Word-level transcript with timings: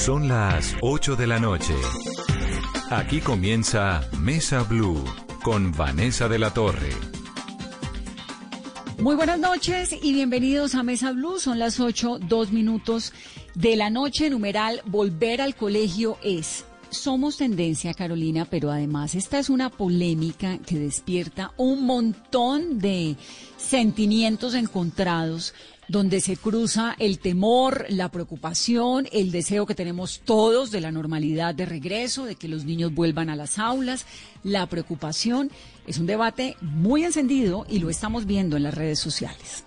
Son 0.00 0.28
las 0.28 0.76
8 0.80 1.14
de 1.14 1.26
la 1.26 1.38
noche. 1.38 1.74
Aquí 2.88 3.20
comienza 3.20 4.08
Mesa 4.18 4.62
Blue 4.62 5.04
con 5.42 5.72
Vanessa 5.72 6.26
de 6.26 6.38
la 6.38 6.54
Torre. 6.54 6.88
Muy 8.98 9.14
buenas 9.14 9.38
noches 9.38 9.94
y 10.02 10.14
bienvenidos 10.14 10.74
a 10.74 10.82
Mesa 10.82 11.12
Blue. 11.12 11.38
Son 11.38 11.58
las 11.58 11.80
8, 11.80 12.20
dos 12.26 12.50
minutos 12.50 13.12
de 13.54 13.76
la 13.76 13.90
noche. 13.90 14.30
Numeral 14.30 14.80
Volver 14.86 15.42
al 15.42 15.54
colegio 15.54 16.16
es. 16.22 16.64
Somos 16.88 17.36
tendencia, 17.36 17.92
Carolina, 17.92 18.46
pero 18.46 18.70
además 18.70 19.14
esta 19.14 19.38
es 19.38 19.50
una 19.50 19.68
polémica 19.68 20.56
que 20.58 20.78
despierta 20.78 21.52
un 21.58 21.84
montón 21.84 22.78
de 22.78 23.16
sentimientos 23.58 24.54
encontrados 24.54 25.52
donde 25.90 26.20
se 26.20 26.36
cruza 26.36 26.94
el 27.00 27.18
temor, 27.18 27.84
la 27.88 28.10
preocupación, 28.10 29.08
el 29.10 29.32
deseo 29.32 29.66
que 29.66 29.74
tenemos 29.74 30.20
todos 30.20 30.70
de 30.70 30.80
la 30.80 30.92
normalidad 30.92 31.52
de 31.52 31.66
regreso, 31.66 32.24
de 32.24 32.36
que 32.36 32.46
los 32.46 32.64
niños 32.64 32.94
vuelvan 32.94 33.28
a 33.28 33.34
las 33.34 33.58
aulas, 33.58 34.06
la 34.44 34.66
preocupación. 34.66 35.50
Es 35.88 35.98
un 35.98 36.06
debate 36.06 36.56
muy 36.60 37.02
encendido 37.02 37.66
y 37.68 37.80
lo 37.80 37.90
estamos 37.90 38.24
viendo 38.24 38.56
en 38.56 38.62
las 38.62 38.74
redes 38.74 39.00
sociales. 39.00 39.64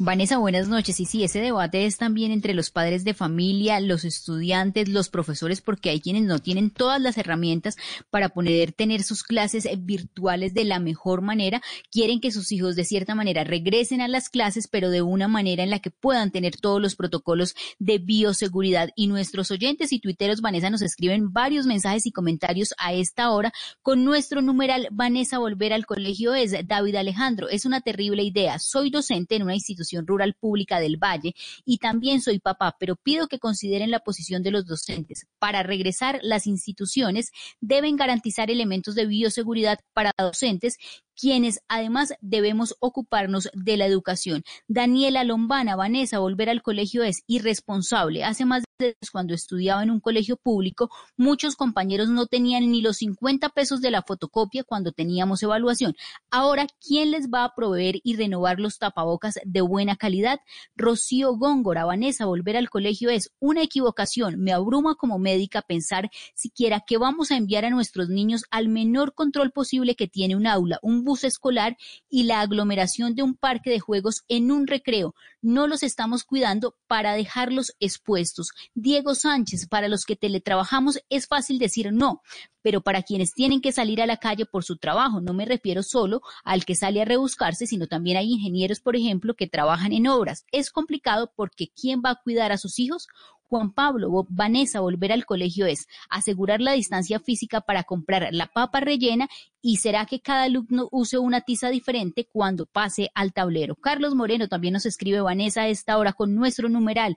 Vanessa, 0.00 0.38
buenas 0.38 0.66
noches. 0.66 0.98
Y 0.98 1.04
sí, 1.04 1.22
ese 1.22 1.38
debate 1.38 1.86
es 1.86 1.98
también 1.98 2.32
entre 2.32 2.52
los 2.52 2.70
padres 2.70 3.04
de 3.04 3.14
familia, 3.14 3.78
los 3.78 4.04
estudiantes, 4.04 4.88
los 4.88 5.08
profesores, 5.08 5.60
porque 5.60 5.88
hay 5.88 6.00
quienes 6.00 6.24
no 6.24 6.40
tienen 6.40 6.72
todas 6.72 7.00
las 7.00 7.16
herramientas 7.16 7.76
para 8.10 8.30
poder 8.30 8.72
tener 8.72 9.04
sus 9.04 9.22
clases 9.22 9.68
virtuales 9.78 10.52
de 10.52 10.64
la 10.64 10.80
mejor 10.80 11.22
manera. 11.22 11.62
Quieren 11.92 12.20
que 12.20 12.32
sus 12.32 12.50
hijos 12.50 12.74
de 12.74 12.84
cierta 12.84 13.14
manera 13.14 13.44
regresen 13.44 14.00
a 14.00 14.08
las 14.08 14.30
clases, 14.30 14.66
pero 14.66 14.90
de 14.90 15.00
una 15.00 15.28
manera 15.28 15.62
en 15.62 15.70
la 15.70 15.78
que 15.78 15.92
puedan 15.92 16.32
tener 16.32 16.56
todos 16.56 16.82
los 16.82 16.96
protocolos 16.96 17.54
de 17.78 17.98
bioseguridad. 17.98 18.90
Y 18.96 19.06
nuestros 19.06 19.52
oyentes 19.52 19.92
y 19.92 20.00
tuiteros, 20.00 20.40
Vanessa, 20.40 20.70
nos 20.70 20.82
escriben 20.82 21.32
varios 21.32 21.66
mensajes 21.66 22.04
y 22.04 22.10
comentarios 22.10 22.74
a 22.78 22.92
esta 22.92 23.30
hora 23.30 23.52
con 23.80 24.04
nuestro 24.04 24.42
numeral 24.42 24.88
Vanessa 24.90 25.38
Volver 25.38 25.72
al 25.72 25.86
Colegio 25.86 26.34
es 26.34 26.52
David 26.66 26.96
Alejandro. 26.96 27.48
Es 27.48 27.64
una 27.64 27.80
terrible 27.80 28.24
idea. 28.24 28.58
Soy 28.58 28.90
docente 28.90 29.36
en 29.36 29.44
una 29.44 29.54
institución 29.54 29.83
Rural 30.06 30.34
Pública 30.34 30.80
del 30.80 30.96
Valle 30.96 31.34
y 31.64 31.78
también 31.78 32.20
soy 32.20 32.38
papá, 32.38 32.76
pero 32.78 32.96
pido 32.96 33.28
que 33.28 33.38
consideren 33.38 33.90
la 33.90 34.00
posición 34.00 34.42
de 34.42 34.50
los 34.50 34.66
docentes. 34.66 35.26
Para 35.38 35.62
regresar, 35.62 36.20
las 36.22 36.46
instituciones 36.46 37.30
deben 37.60 37.96
garantizar 37.96 38.50
elementos 38.50 38.94
de 38.94 39.06
bioseguridad 39.06 39.78
para 39.92 40.12
docentes 40.18 40.78
quienes 41.16 41.60
además 41.68 42.14
debemos 42.20 42.74
ocuparnos 42.80 43.48
de 43.54 43.76
la 43.76 43.86
educación. 43.86 44.42
Daniela 44.68 45.24
Lombana, 45.24 45.76
Vanessa, 45.76 46.18
volver 46.18 46.50
al 46.50 46.62
colegio 46.62 47.04
es 47.04 47.22
irresponsable. 47.26 48.24
Hace 48.24 48.44
más 48.44 48.63
cuando 49.12 49.34
estudiaba 49.34 49.82
en 49.82 49.90
un 49.90 50.00
colegio 50.00 50.36
público, 50.36 50.90
muchos 51.16 51.54
compañeros 51.54 52.08
no 52.08 52.26
tenían 52.26 52.72
ni 52.72 52.82
los 52.82 52.96
50 52.96 53.50
pesos 53.50 53.80
de 53.80 53.92
la 53.92 54.02
fotocopia 54.02 54.64
cuando 54.64 54.90
teníamos 54.90 55.42
evaluación. 55.42 55.94
Ahora, 56.30 56.66
¿quién 56.84 57.12
les 57.12 57.28
va 57.28 57.44
a 57.44 57.54
proveer 57.54 58.00
y 58.02 58.16
renovar 58.16 58.58
los 58.58 58.78
tapabocas 58.78 59.34
de 59.44 59.60
buena 59.60 59.94
calidad? 59.94 60.40
Rocío 60.74 61.36
Góngora, 61.36 61.84
Vanessa, 61.84 62.26
volver 62.26 62.56
al 62.56 62.68
colegio 62.68 63.10
es 63.10 63.30
una 63.38 63.62
equivocación. 63.62 64.40
Me 64.40 64.52
abruma 64.52 64.96
como 64.96 65.18
médica 65.18 65.62
pensar 65.62 66.10
siquiera 66.34 66.82
que 66.84 66.98
vamos 66.98 67.30
a 67.30 67.36
enviar 67.36 67.64
a 67.64 67.70
nuestros 67.70 68.08
niños 68.08 68.42
al 68.50 68.68
menor 68.68 69.14
control 69.14 69.52
posible 69.52 69.94
que 69.94 70.08
tiene 70.08 70.34
un 70.34 70.48
aula, 70.48 70.80
un 70.82 71.04
bus 71.04 71.22
escolar 71.22 71.76
y 72.08 72.24
la 72.24 72.40
aglomeración 72.40 73.14
de 73.14 73.22
un 73.22 73.36
parque 73.36 73.70
de 73.70 73.78
juegos 73.78 74.24
en 74.26 74.50
un 74.50 74.66
recreo. 74.66 75.14
No 75.42 75.68
los 75.68 75.82
estamos 75.84 76.24
cuidando 76.24 76.74
para 76.88 77.14
dejarlos 77.14 77.74
expuestos. 77.78 78.48
Diego 78.74 79.14
Sánchez, 79.14 79.66
para 79.68 79.88
los 79.88 80.04
que 80.04 80.16
teletrabajamos 80.16 81.00
es 81.08 81.26
fácil 81.26 81.58
decir 81.58 81.92
no, 81.92 82.22
pero 82.62 82.80
para 82.80 83.02
quienes 83.02 83.34
tienen 83.34 83.60
que 83.60 83.72
salir 83.72 84.00
a 84.00 84.06
la 84.06 84.16
calle 84.16 84.46
por 84.46 84.64
su 84.64 84.76
trabajo, 84.78 85.20
no 85.20 85.34
me 85.34 85.44
refiero 85.44 85.82
solo 85.82 86.22
al 86.44 86.64
que 86.64 86.74
sale 86.74 87.02
a 87.02 87.04
rebuscarse, 87.04 87.66
sino 87.66 87.86
también 87.86 88.16
hay 88.16 88.32
ingenieros, 88.32 88.80
por 88.80 88.96
ejemplo, 88.96 89.34
que 89.34 89.46
trabajan 89.46 89.92
en 89.92 90.06
obras. 90.06 90.46
Es 90.50 90.70
complicado 90.70 91.32
porque 91.36 91.68
¿quién 91.68 92.02
va 92.04 92.10
a 92.10 92.20
cuidar 92.22 92.52
a 92.52 92.58
sus 92.58 92.78
hijos? 92.78 93.08
Juan 93.54 93.72
Pablo, 93.72 94.26
Vanessa, 94.30 94.80
volver 94.80 95.12
al 95.12 95.26
colegio 95.26 95.66
es 95.66 95.86
asegurar 96.08 96.60
la 96.60 96.72
distancia 96.72 97.20
física 97.20 97.60
para 97.60 97.84
comprar 97.84 98.28
la 98.32 98.46
papa 98.46 98.80
rellena 98.80 99.28
y 99.60 99.76
será 99.76 100.06
que 100.06 100.20
cada 100.20 100.44
alumno 100.44 100.88
use 100.90 101.18
una 101.18 101.42
tiza 101.42 101.68
diferente 101.68 102.26
cuando 102.30 102.66
pase 102.66 103.10
al 103.14 103.32
tablero. 103.32 103.76
Carlos 103.76 104.14
Moreno 104.14 104.48
también 104.48 104.72
nos 104.74 104.86
escribe 104.86 105.20
Vanessa 105.20 105.62
a 105.62 105.68
esta 105.68 105.98
hora 105.98 106.14
con 106.14 106.34
nuestro 106.34 106.68
numeral. 106.68 107.16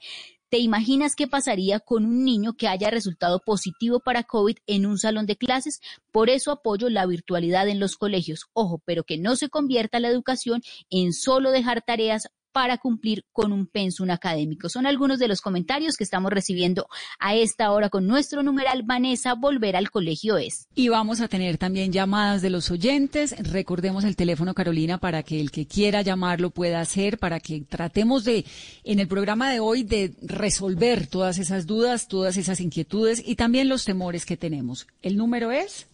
¿Te 0.50 0.60
imaginas 0.60 1.18
qué 1.18 1.28
pasaría 1.28 1.82
con 1.82 2.06
un 2.06 2.24
niño 2.24 2.54
que 2.54 2.70
haya 2.70 2.90
resultado 2.90 3.42
positivo 3.42 4.00
para 4.00 4.24
COVID 4.24 4.56
en 4.66 4.86
un 4.86 4.98
salón 4.98 5.26
de 5.26 5.36
clases? 5.36 5.82
Por 6.10 6.30
eso 6.30 6.52
apoyo 6.52 6.90
la 6.90 7.06
virtualidad 7.06 7.68
en 7.68 7.82
los 7.82 7.98
colegios. 7.98 8.46
Ojo, 8.54 8.82
pero 8.86 9.04
que 9.04 9.18
no 9.18 9.36
se 9.36 9.50
convierta 9.50 10.00
la 10.00 10.08
educación 10.08 10.62
en 10.90 11.12
solo 11.12 11.52
dejar 11.52 11.82
tareas 11.82 12.30
para 12.58 12.80
cumplir 12.80 13.24
con 13.32 13.54
un 13.54 13.68
pensum 13.68 14.10
académico. 14.10 14.68
Son 14.68 14.88
algunos 14.88 15.20
de 15.20 15.28
los 15.28 15.42
comentarios 15.42 15.96
que 15.96 16.04
estamos 16.04 16.32
recibiendo 16.32 16.88
a 17.20 17.36
esta 17.36 17.70
hora 17.72 17.90
con 17.90 18.08
nuestro 18.08 18.42
numeral 18.42 18.82
Vanessa, 18.82 19.36
volver 19.36 19.76
al 19.76 19.92
colegio 19.92 20.38
es. 20.38 20.68
Y 20.74 20.90
vamos 20.90 21.22
a 21.22 21.28
tener 21.28 21.60
también 21.60 21.92
llamadas 21.92 22.42
de 22.42 22.50
los 22.50 22.72
oyentes. 22.72 23.36
Recordemos 23.52 24.06
el 24.06 24.16
teléfono, 24.16 24.56
Carolina, 24.56 24.98
para 24.98 25.22
que 25.22 25.40
el 25.40 25.52
que 25.52 25.68
quiera 25.68 26.02
llamarlo 26.02 26.50
pueda 26.50 26.82
hacer, 26.82 27.20
para 27.20 27.40
que 27.40 27.62
tratemos 27.62 28.24
de, 28.24 28.44
en 28.84 29.00
el 29.00 29.08
programa 29.08 29.52
de 29.52 29.60
hoy, 29.60 29.84
de 29.84 30.16
resolver 30.24 31.06
todas 31.06 31.38
esas 31.38 31.68
dudas, 31.68 32.08
todas 32.08 32.38
esas 32.38 32.60
inquietudes 32.60 33.22
y 33.24 33.36
también 33.36 33.70
los 33.70 33.86
temores 33.86 34.26
que 34.26 34.36
tenemos. 34.36 34.88
El 35.04 35.16
número 35.16 35.52
es 35.52 35.86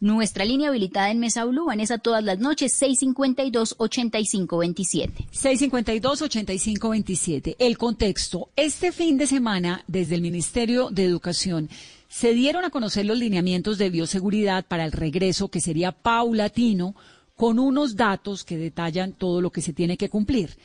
nuestra 0.00 0.44
línea 0.44 0.68
habilitada 0.68 1.10
en 1.10 1.18
Mesa 1.18 1.44
Blue, 1.44 1.66
Vanessa, 1.66 1.98
todas 1.98 2.24
las 2.24 2.38
noches, 2.38 2.80
652-8527. 2.80 5.26
652-8527. 5.32 7.56
El 7.58 7.78
contexto. 7.78 8.50
Este 8.56 8.92
fin 8.92 9.18
de 9.18 9.26
semana, 9.26 9.84
desde 9.86 10.14
el 10.14 10.22
Ministerio 10.22 10.90
de 10.90 11.04
Educación, 11.04 11.68
se 12.08 12.34
dieron 12.34 12.64
a 12.64 12.70
conocer 12.70 13.04
los 13.04 13.18
lineamientos 13.18 13.78
de 13.78 13.90
bioseguridad 13.90 14.64
para 14.66 14.84
el 14.84 14.92
regreso, 14.92 15.48
que 15.48 15.60
sería 15.60 15.92
paulatino, 15.92 16.94
con 17.34 17.58
unos 17.58 17.96
datos 17.96 18.44
que 18.44 18.56
detallan 18.56 19.12
todo 19.12 19.40
lo 19.40 19.50
que 19.50 19.60
se 19.60 19.72
tiene 19.72 19.96
que 19.96 20.08
cumplir. 20.08 20.56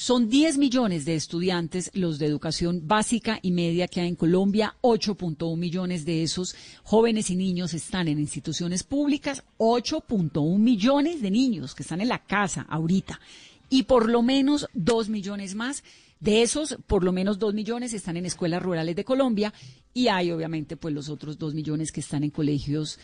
Son 0.00 0.30
10 0.30 0.56
millones 0.56 1.04
de 1.04 1.14
estudiantes 1.14 1.90
los 1.92 2.18
de 2.18 2.24
educación 2.24 2.88
básica 2.88 3.38
y 3.42 3.50
media 3.50 3.86
que 3.86 4.00
hay 4.00 4.08
en 4.08 4.16
Colombia. 4.16 4.74
8.1 4.80 5.58
millones 5.58 6.06
de 6.06 6.22
esos 6.22 6.56
jóvenes 6.84 7.28
y 7.28 7.36
niños 7.36 7.74
están 7.74 8.08
en 8.08 8.18
instituciones 8.18 8.82
públicas. 8.82 9.44
8.1 9.58 10.56
millones 10.56 11.20
de 11.20 11.30
niños 11.30 11.74
que 11.74 11.82
están 11.82 12.00
en 12.00 12.08
la 12.08 12.24
casa 12.24 12.64
ahorita. 12.70 13.20
Y 13.68 13.82
por 13.82 14.08
lo 14.08 14.22
menos 14.22 14.68
2 14.72 15.10
millones 15.10 15.54
más. 15.54 15.84
De 16.18 16.40
esos, 16.40 16.78
por 16.86 17.04
lo 17.04 17.12
menos 17.12 17.38
2 17.38 17.52
millones 17.52 17.92
están 17.92 18.16
en 18.16 18.24
escuelas 18.24 18.62
rurales 18.62 18.96
de 18.96 19.04
Colombia. 19.04 19.52
Y 19.92 20.08
hay, 20.08 20.30
obviamente, 20.30 20.78
pues 20.78 20.94
los 20.94 21.10
otros 21.10 21.36
2 21.36 21.52
millones 21.52 21.92
que 21.92 22.00
están 22.00 22.24
en 22.24 22.30
colegios 22.30 22.98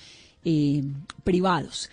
eh, 0.47 0.83
privados. 1.25 1.91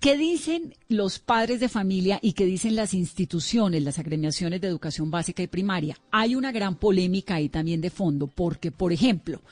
¿Qué 0.00 0.16
dicen 0.16 0.74
los 0.88 1.18
padres 1.18 1.58
de 1.58 1.68
familia 1.68 2.20
y 2.22 2.34
qué 2.34 2.44
dicen 2.44 2.76
las 2.76 2.94
instituciones, 2.94 3.82
las 3.82 3.98
agremiaciones 3.98 4.60
de 4.60 4.68
educación 4.68 5.10
básica 5.10 5.42
y 5.42 5.48
primaria? 5.48 5.98
Hay 6.12 6.36
una 6.36 6.52
gran 6.52 6.76
polémica 6.76 7.34
ahí 7.34 7.48
también 7.48 7.80
de 7.80 7.90
fondo, 7.90 8.28
porque, 8.28 8.70
por 8.70 8.92
ejemplo, 8.92 9.42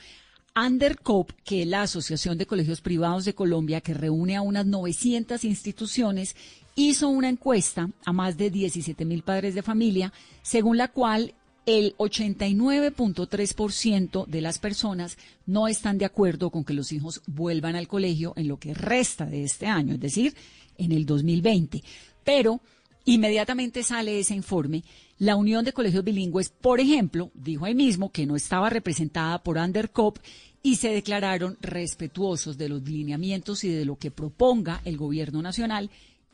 Undercop, 0.55 1.31
que 1.43 1.63
es 1.63 1.67
la 1.67 1.81
Asociación 1.81 2.37
de 2.37 2.45
Colegios 2.45 2.79
Privados 2.79 3.25
de 3.25 3.35
Colombia, 3.35 3.81
que 3.81 3.93
reúne 3.93 4.37
a 4.37 4.41
unas 4.41 4.65
900 4.65 5.43
instituciones, 5.43 6.33
hizo 6.75 7.09
una 7.09 7.27
encuesta 7.27 7.89
a 8.05 8.13
más 8.13 8.37
de 8.37 8.49
17 8.49 9.03
mil 9.03 9.23
padres 9.23 9.53
de 9.53 9.63
familia, 9.63 10.13
según 10.43 10.77
la 10.77 10.87
cual 10.87 11.33
el 11.67 11.95
89.3% 11.97 14.25
de 14.25 14.41
las 14.41 14.57
personas 14.57 15.19
no 15.45 15.67
están 15.67 15.97
de 15.97 16.05
acuerdo 16.05 16.49
con 16.49 16.63
que 16.63 16.73
los 16.73 16.93
hijos 16.93 17.21
vuelvan 17.27 17.75
al 17.75 17.89
colegio 17.89 18.31
en 18.37 18.47
lo 18.47 18.57
que 18.57 18.73
resta 18.73 19.25
de 19.25 19.43
este 19.43 19.65
año, 19.67 19.95
es 19.95 19.99
decir, 19.99 20.33
en 20.77 20.93
el 20.93 21.05
2020. 21.05 21.83
Pero 22.23 22.61
inmediatamente 23.03 23.83
sale 23.83 24.17
ese 24.17 24.33
informe. 24.33 24.85
La 25.19 25.35
Unión 25.35 25.65
de 25.65 25.73
Colegios 25.73 26.05
Bilingües, 26.05 26.47
por 26.49 26.79
ejemplo, 26.79 27.31
dijo 27.33 27.65
ahí 27.65 27.75
mismo 27.75 28.13
que 28.13 28.25
no 28.25 28.37
estaba 28.37 28.69
representada 28.69 29.43
por 29.43 29.57
Undercop 29.57 30.19
y 30.63 30.77
se 30.77 30.93
declararon 30.93 31.57
respetuosos 31.59 32.57
de 32.57 32.69
los 32.69 32.81
lineamientos 32.83 33.65
y 33.65 33.69
de 33.69 33.83
lo 33.83 33.97
que 33.97 34.09
proponga 34.09 34.81
el 34.85 34.95
gobierno 34.95 35.41
nacional 35.41 35.91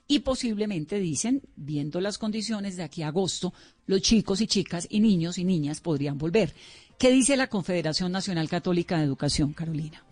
y 0.07 0.19
posiblemente 0.19 0.99
dicen, 0.99 1.41
viendo 1.55 2.01
las 2.01 2.17
condiciones 2.17 2.75
de 2.75 2.83
aquí 2.83 3.01
a 3.01 3.07
agosto, 3.07 3.53
los 3.85 4.01
chicos 4.01 4.41
y 4.41 4.47
chicas 4.47 4.87
y 4.89 4.99
niños 4.99 5.37
y 5.37 5.43
niñas 5.43 5.81
podrían 5.81 6.17
volver. 6.17 6.53
¿Qué 6.97 7.11
dice 7.11 7.35
la 7.37 7.47
Confederación 7.47 8.11
Nacional 8.11 8.49
Católica 8.49 8.97
de 8.97 9.03
Educación, 9.03 9.53
Carolina? 9.53 10.03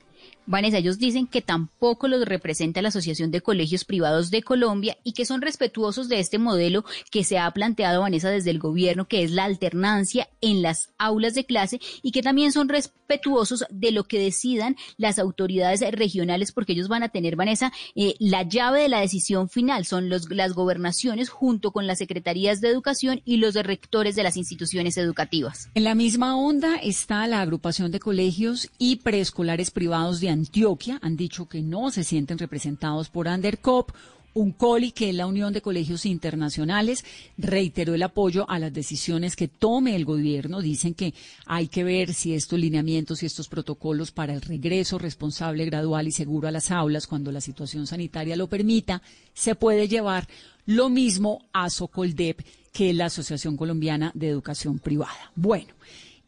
Vanessa, 0.52 0.78
ellos 0.78 1.00
dicen 1.00 1.28
que 1.28 1.42
tampoco 1.42 2.08
los 2.08 2.26
representa 2.26 2.82
la 2.82 2.90
Asociación 2.90 3.32
de 3.32 3.42
Colegios 3.42 3.86
Privados 3.86 4.30
de 4.30 4.44
Colombia 4.44 4.98
y 5.04 5.14
que 5.14 5.26
son 5.26 5.42
respetuosos 5.42 6.10
de 6.10 6.20
este 6.20 6.38
modelo 6.38 6.84
que 7.10 7.24
se 7.24 7.40
ha 7.40 7.50
planteado, 7.52 8.02
Vanessa, 8.02 8.30
desde 8.30 8.52
el 8.52 8.60
gobierno, 8.60 9.08
que 9.08 9.24
es 9.24 9.32
la 9.32 9.46
alternancia 9.46 10.28
en 10.42 10.62
las 10.62 10.90
aulas 10.98 11.34
de 11.34 11.46
clase 11.46 11.80
y 12.04 12.12
que 12.12 12.22
también 12.22 12.52
son 12.52 12.70
respetuosos 12.70 13.66
de 13.70 13.92
lo 13.92 14.04
que 14.04 14.20
decidan 14.20 14.76
las 14.98 15.20
autoridades 15.20 15.82
regionales, 15.92 16.52
porque 16.52 16.74
ellos 16.74 16.90
van 16.90 17.04
a 17.04 17.10
tener, 17.10 17.36
Vanessa, 17.36 17.72
eh, 17.96 18.16
la 18.20 18.44
llave 18.44 18.82
de 18.82 18.90
la 18.90 19.00
decisión 19.00 19.50
final. 19.50 19.86
Son 19.86 20.10
los, 20.10 20.30
las 20.30 20.54
gobernaciones 20.54 21.30
junto 21.30 21.72
con 21.72 21.88
las 21.88 22.00
secretarías 22.00 22.60
de 22.60 22.70
educación 22.70 23.22
y 23.24 23.38
los 23.38 23.56
rectores 23.56 24.16
de 24.16 24.24
las 24.24 24.38
instituciones 24.38 24.98
educativas. 24.98 25.70
En 25.76 25.86
la 25.86 25.96
misma 25.96 26.36
onda 26.36 26.76
está 26.76 27.26
la 27.28 27.42
agrupación 27.42 27.92
de 27.92 28.00
colegios 28.00 28.70
y 28.78 28.98
preescolares 28.98 29.72
privados 29.72 30.20
de 30.20 30.30
Antioquia. 30.42 31.00
Han 31.02 31.16
dicho 31.16 31.48
que 31.48 31.62
no 31.62 31.92
se 31.92 32.04
sienten 32.04 32.40
representados 32.40 33.10
por 33.10 33.28
Andercop. 33.28 33.92
Un 34.34 34.54
COLI, 34.54 34.92
que 34.92 35.10
es 35.10 35.16
la 35.16 35.28
Unión 35.28 35.52
de 35.52 35.62
Colegios 35.62 36.06
Internacionales, 36.06 37.04
reiteró 37.38 37.94
el 37.94 38.02
apoyo 38.02 38.50
a 38.50 38.60
las 38.60 38.74
decisiones 38.74 39.36
que 39.36 39.50
tome 39.50 39.96
el 39.96 40.06
gobierno. 40.06 40.62
Dicen 40.62 40.94
que 40.94 41.14
hay 41.46 41.68
que 41.68 41.84
ver 41.84 42.14
si 42.14 42.34
estos 42.34 42.58
lineamientos 42.58 43.22
y 43.22 43.26
estos 43.26 43.50
protocolos 43.50 44.12
para 44.12 44.34
el 44.34 44.42
regreso 44.42 44.98
responsable, 44.98 45.66
gradual 45.66 46.08
y 46.08 46.12
seguro 46.12 46.48
a 46.48 46.52
las 46.52 46.72
aulas, 46.72 47.08
cuando 47.08 47.32
la 47.32 47.42
situación 47.42 47.88
sanitaria 47.88 48.38
lo 48.38 48.48
permita, 48.48 49.02
se 49.34 49.56
puede 49.56 49.90
llevar 49.90 50.28
lo 50.66 50.90
mismo 50.90 51.46
a 51.52 51.70
Socoldep, 51.70 52.42
que 52.72 52.92
es 52.92 52.96
la 52.96 53.08
Asociación 53.08 53.58
Colombiana 53.58 54.12
de 54.16 54.30
Educación 54.30 54.80
Privada. 54.80 55.32
Bueno, 55.36 55.74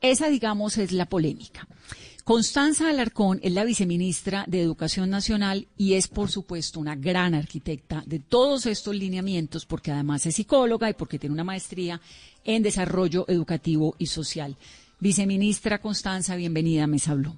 esa, 0.01 0.27
digamos, 0.27 0.77
es 0.77 0.91
la 0.91 1.05
polémica. 1.05 1.65
Constanza 2.23 2.89
Alarcón 2.89 3.41
es 3.43 3.51
la 3.51 3.65
viceministra 3.65 4.45
de 4.47 4.61
Educación 4.61 5.09
Nacional 5.09 5.67
y 5.75 5.95
es, 5.95 6.07
por 6.07 6.29
supuesto, 6.29 6.79
una 6.79 6.95
gran 6.95 7.33
arquitecta 7.33 8.01
de 8.05 8.19
todos 8.19 8.65
estos 8.65 8.95
lineamientos, 8.95 9.65
porque 9.65 9.91
además 9.91 10.25
es 10.25 10.35
psicóloga 10.35 10.89
y 10.89 10.93
porque 10.93 11.19
tiene 11.19 11.33
una 11.33 11.43
maestría 11.43 11.99
en 12.45 12.63
desarrollo 12.63 13.25
educativo 13.27 13.95
y 13.97 14.05
social. 14.05 14.55
Viceministra 15.01 15.79
Constanza, 15.79 16.37
bienvenida 16.37 16.85
a 16.85 16.87
Mesa 16.87 17.13
Blue. 17.13 17.35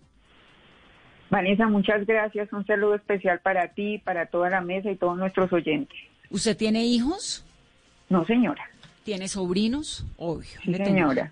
Vanessa, 1.32 1.68
muchas 1.68 2.06
gracias. 2.06 2.54
Un 2.54 2.64
saludo 2.68 2.94
especial 2.94 3.40
para 3.40 3.70
ti, 3.70 3.98
para 3.98 4.28
toda 4.28 4.52
la 4.52 4.62
mesa 4.62 4.92
y 4.92 4.98
todos 4.98 5.18
nuestros 5.18 5.52
oyentes. 5.52 5.98
¿Usted 6.30 6.56
tiene 6.56 6.86
hijos? 6.86 7.44
No, 8.10 8.24
señora. 8.28 8.70
¿Tiene 9.04 9.30
sobrinos? 9.30 10.06
Obvio. 10.18 10.60
Sí, 10.64 10.76
señora. 10.76 11.32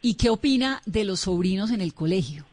¿Y 0.00 0.14
qué 0.14 0.30
opina 0.30 0.80
de 0.86 1.02
los 1.02 1.20
sobrinos 1.20 1.72
en 1.72 1.80
el 1.80 1.92
colegio? 1.92 2.44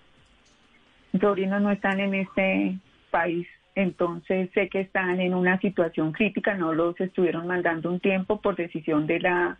Sobrinos 1.19 1.62
no 1.62 1.71
están 1.71 2.00
en 2.00 2.13
este 2.13 2.77
país, 3.12 3.47
entonces 3.75 4.50
sé 4.53 4.69
que 4.69 4.81
están 4.81 5.19
en 5.19 5.33
una 5.33 5.59
situación 5.59 6.12
crítica, 6.12 6.53
no 6.56 6.73
los 6.73 7.00
estuvieron 7.00 7.47
mandando 7.47 7.91
un 7.91 8.00
tiempo 8.00 8.41
por 8.41 8.56
decisión 8.56 9.06
de 9.07 9.19
la 9.19 9.57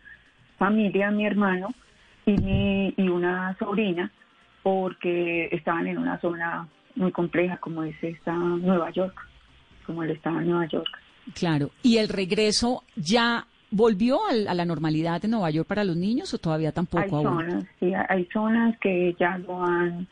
familia, 0.58 1.10
mi 1.10 1.26
hermano 1.26 1.68
y, 2.24 2.94
y 2.96 3.08
una 3.08 3.56
sobrina, 3.58 4.10
porque 4.62 5.48
estaban 5.52 5.86
en 5.86 5.98
una 5.98 6.18
zona 6.20 6.68
muy 6.96 7.12
compleja 7.12 7.58
como 7.58 7.84
es 7.84 7.94
esta 8.02 8.32
Nueva 8.32 8.90
York, 8.90 9.14
como 9.84 10.02
el 10.02 10.10
estado 10.10 10.38
de 10.38 10.46
Nueva 10.46 10.66
York. 10.66 10.88
Claro, 11.34 11.70
¿y 11.82 11.98
el 11.98 12.08
regreso 12.08 12.82
ya 12.96 13.46
volvió 13.70 14.20
a 14.26 14.54
la 14.54 14.64
normalidad 14.64 15.24
en 15.24 15.32
Nueva 15.32 15.50
York 15.50 15.68
para 15.68 15.84
los 15.84 15.96
niños 15.96 16.32
o 16.34 16.38
todavía 16.38 16.72
tampoco? 16.72 17.18
Hay 17.18 17.24
zonas, 17.24 17.64
sí, 17.80 17.92
hay 18.08 18.24
zonas 18.32 18.78
que 18.78 19.14
ya 19.18 19.38
lo 19.38 19.62
han 19.62 20.08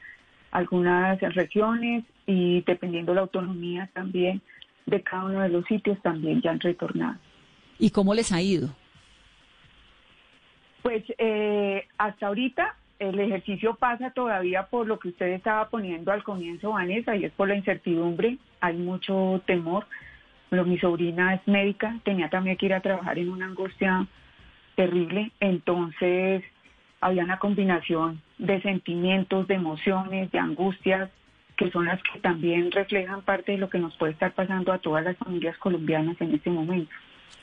algunas 0.55 1.21
regiones 1.35 2.05
y 2.27 2.62
dependiendo 2.62 3.12
la 3.12 3.23
autonomía 3.23 3.91
también 3.93 4.41
de 4.87 5.03
cada 5.03 5.25
uno 5.25 5.41
de 5.41 5.49
los 5.49 5.65
sitios 5.67 6.01
también 6.01 6.41
ya 6.41 6.53
han 6.53 6.61
retornado. 6.61 7.19
¿Y 7.79 7.91
cómo 7.91 8.15
les 8.15 8.31
ha 8.31 8.41
ido? 8.41 8.69
Pues 10.83 11.03
eh, 11.19 11.87
hasta 11.99 12.29
ahorita 12.29 12.77
el 13.01 13.19
ejercicio 13.19 13.75
pasa 13.75 14.11
todavía 14.11 14.67
por 14.67 14.87
lo 14.87 15.01
que 15.01 15.09
usted 15.09 15.27
estaba 15.33 15.69
poniendo 15.69 16.12
al 16.12 16.23
comienzo, 16.23 16.71
Vanessa, 16.71 17.17
y 17.17 17.25
es 17.25 17.33
por 17.33 17.49
la 17.49 17.57
incertidumbre, 17.57 18.39
hay 18.61 18.77
mucho 18.77 19.43
temor. 19.47 19.87
Pero 20.50 20.65
mi 20.65 20.79
sobrina 20.79 21.35
es 21.35 21.41
médica, 21.49 21.99
tenía 22.05 22.31
también 22.31 22.57
que 22.57 22.67
ir 22.67 22.75
a 22.75 22.81
trabajar 22.81 23.19
en 23.19 23.29
una 23.29 23.47
angustia 23.47 24.07
terrible, 24.77 25.33
entonces 25.41 26.45
había 27.00 27.25
una 27.25 27.41
combinación 27.41 28.23
de 28.39 28.61
sentimientos, 28.63 29.47
de 29.47 29.55
emociones, 29.55 30.31
de 30.31 30.39
angustias, 30.39 31.11
que 31.57 31.71
son 31.71 31.87
las 31.87 32.01
que 32.03 32.19
también 32.21 32.71
reflejan 32.71 33.23
parte 33.23 33.53
de 33.53 33.59
lo 33.59 33.71
que 33.71 33.79
nos 33.79 33.97
puede 33.97 34.13
estar 34.13 34.33
pasando 34.35 34.73
a 34.73 34.79
todas 34.79 35.05
las 35.05 35.17
familias 35.17 35.57
colombianas 35.59 36.21
en 36.21 36.35
este 36.35 36.51
momento. 36.51 36.91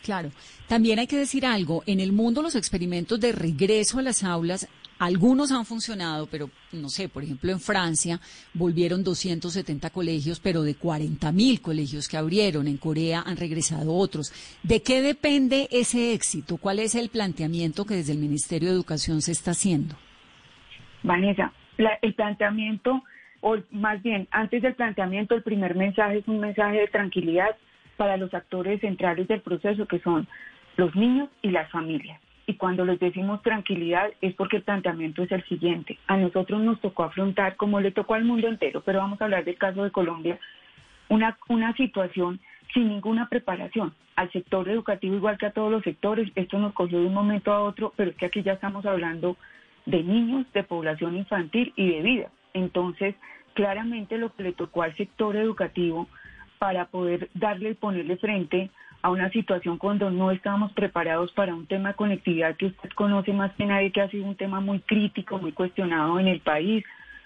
Claro, 0.04 0.32
también 0.68 1.00
hay 1.00 1.08
que 1.08 1.18
decir 1.18 1.46
algo, 1.46 1.84
en 1.86 2.00
el 2.00 2.12
mundo 2.12 2.42
los 2.42 2.56
experimentos 2.56 3.20
de 3.20 3.32
regreso 3.32 4.00
a 4.00 4.02
las 4.02 4.24
aulas, 4.24 4.68
algunos 4.98 5.52
han 5.52 5.66
funcionado, 5.66 6.28
pero 6.28 6.50
no 6.72 6.90
sé, 6.90 7.08
por 7.08 7.24
ejemplo 7.24 7.52
en 7.52 7.60
Francia 7.60 8.20
volvieron 8.54 9.04
270 9.04 9.90
colegios, 9.92 10.40
pero 10.40 10.64
de 10.64 10.76
40 10.76 11.32
mil 11.32 11.62
colegios 11.62 12.08
que 12.08 12.18
abrieron, 12.18 12.68
en 12.68 12.78
Corea 12.78 13.24
han 13.26 13.38
regresado 13.38 13.96
otros. 13.96 14.32
¿De 14.64 14.82
qué 14.82 15.02
depende 15.02 15.68
ese 15.72 16.14
éxito? 16.14 16.58
¿Cuál 16.58 16.80
es 16.80 16.96
el 16.96 17.10
planteamiento 17.10 17.86
que 17.86 17.96
desde 17.96 18.14
el 18.14 18.20
Ministerio 18.20 18.70
de 18.70 18.76
Educación 18.76 19.22
se 19.22 19.32
está 19.32 19.52
haciendo? 19.52 19.96
Vanessa, 21.04 21.52
el 22.02 22.14
planteamiento, 22.14 23.02
o 23.42 23.58
más 23.72 24.02
bien, 24.04 24.28
antes 24.32 24.62
del 24.62 24.76
planteamiento, 24.76 25.36
el 25.36 25.44
primer 25.44 25.76
mensaje 25.76 26.20
es 26.20 26.28
un 26.28 26.40
mensaje 26.40 26.80
de 26.80 26.88
tranquilidad 26.88 27.56
para 27.98 28.18
los 28.18 28.34
actores 28.34 28.82
centrales 28.82 29.28
del 29.28 29.42
proceso, 29.42 29.86
que 29.88 30.00
son 30.00 30.28
los 30.78 30.96
niños 30.96 31.30
y 31.42 31.50
las 31.50 31.70
familias. 31.72 32.20
Y 32.48 32.56
cuando 32.56 32.86
les 32.86 33.00
decimos 33.00 33.42
tranquilidad 33.44 34.10
es 34.22 34.34
porque 34.36 34.58
el 34.58 34.64
planteamiento 34.64 35.24
es 35.24 35.32
el 35.32 35.44
siguiente. 35.46 35.98
A 36.08 36.18
nosotros 36.18 36.62
nos 36.62 36.82
tocó 36.82 37.04
afrontar, 37.04 37.56
como 37.56 37.80
le 37.80 37.92
tocó 37.92 38.16
al 38.16 38.26
mundo 38.26 38.48
entero, 38.48 38.82
pero 38.82 39.00
vamos 39.00 39.22
a 39.22 39.26
hablar 39.26 39.46
del 39.46 39.58
caso 39.58 39.84
de 39.84 39.92
Colombia, 39.92 40.40
una, 41.10 41.38
una 41.48 41.74
situación 41.74 42.40
sin 42.74 42.90
ninguna 42.90 43.28
preparación. 43.30 43.94
Al 44.16 44.32
sector 44.32 44.68
educativo, 44.70 45.16
igual 45.16 45.38
que 45.38 45.46
a 45.46 45.52
todos 45.52 45.72
los 45.72 45.84
sectores, 45.84 46.30
esto 46.36 46.58
nos 46.58 46.74
cogió 46.74 47.00
de 47.00 47.06
un 47.06 47.14
momento 47.14 47.52
a 47.52 47.62
otro, 47.62 47.94
pero 47.96 48.12
es 48.12 48.18
que 48.18 48.26
aquí 48.26 48.44
ya 48.44 48.54
estamos 48.54 48.86
hablando 48.86 49.38
de 49.86 50.04
niños, 50.04 50.46
de 50.54 50.64
población 50.64 51.16
infantil 51.16 51.74
y 51.76 51.90
de 51.92 52.02
vida. 52.02 52.32
Entonces, 52.54 53.16
claramente 53.54 54.18
lo 54.18 54.34
que 54.36 54.44
le 54.44 54.54
tocó 54.54 54.84
al 54.84 54.96
sector 54.96 55.36
educativo 55.36 56.08
para 56.60 56.86
poder 56.86 57.30
darle 57.34 57.72
y 57.72 57.74
ponerle 57.74 58.18
frente 58.18 58.70
a 59.02 59.10
una 59.10 59.30
situación 59.32 59.78
cuando 59.78 60.12
no 60.12 60.32
estábamos 60.32 60.72
preparados 60.74 61.32
para 61.32 61.56
un 61.56 61.66
tema 61.66 61.90
de 61.90 61.96
conectividad 61.96 62.56
que 62.56 62.68
usted 62.68 62.90
conoce 62.92 63.34
más 63.34 63.52
que 63.54 63.66
nadie, 63.66 63.92
que 63.92 64.02
ha 64.02 64.10
sido 64.10 64.26
un 64.26 64.36
tema 64.36 64.60
muy 64.60 64.80
crítico, 64.80 65.40
muy 65.40 65.54
cuestionado 65.54 66.20
en 66.20 66.28
el 66.28 66.40
país, 66.42 66.84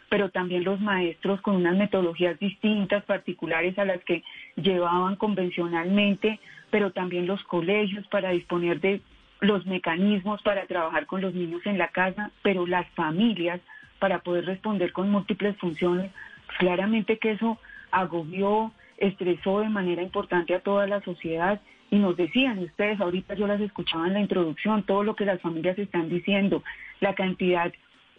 pero 0.09 0.29
también 0.29 0.63
los 0.63 0.79
maestros 0.79 1.41
con 1.41 1.57
unas 1.57 1.75
metodologías 1.75 2.39
distintas, 2.39 3.03
particulares 3.03 3.77
a 3.77 3.85
las 3.85 4.01
que 4.05 4.23
llevaban 4.55 5.17
convencionalmente, 5.17 6.39
pero 6.69 6.91
también 6.91 7.27
los 7.27 7.43
colegios 7.43 8.07
para 8.07 8.29
disponer 8.29 8.79
de 8.79 9.01
los 9.41 9.65
mecanismos 9.65 10.41
para 10.41 10.65
trabajar 10.65 11.05
con 11.05 11.21
los 11.21 11.33
niños 11.33 11.61
en 11.65 11.77
la 11.77 11.89
casa, 11.89 12.31
pero 12.41 12.65
las 12.65 12.87
familias 12.89 13.61
para 13.99 14.19
poder 14.19 14.45
responder 14.45 14.91
con 14.91 15.09
múltiples 15.09 15.57
funciones. 15.57 16.11
Claramente 16.59 17.17
que 17.17 17.31
eso 17.31 17.57
agobió, 17.91 18.71
estresó 18.97 19.59
de 19.59 19.69
manera 19.69 20.01
importante 20.01 20.53
a 20.53 20.59
toda 20.59 20.87
la 20.87 21.01
sociedad 21.01 21.61
y 21.91 21.97
nos 21.97 22.17
decían 22.17 22.59
ustedes, 22.59 22.99
ahorita 22.99 23.35
yo 23.35 23.47
las 23.47 23.61
escuchaba 23.61 24.07
en 24.07 24.13
la 24.13 24.19
introducción, 24.19 24.83
todo 24.83 25.03
lo 25.03 25.15
que 25.15 25.25
las 25.25 25.41
familias 25.41 25.77
están 25.77 26.09
diciendo, 26.09 26.63
la 26.99 27.13
cantidad 27.13 27.71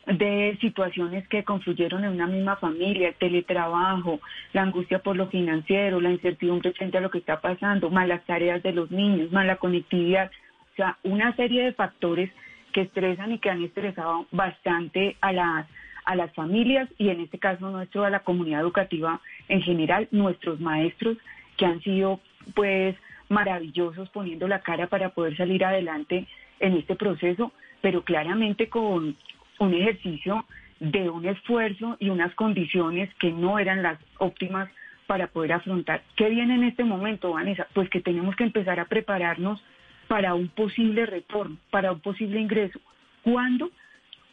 de 0.07 0.57
situaciones 0.61 1.27
que 1.27 1.43
confluyeron 1.43 2.05
en 2.05 2.13
una 2.13 2.29
misma 2.29 2.57
familia, 2.57 3.09
el 3.09 3.15
teletrabajo, 3.17 4.21
la 4.53 4.63
angustia 4.63 5.01
por 5.01 5.17
lo 5.17 5.27
financiero, 5.27 6.01
la 6.01 6.13
incertidumbre 6.13 6.73
frente 6.73 6.99
a 6.99 7.01
lo 7.01 7.11
que 7.11 7.19
está 7.19 7.41
pasando, 7.41 7.91
malas 7.91 8.25
tareas 8.25 8.63
de 8.63 8.73
los 8.73 8.91
niños, 8.93 9.33
mala 9.33 9.57
conectividad, 9.57 10.31
sea, 10.77 10.99
una 11.03 11.35
serie 11.37 11.65
de 11.65 11.73
factores 11.73 12.31
que 12.73 12.83
estresan 12.83 13.33
y 13.33 13.39
que 13.39 13.51
han 13.51 13.63
estresado 13.63 14.27
bastante 14.31 15.17
a 15.21 15.33
las 15.33 15.67
a 16.05 16.15
las 16.15 16.33
familias 16.35 16.89
y 16.99 17.09
en 17.09 17.21
este 17.21 17.39
caso 17.39 17.69
nuestro 17.69 18.05
a 18.05 18.11
la 18.11 18.21
comunidad 18.21 18.61
educativa 18.61 19.21
en 19.49 19.61
general, 19.61 20.07
nuestros 20.13 20.61
maestros 20.61 21.19
que 21.57 21.67
han 21.67 21.83
sido 21.83 22.21
pues 22.55 22.95
maravillosos 23.29 24.09
poniendo 24.11 24.47
la 24.47 24.61
cara 24.61 24.87
para 24.87 25.09
poder 25.09 25.37
salir 25.37 25.65
adelante 25.65 26.27
en 26.61 26.75
este 26.75 26.95
proceso, 26.95 27.53
pero 27.81 28.03
claramente 28.03 28.69
con 28.69 29.17
un 29.59 29.75
ejercicio 29.75 30.45
de 30.79 31.09
un 31.11 31.27
esfuerzo 31.27 31.97
y 31.99 32.11
unas 32.11 32.35
condiciones 32.35 33.13
que 33.17 33.33
no 33.33 33.59
eran 33.59 33.83
las 33.83 33.99
óptimas 34.19 34.69
para 35.07 35.29
poder 35.29 35.55
afrontar. 35.55 36.03
¿Qué 36.17 36.29
viene 36.29 36.55
en 36.55 36.65
este 36.65 36.85
momento, 36.85 37.33
Vanessa? 37.33 37.67
Pues 37.73 37.89
que 37.91 38.01
tenemos 38.01 38.37
que 38.37 38.45
empezar 38.45 38.79
a 38.81 38.87
prepararnos 38.87 39.63
para 40.09 40.35
un 40.35 40.49
posible 40.49 41.07
retorno, 41.07 41.57
para 41.71 41.93
un 41.93 42.01
posible 42.01 42.41
ingreso. 42.41 42.81
¿Cuándo? 43.23 43.71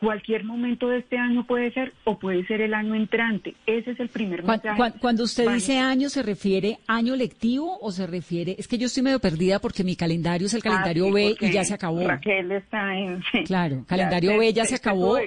Cualquier 0.04 0.44
momento 0.44 0.90
de 0.90 1.00
este 1.00 1.18
año 1.18 1.46
puede 1.46 1.72
ser 1.72 1.94
o 2.04 2.20
puede 2.20 2.46
ser 2.46 2.62
el 2.62 2.74
año 2.74 2.96
entrante. 2.96 3.54
Ese 3.66 3.92
es 3.92 4.00
el 4.00 4.10
primer 4.10 4.44
mensaje. 4.44 4.94
Cuando, 5.00 5.24
usted 5.24 5.50
dice 5.50 5.80
año, 5.80 6.10
¿se 6.10 6.22
refiere 6.22 6.80
año 6.88 7.16
lectivo 7.16 7.78
o 7.80 7.92
se 7.92 8.06
refiere? 8.06 8.56
Es 8.58 8.68
que 8.68 8.78
yo 8.78 8.88
estoy 8.88 9.04
medio 9.04 9.20
perdida 9.20 9.60
porque 9.60 9.84
mi 9.84 9.96
calendario 9.96 10.48
es 10.48 10.54
el 10.54 10.62
calendario 10.62 11.08
ah, 11.08 11.12
B 11.14 11.36
y 11.40 11.52
ya 11.52 11.64
se 11.64 11.74
acabó. 11.74 12.06
Raquel 12.06 12.52
está 12.52 12.96
en. 12.98 13.22
claro, 13.46 13.84
calendario 13.88 14.38
B 14.38 14.54
ya 14.54 14.66
se 14.66 14.76
acabó. 14.76 15.18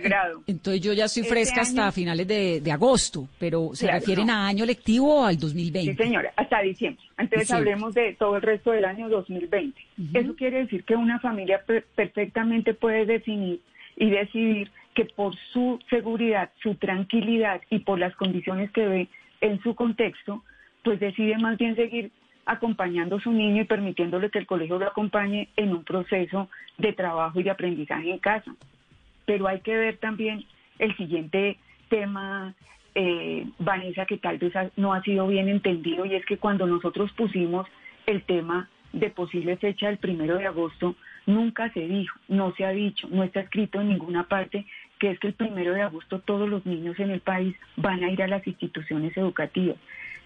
Entonces 0.47 0.83
yo 0.83 0.92
ya 0.92 1.06
estoy 1.06 1.23
este 1.23 1.35
fresca 1.35 1.62
hasta 1.62 1.90
finales 1.92 2.28
de, 2.28 2.62
agosto, 2.71 3.28
pero 3.38 3.71
¿se 3.73 3.90
refieren 3.90 4.28
a 4.28 4.47
año 4.47 4.66
lectivo 4.66 5.23
o 5.23 5.25
al 5.25 5.38
2020? 5.38 5.92
Sí, 5.92 5.97
señora, 5.97 6.33
hasta 6.37 6.61
diciembre. 6.61 7.02
Entonces 7.18 7.50
hablemos 7.50 7.95
de 7.95 8.14
todo 8.18 8.37
el 8.37 8.42
resto 8.42 8.73
del 8.73 8.85
año 8.85 9.09
2020. 9.09 9.80
Eso 10.12 10.35
quiere 10.37 10.59
decir 10.59 10.85
que 10.85 10.95
una 10.95 11.18
familia 11.21 11.62
perfectamente 11.95 12.75
puede 12.75 13.06
definir 13.06 13.61
y 13.97 14.11
decidir 14.11 14.71
que 14.95 15.05
por 15.05 15.35
su 15.53 15.79
seguridad, 15.91 16.50
su 16.62 16.75
tranquilidad 16.76 17.61
y 17.71 17.81
por 17.81 17.99
las 17.99 18.15
condiciones 18.17 18.71
que 18.71 18.87
ve 18.87 19.09
en 19.41 19.61
su 19.62 19.75
contexto, 19.75 20.43
pues 20.83 21.00
decide 21.00 21.37
más 21.38 21.59
bien 21.59 21.76
seguir 21.76 22.11
acompañando 22.47 23.17
a 23.17 23.21
su 23.21 23.33
niño 23.33 23.62
y 23.62 23.67
permitiéndole 23.67 24.31
que 24.31 24.38
el 24.38 24.47
colegio 24.47 24.79
lo 24.79 24.87
acompañe 24.87 25.49
en 25.57 25.73
un 25.73 25.85
proceso 25.85 26.49
de 26.79 26.93
trabajo 26.93 27.41
y 27.41 27.43
de 27.43 27.50
aprendizaje 27.50 28.11
en 28.11 28.19
casa. 28.19 28.55
Pero 29.25 29.49
hay 29.49 29.61
que 29.61 29.76
ver 29.76 29.99
también 29.99 30.45
el 30.79 30.97
siguiente 30.97 31.59
tema, 31.88 32.55
eh, 32.95 33.47
Vanessa, 33.59 34.07
que 34.07 34.19
tal 34.19 34.38
vez 34.38 34.53
no 34.76 34.95
ha 34.95 35.03
sido 35.03 35.26
bien 35.26 35.49
entendido, 35.49 36.07
y 36.07 36.15
es 36.15 36.25
que 36.25 36.38
cuando 36.38 36.67
nosotros 36.67 37.12
pusimos 37.12 37.67
el 38.07 38.23
tema 38.23 38.69
de 38.93 39.11
posible 39.11 39.57
fecha 39.57 39.88
del 39.88 39.99
primero 39.99 40.38
de 40.38 40.47
agosto, 40.47 40.95
nunca 41.26 41.71
se 41.73 41.80
dijo, 41.80 42.18
no 42.28 42.54
se 42.54 42.64
ha 42.64 42.71
dicho, 42.71 43.09
no 43.11 43.23
está 43.25 43.40
escrito 43.40 43.80
en 43.80 43.88
ninguna 43.88 44.25
parte 44.25 44.64
que 44.99 45.11
es 45.11 45.18
que 45.18 45.28
el 45.28 45.35
primero 45.35 45.75
de 45.75 45.83
agosto 45.83 46.21
todos 46.21 46.49
los 46.49 46.64
niños 46.64 46.99
en 46.99 47.11
el 47.11 47.21
país 47.21 47.54
van 47.76 48.02
a 48.02 48.11
ir 48.11 48.23
a 48.23 48.28
las 48.28 48.47
instituciones 48.47 49.16
educativas. 49.16 49.76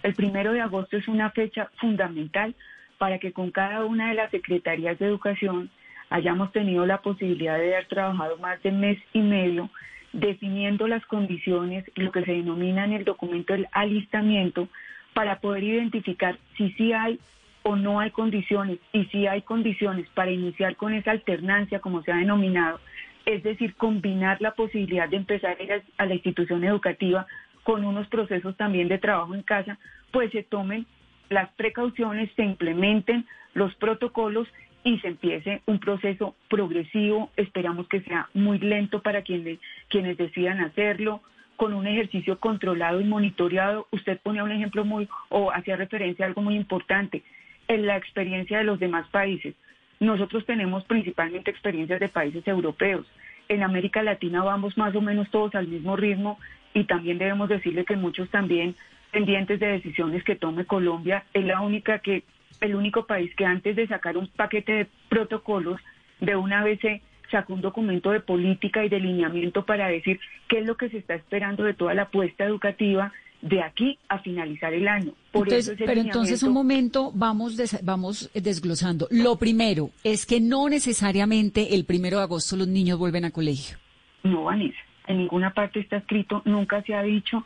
El 0.03 0.15
primero 0.15 0.53
de 0.53 0.61
agosto 0.61 0.97
es 0.97 1.09
una 1.09 1.31
fecha 1.31 1.71
fundamental 1.81 2.55
para 2.99 3.19
que 3.19 3.33
con 3.33 3.51
cada 3.51 3.85
una 3.85 4.11
de 4.11 4.15
las 4.15 4.31
secretarías 4.31 4.99
de 4.99 5.07
educación 5.07 5.71
hayamos 6.11 6.53
tenido 6.53 6.87
la 6.87 7.03
posibilidad 7.03 7.59
de 7.59 7.75
haber 7.75 7.87
trabajado 7.87 8.37
más 8.39 8.63
de 8.63 8.73
mes 8.73 8.99
y 9.13 9.21
medio 9.21 9.71
definiendo 10.13 10.89
las 10.89 11.05
condiciones, 11.07 11.85
lo 11.95 12.11
que 12.11 12.25
se 12.25 12.33
denomina 12.33 12.85
en 12.85 12.93
el 12.93 13.05
documento 13.05 13.55
el 13.55 13.69
alistamiento, 13.73 14.69
para 15.15 15.41
poder 15.41 15.65
identificar 15.65 16.39
si 16.57 16.71
sí 16.73 16.93
hay 16.93 17.19
o 17.63 17.77
no 17.77 18.01
hay 18.01 18.11
condiciones 18.11 18.79
y 18.93 19.05
si 19.07 19.27
hay 19.27 19.43
condiciones 19.43 20.09
para 20.15 20.31
iniciar 20.31 20.77
con 20.77 20.95
esa 20.95 21.11
alternancia, 21.11 21.81
como 21.81 22.03
se 22.03 22.13
ha 22.13 22.17
denominado, 22.17 22.81
es 23.27 23.43
decir, 23.43 23.75
combinar 23.75 24.41
la 24.41 24.55
posibilidad 24.55 25.09
de 25.09 25.17
empezar 25.17 25.57
a 25.59 25.63
ir 25.63 25.83
a 25.99 26.07
la 26.07 26.15
institución 26.15 26.65
educativa 26.65 27.27
con 27.63 27.85
unos 27.85 28.09
procesos 28.09 28.57
también 28.57 28.89
de 28.89 28.99
trabajo 28.99 29.35
en 29.35 29.43
casa, 29.43 29.79
pues 30.11 30.31
se 30.33 30.43
tomen 30.43 30.87
las 31.29 31.51
precauciones, 31.53 32.31
se 32.35 32.43
implementen 32.43 33.27
los 33.55 33.75
protocolos 33.77 34.49
y 34.83 34.99
se 35.01 35.09
empiece 35.09 35.63
un 35.67 35.79
proceso 35.79 36.35
progresivo, 36.49 37.31
esperamos 37.37 37.87
que 37.89 38.01
sea 38.01 38.29
muy 38.33 38.59
lento 38.59 39.03
para 39.03 39.23
quienes, 39.23 39.59
quienes 39.89 40.17
decidan 40.17 40.61
hacerlo, 40.61 41.21
con 41.57 41.75
un 41.75 41.87
ejercicio 41.87 42.39
controlado 42.39 43.01
y 43.01 43.05
monitoreado. 43.05 43.87
Usted 43.91 44.19
pone 44.23 44.43
un 44.43 44.51
ejemplo 44.51 44.85
muy, 44.85 45.09
o 45.29 45.53
hacía 45.53 45.77
referencia 45.77 46.25
a 46.25 46.29
algo 46.29 46.41
muy 46.41 46.57
importante, 46.57 47.23
en 47.71 47.87
la 47.87 47.97
experiencia 47.97 48.59
de 48.59 48.65
los 48.65 48.81
demás 48.81 49.07
países. 49.11 49.55
Nosotros 50.01 50.45
tenemos 50.45 50.83
principalmente 50.85 51.53
experiencias 51.53 52.01
de 52.01 52.09
países 52.09 52.47
europeos. 52.49 53.07
En 53.49 53.63
América 53.63 54.03
Latina 54.03 54.43
vamos 54.43 54.77
más 54.77 54.93
o 54.97 55.01
menos 55.01 55.31
todos 55.31 55.55
al 55.55 55.69
mismo 55.69 55.95
ritmo 55.95 56.41
y 56.75 56.85
también 56.85 57.19
debemos 57.19 57.49
decirle 57.49 57.85
que 57.85 57.95
muchos 57.95 58.29
también 58.29 58.75
pendientes 59.13 59.61
de 59.61 59.69
decisiones 59.69 60.25
que 60.25 60.35
tome 60.35 60.65
Colombia 60.65 61.23
es 61.33 61.45
la 61.45 61.61
única 61.61 62.01
que 62.01 62.25
el 62.61 62.75
único 62.75 63.07
país 63.07 63.33
que 63.37 63.47
antes 63.47 63.77
de 63.77 63.87
sacar 63.87 64.17
un 64.17 64.27
paquete 64.27 64.73
de 64.73 64.87
protocolos 65.09 65.81
de 66.19 66.35
una 66.35 66.65
vez 66.65 66.81
se 66.81 67.03
sacó 67.31 67.55
un 67.55 67.61
documento 67.61 68.11
de 68.11 68.19
política 68.19 68.85
y 68.85 68.89
de 68.89 68.99
lineamiento 68.99 69.65
para 69.65 69.87
decir 69.87 70.19
qué 70.49 70.59
es 70.59 70.67
lo 70.67 70.77
que 70.77 70.89
se 70.89 70.99
está 70.99 71.15
esperando 71.15 71.63
de 71.63 71.75
toda 71.75 71.95
la 71.95 72.03
apuesta 72.03 72.45
educativa 72.45 73.13
de 73.43 73.63
aquí 73.63 73.99
a 74.09 74.19
finalizar 74.19 74.73
el 74.75 74.87
año. 74.87 75.13
Por 75.33 75.53
eso 75.53 75.73
pero 75.79 76.01
entonces 76.01 76.43
un 76.43 76.53
momento 76.53 77.11
vamos 77.15 77.57
vamos 77.83 78.31
desglosando. 78.35 79.09
Lo 79.11 79.37
primero 79.37 79.91
es 80.05 80.27
que 80.27 80.41
no 80.41 80.69
necesariamente 80.69 81.75
el 81.75 81.85
primero 81.85 82.19
de 82.19 82.25
agosto 82.25 82.57
los 82.57 82.69
niños 82.69 82.99
vuelven 82.99 83.25
a 83.25 83.31
colegio. 83.31 83.79
No, 84.23 84.45
Vanessa, 84.45 84.79
en 85.07 85.19
ninguna 85.19 85.55
parte 85.55 85.81
está 85.81 85.99
escrito, 85.99 86.43
nunca 86.45 86.83
se 86.83 86.95
ha 86.95 87.03
dicho. 87.03 87.45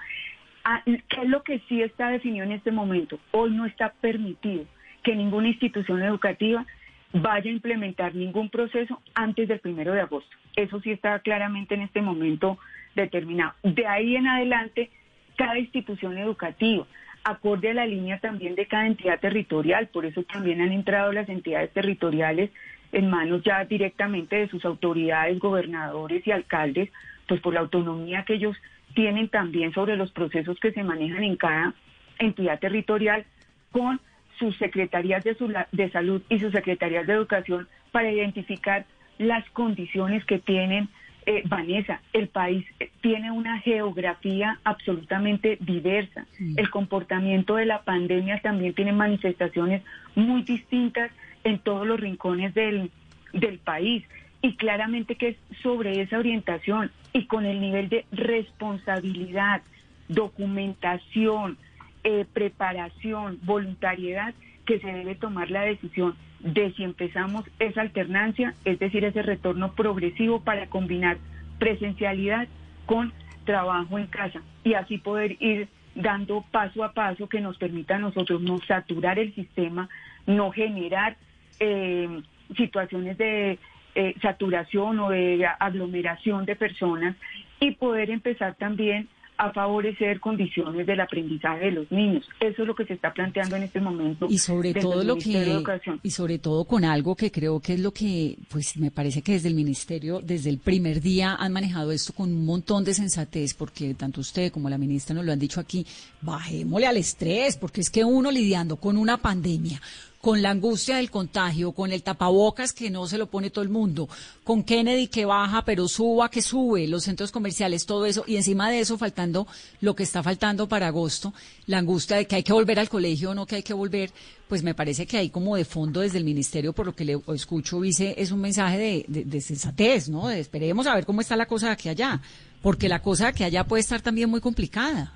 Ah, 0.65 0.83
¿Qué 0.85 1.23
es 1.23 1.29
lo 1.29 1.43
que 1.43 1.61
sí 1.69 1.83
está 1.83 2.09
definido 2.09 2.45
en 2.45 2.53
este 2.53 2.73
momento? 2.73 3.19
Hoy 3.33 3.51
no 3.53 3.67
está 3.67 3.93
permitido 4.01 4.65
que 5.03 5.15
ninguna 5.15 5.49
institución 5.49 6.03
educativa 6.03 6.67
vaya 7.13 7.49
a 7.49 7.55
implementar 7.55 8.15
ningún 8.15 8.49
proceso 8.49 9.01
antes 9.15 9.47
del 9.47 9.61
primero 9.61 9.93
de 9.93 10.01
agosto. 10.01 10.37
Eso 10.57 10.81
sí 10.81 10.91
está 10.91 11.19
claramente 11.21 11.75
en 11.75 11.83
este 11.83 12.03
momento 12.03 12.59
determinado. 12.97 13.53
De 13.63 13.87
ahí 13.87 14.17
en 14.17 14.27
adelante 14.27 14.91
cada 15.37 15.59
institución 15.59 16.19
educativa, 16.19 16.87
acorde 17.25 17.71
a 17.71 17.75
la 17.75 17.87
línea 17.87 18.19
también 18.19 18.55
de 18.55 18.67
cada 18.67 18.87
entidad 18.87 19.19
territorial. 19.21 19.89
Por 19.89 20.07
eso 20.07 20.23
también 20.23 20.61
han 20.61 20.73
entrado 20.73 21.13
las 21.13 21.29
entidades 21.29 21.73
territoriales 21.73 22.51
en 22.93 23.11
manos 23.11 23.43
ya 23.43 23.65
directamente 23.65 24.37
de 24.37 24.49
sus 24.49 24.65
autoridades, 24.65 25.39
gobernadores 25.39 26.27
y 26.27 26.31
alcaldes, 26.31 26.91
pues 27.27 27.41
por 27.41 27.55
la 27.55 27.61
autonomía 27.61 28.25
que 28.25 28.35
ellos 28.35 28.57
tienen 28.95 29.29
también 29.29 29.73
sobre 29.73 29.97
los 29.97 30.13
procesos 30.13 30.59
que 30.61 30.73
se 30.73 30.85
manejan 30.85 31.25
en 31.25 31.37
cada 31.37 31.75
entidad 32.19 32.61
territorial 32.61 33.25
con 33.73 34.01
sus 34.39 34.57
secretarías 34.59 35.25
de, 35.25 35.37
de 35.73 35.91
salud 35.91 36.23
y 36.29 36.39
sus 36.39 36.53
secretarías 36.53 37.07
de 37.07 37.15
educación 37.15 37.69
para 37.91 38.11
identificar 38.11 38.87
las 39.19 39.49
condiciones 39.51 40.25
que 40.25 40.39
tienen 40.39 40.89
eh, 41.27 41.43
Vanessa, 41.47 42.01
el 42.13 42.29
país 42.29 42.65
eh, 42.81 42.91
tiene 43.01 43.31
una 43.31 43.59
geografía 43.61 44.59
absolutamente 44.65 45.59
diversa. 45.61 46.27
El 46.57 46.71
comportamiento 46.71 47.57
de 47.57 47.67
la 47.67 47.83
pandemia 47.83 48.41
también 48.41 48.75
tiene 48.75 48.93
manifestaciones 48.93 49.83
muy 50.15 50.43
distintas 50.43 51.11
en 51.45 51.59
todos 51.59 51.87
los 51.87 52.01
rincones 52.01 52.55
del, 52.55 52.91
del 53.33 53.59
país. 53.59 54.05
Y 54.43 54.57
claramente 54.57 55.15
que 55.15 55.29
es 55.29 55.37
sobre 55.63 56.01
esa 56.03 56.19
orientación 56.19 56.91
y 57.13 57.27
con 57.27 57.47
el 57.47 57.61
nivel 57.61 57.89
de 57.89 58.05
responsabilidad, 58.13 59.63
documentación, 60.09 61.57
eh, 62.05 62.27
preparación, 62.33 63.39
voluntariedad 63.43 64.35
que 64.67 64.79
se 64.79 64.93
debe 64.93 65.15
tomar 65.15 65.51
la 65.51 65.63
decisión 65.63 66.15
de 66.41 66.73
si 66.73 66.85
empezamos 66.85 67.45
esa 67.59 67.81
alternancia, 67.81 68.55
es 68.65 68.79
decir, 68.79 69.05
ese 69.05 69.23
retorno 69.23 69.73
progresivo 69.73 70.41
para 70.41 70.67
combinar 70.67 71.17
presencialidad 71.59 72.47
con 72.87 73.13
trabajo 73.45 73.99
en 73.99 74.07
casa 74.07 74.43
y 74.63 74.75
así 74.75 74.99
poder 74.99 75.37
ir 75.41 75.69
dando 75.95 76.45
paso 76.51 76.85
a 76.85 76.93
paso 76.93 77.29
que 77.29 77.41
nos 77.41 77.57
permita 77.57 77.97
a 77.97 78.01
nosotros 78.01 78.41
no 78.43 78.59
saturar 78.67 79.19
el 79.19 79.35
sistema, 79.35 79.89
no 80.27 80.51
generar 80.51 81.17
eh, 81.61 82.23
situaciones 82.57 83.17
de 83.17 83.59
eh, 83.95 84.15
saturación 84.21 84.99
o 84.99 85.11
de 85.11 85.47
aglomeración 85.59 86.45
de 86.45 86.57
personas 86.57 87.17
y 87.61 87.73
poder 87.73 88.11
empezar 88.11 88.55
también 88.57 89.09
a 89.37 89.53
favorecer 89.53 90.21
condiciones 90.21 90.87
del 90.87 91.01
aprendizaje 91.01 91.67
de 91.67 91.71
los 91.73 91.91
niños. 91.91 92.29
Eso 92.39 92.63
es 92.63 92.69
lo 92.69 92.75
que 92.75 92.85
se 92.85 92.95
está 92.95 93.13
planteando 93.13 93.57
en 93.57 93.65
este 93.65 93.81
momento. 93.81 94.27
Y 94.31 94.39
sobre 94.39 94.75
todo 94.75 95.03
lo 95.03 95.17
que 95.17 95.63
y 96.03 96.11
sobre 96.11 96.39
todo 96.39 96.65
con 96.65 96.85
algo 96.85 97.17
que 97.17 97.31
creo 97.31 97.61
que 97.61 97.75
es 97.75 97.81
lo 97.81 97.93
que 97.93 98.37
pues 98.49 98.77
me 98.77 98.91
parece 98.91 99.23
que 99.23 99.33
desde 99.33 99.49
el 99.49 99.55
ministerio 99.55 100.21
desde 100.21 100.51
el 100.51 100.59
primer 100.59 101.01
día 101.01 101.35
han 101.35 101.53
manejado 101.53 101.91
esto 101.91 102.13
con 102.13 102.33
un 102.33 102.45
montón 102.45 102.85
de 102.85 102.95
sensatez 102.95 103.55
porque 103.55 103.95
tanto 103.95 104.21
usted 104.21 104.53
como 104.53 104.69
la 104.69 104.79
ministra 104.79 105.15
nos 105.15 105.25
lo 105.25 105.33
han 105.33 105.39
dicho 105.39 105.61
aquí, 105.61 105.85
bajémosle 106.21 106.87
al 106.87 106.97
estrés 106.97 107.57
porque 107.57 107.81
es 107.81 107.91
que 107.91 108.05
uno 108.05 108.31
lidiando 108.31 108.77
con 108.77 108.97
una 108.97 109.17
pandemia 109.17 109.81
con 110.25 110.41
la 110.41 110.49
angustia 110.49 110.97
del 110.97 111.11
contagio, 111.11 111.73
con 111.73 111.93
el 111.93 112.03
tapabocas 112.03 112.73
que 112.73 112.89
no 112.89 113.07
se 113.07 113.19
lo 113.19 113.27
pone 113.27 113.51
todo 113.51 113.63
el 113.63 113.69
mundo, 113.69 114.09
con 114.43 114.65
Kennedy 114.65 115.09
que 115.09 115.27
baja 115.27 115.67
pero 115.67 115.87
suba 115.87 116.31
que 116.31 116.41
sube, 116.41 116.89
los 116.89 117.05
centros 117.05 117.31
comerciales, 117.31 117.85
todo 117.85 118.07
eso, 118.07 118.25
y 118.27 118.37
encima 118.37 118.71
de 118.71 118.81
eso 118.81 118.97
faltando 118.97 119.47
lo 119.83 119.95
que 119.95 120.03
está 120.03 120.23
faltando 120.23 120.67
para 120.67 120.87
agosto, 120.87 121.35
la 121.67 121.77
angustia 121.77 122.17
de 122.17 122.27
que 122.27 122.37
hay 122.37 122.43
que 122.43 122.55
volver 122.55 122.81
al 122.81 122.89
colegio 122.89 123.33
o 123.33 123.35
no 123.35 123.45
que 123.45 123.57
hay 123.57 123.63
que 123.63 123.75
volver, 123.75 124.13
pues 124.49 124.63
me 124.63 124.73
parece 124.73 125.05
que 125.05 125.19
hay 125.19 125.29
como 125.29 125.57
de 125.57 125.67
fondo 125.67 126.01
desde 126.01 126.17
el 126.17 126.25
ministerio, 126.25 126.73
por 126.73 126.87
lo 126.87 126.95
que 126.95 127.05
le 127.05 127.21
escucho, 127.35 127.83
dice, 127.83 128.15
es 128.17 128.33
un 128.33 128.41
mensaje 128.41 129.05
de, 129.07 129.41
sensatez, 129.43 130.09
¿no? 130.09 130.29
De 130.29 130.41
esperemos 130.41 130.87
a 130.87 130.95
ver 130.95 131.05
cómo 131.05 131.21
está 131.21 131.37
la 131.37 131.45
cosa 131.45 131.67
de 131.67 131.73
aquí 131.73 131.91
allá, 131.91 132.23
porque 132.63 132.89
la 132.89 133.03
cosa 133.03 133.25
de 133.25 133.29
aquí 133.29 133.45
allá 133.45 133.65
puede 133.65 133.83
estar 133.83 134.01
también 134.01 134.31
muy 134.31 134.41
complicada 134.41 135.13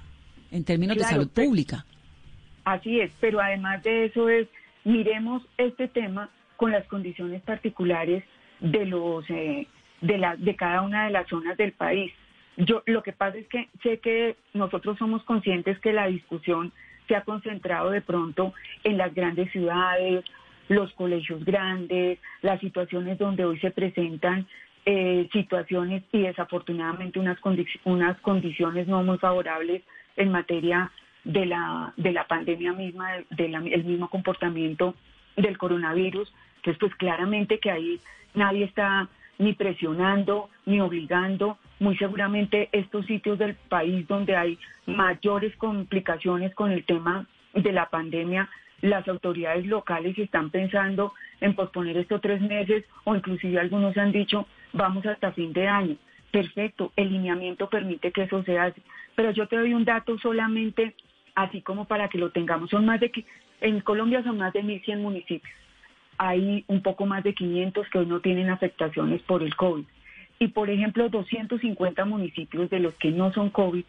en 0.51 0.65
términos 0.65 0.99
de 0.99 1.05
salud 1.05 1.29
pública. 1.29 1.87
Así 2.67 3.01
es, 3.01 3.11
pero 3.19 3.41
además 3.41 3.83
de 3.83 4.05
eso 4.05 4.29
es 4.29 4.47
miremos 4.89 5.43
este 5.59 5.87
tema 5.87 6.31
con 6.57 6.73
las 6.73 6.87
condiciones 6.87 7.43
particulares 7.43 8.25
de 8.61 8.87
los 8.87 9.25
eh, 9.29 9.67
de, 10.01 10.19
la, 10.19 10.35
de 10.37 10.57
cada 10.57 10.83
una 10.83 11.05
de 11.05 11.11
las 11.11 11.29
zonas 11.29 11.57
del 11.57 11.73
país. 11.73 12.13
Yo, 12.57 12.83
lo 12.87 13.03
que 13.03 13.13
pasa 13.13 13.39
es 13.39 13.47
que 13.49 13.69
sé 13.83 13.99
que 13.99 14.37
nosotros 14.55 14.99
somos 14.99 15.23
conscientes 15.25 15.79
que 15.81 15.93
la 15.93 16.07
discusión 16.07 16.73
se 17.07 17.15
ha 17.15 17.23
concentrado 17.23 17.91
de 17.91 18.01
pronto 18.01 18.55
en 18.83 18.97
las 18.97 19.15
grandes 19.15 19.51
ciudades, 19.53 20.25
los 20.69 20.93
colegios 20.95 21.45
grandes, 21.45 22.19
las 22.43 22.59
situaciones 22.61 23.19
donde 23.19 23.45
hoy 23.45 23.59
se 23.61 23.71
presentan 23.71 24.47
eh, 24.87 25.29
situaciones 25.33 26.03
y 26.13 26.23
desafortunadamente 26.23 27.19
unas, 27.19 27.39
unas 27.85 28.19
condiciones 28.21 28.89
no 28.89 29.03
muy 29.03 29.19
favorables 29.19 29.83
en 30.17 30.33
materia 30.33 30.91
de 31.25 31.47
la, 31.47 31.93
de 31.97 32.13
la 32.13 32.27
pandemia 32.27 32.73
misma, 32.73 33.11
del 33.31 33.85
mismo 33.85 34.09
comportamiento 34.09 34.95
del 35.37 35.59
coronavirus. 35.59 36.33
Entonces, 36.57 36.79
pues 36.81 36.95
claramente 36.97 37.59
que 37.59 37.71
ahí 37.71 38.01
nadie 38.35 38.65
está 38.65 39.09
ni 39.39 39.53
presionando, 39.53 40.51
ni 40.67 40.81
obligando. 40.81 41.59
Muy 41.81 41.97
seguramente 41.97 42.69
estos 42.73 43.07
sitios 43.07 43.39
del 43.39 43.55
país 43.55 44.07
donde 44.09 44.35
hay 44.35 44.59
mayores 44.87 45.55
complicaciones 45.57 46.55
con 46.55 46.73
el 46.73 46.85
tema 46.85 47.27
de 47.55 47.73
la 47.73 47.89
pandemia, 47.89 48.49
las 48.81 49.07
autoridades 49.09 49.67
locales 49.67 50.17
están 50.19 50.51
pensando 50.51 51.13
en 51.41 51.55
posponer 51.55 51.97
estos 51.97 52.21
tres 52.21 52.41
meses 52.41 52.85
o 53.05 53.15
inclusive 53.15 53.59
algunos 53.59 53.97
han 53.97 54.13
dicho 54.13 54.47
vamos 54.73 55.07
hasta 55.07 55.33
fin 55.33 55.53
de 55.53 55.67
año. 55.67 55.97
Perfecto, 56.31 56.93
el 56.97 57.11
lineamiento 57.11 57.69
permite 57.69 58.13
que 58.13 58.23
eso 58.23 58.43
se 58.45 58.59
hace. 58.59 58.83
Pero 59.15 59.31
yo 59.31 59.49
te 59.49 59.57
doy 59.57 59.73
un 59.73 59.85
dato 59.85 60.19
solamente 60.19 60.95
así 61.39 61.63
como 61.63 61.85
para 61.85 62.09
que 62.09 62.19
lo 62.19 62.31
tengamos. 62.31 62.69
Son 62.69 62.85
más 62.85 62.99
de 62.99 63.11
que 63.11 63.25
en 63.61 63.81
Colombia 63.81 64.25
son 64.25 64.39
más 64.39 64.53
de 64.53 64.65
1.100 64.65 64.99
municipios. 64.99 65.55
Hay 66.19 66.65
un 66.67 66.83
poco 66.83 67.07
más 67.07 67.23
de 67.23 67.33
500 67.33 67.89
que 67.91 67.99
hoy 67.99 68.07
no 68.07 68.21
tienen 68.21 68.51
afectaciones 68.51 69.23
por 69.23 69.45
el 69.45 69.55
COVID. 69.55 69.85
Y 70.41 70.49
por 70.49 70.69
ejemplo, 70.69 71.09
250 71.09 72.05
municipios 72.07 72.69
de 72.71 72.81
los 72.81 72.95
que 72.95 73.13
no 73.13 73.33
son 73.33 73.51
COVID 73.51 73.85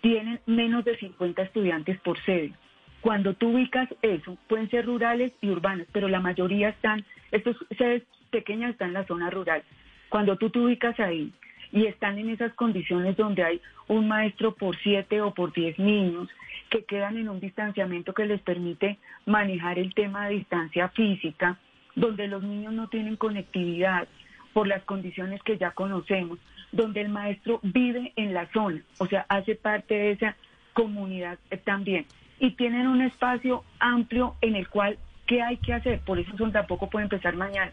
tienen 0.00 0.38
menos 0.46 0.84
de 0.84 0.96
50 0.96 1.42
estudiantes 1.42 1.98
por 2.00 2.22
sede. 2.24 2.52
Cuando 3.00 3.34
tú 3.34 3.48
ubicas 3.48 3.88
eso, 4.02 4.38
pueden 4.48 4.70
ser 4.70 4.86
rurales 4.86 5.32
y 5.40 5.48
urbanas, 5.48 5.88
pero 5.92 6.06
la 6.06 6.20
mayoría 6.20 6.68
están, 6.68 7.04
estas 7.32 7.56
sedes 7.76 8.04
pequeñas 8.30 8.70
están 8.70 8.88
en 8.88 8.94
la 8.94 9.06
zona 9.06 9.28
rural. 9.28 9.64
Cuando 10.08 10.36
tú 10.36 10.50
te 10.50 10.60
ubicas 10.60 10.98
ahí 11.00 11.32
y 11.72 11.86
están 11.86 12.18
en 12.18 12.30
esas 12.30 12.52
condiciones 12.54 13.16
donde 13.16 13.42
hay 13.42 13.60
un 13.88 14.06
maestro 14.06 14.54
por 14.54 14.76
siete 14.76 15.20
o 15.20 15.32
por 15.32 15.52
diez 15.52 15.78
niños 15.78 16.28
que 16.70 16.84
quedan 16.84 17.16
en 17.16 17.28
un 17.28 17.40
distanciamiento 17.40 18.14
que 18.14 18.26
les 18.26 18.40
permite 18.40 18.98
manejar 19.26 19.78
el 19.78 19.94
tema 19.94 20.26
de 20.26 20.36
distancia 20.36 20.88
física, 20.88 21.58
donde 21.94 22.28
los 22.28 22.42
niños 22.42 22.72
no 22.72 22.88
tienen 22.88 23.16
conectividad 23.16 24.06
por 24.52 24.66
las 24.66 24.82
condiciones 24.84 25.42
que 25.42 25.58
ya 25.58 25.72
conocemos, 25.72 26.38
donde 26.72 27.00
el 27.00 27.08
maestro 27.08 27.60
vive 27.62 28.12
en 28.16 28.34
la 28.34 28.46
zona, 28.52 28.82
o 28.98 29.06
sea, 29.06 29.26
hace 29.28 29.54
parte 29.54 29.94
de 29.94 30.10
esa 30.12 30.36
comunidad 30.74 31.38
también 31.64 32.06
y 32.42 32.50
tienen 32.50 32.88
un 32.88 33.00
espacio 33.02 33.62
amplio 33.78 34.34
en 34.40 34.56
el 34.56 34.68
cual, 34.68 34.98
¿qué 35.26 35.40
hay 35.42 35.58
que 35.58 35.74
hacer? 35.74 36.00
Por 36.00 36.18
eso 36.18 36.36
son, 36.36 36.50
tampoco 36.50 36.90
puede 36.90 37.04
empezar 37.04 37.36
mañana. 37.36 37.70